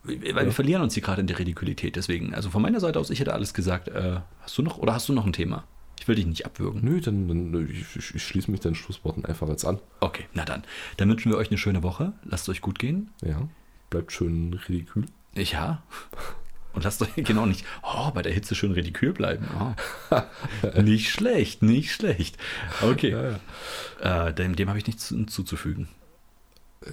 Weil 0.05 0.25
Ja. 0.25 0.45
wir 0.45 0.53
verlieren 0.53 0.83
uns 0.83 0.95
hier 0.95 1.03
gerade 1.03 1.21
in 1.21 1.27
der 1.27 1.39
Ridikulität. 1.39 1.97
Deswegen, 1.97 2.35
also 2.35 2.51
von 2.51 2.63
meiner 2.63 2.81
Seite 2.81 2.99
aus, 3.01 3.11
ich 3.11 3.19
hätte 3.21 3.33
alles 3.33 3.53
gesagt. 3.55 3.89
Äh, 3.89 4.21
hast 4.43 4.57
du 4.59 4.63
noch 4.63 4.79
oder 4.79 4.95
hast 4.95 5.09
du 5.09 5.13
noch 5.13 5.27
ein 5.27 5.33
Thema? 5.33 5.65
Ich 6.01 6.09
will 6.09 6.15
dich 6.15 6.27
nicht 6.27 6.47
abwürgen. 6.47 6.81
Nö, 6.83 6.99
dann, 7.03 7.29
dann 7.29 7.69
ich, 7.69 7.95
ich, 7.95 8.23
schließe 8.23 8.51
mich 8.51 8.61
deinen 8.61 8.75
Schlussworten 8.75 9.27
einfach 9.27 9.49
jetzt 9.49 9.67
an. 9.67 9.81
Okay, 10.01 10.25
na 10.33 10.47
dann. 10.47 10.65
Dann 10.97 11.11
wünschen 11.11 11.31
wir 11.31 11.37
euch 11.37 11.51
eine 11.51 11.59
schöne 11.59 11.83
Woche. 11.83 12.15
Lasst 12.25 12.49
euch 12.49 12.63
gut 12.63 12.79
gehen. 12.79 13.11
Ja. 13.23 13.47
Bleibt 13.91 14.11
schön 14.11 14.55
ridikül. 14.67 15.05
Ja. 15.35 15.83
Und 16.73 16.85
lasst 16.85 17.03
euch 17.03 17.11
genau 17.17 17.45
nicht, 17.45 17.67
oh, 17.83 18.11
bei 18.13 18.23
der 18.23 18.33
Hitze 18.33 18.55
schön 18.55 18.73
ridikül 18.73 19.13
bleiben. 19.13 19.47
Oh. 19.61 20.81
nicht 20.81 21.11
schlecht, 21.11 21.63
nicht 21.63 21.93
schlecht. 21.93 22.39
Okay. 22.81 23.11
Ja, 23.11 23.39
ja. 24.03 24.29
Äh, 24.29 24.35
dem, 24.35 24.57
dem 24.57 24.69
habe 24.71 24.79
ich 24.79 24.87
nichts 24.87 25.09
hinzuzufügen. 25.09 25.89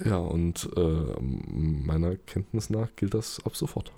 Ja, 0.04 0.18
und 0.18 0.68
äh, 0.76 1.20
meiner 1.20 2.16
Kenntnis 2.16 2.68
nach 2.68 2.88
gilt 2.94 3.14
das 3.14 3.40
ab 3.46 3.56
sofort. 3.56 3.90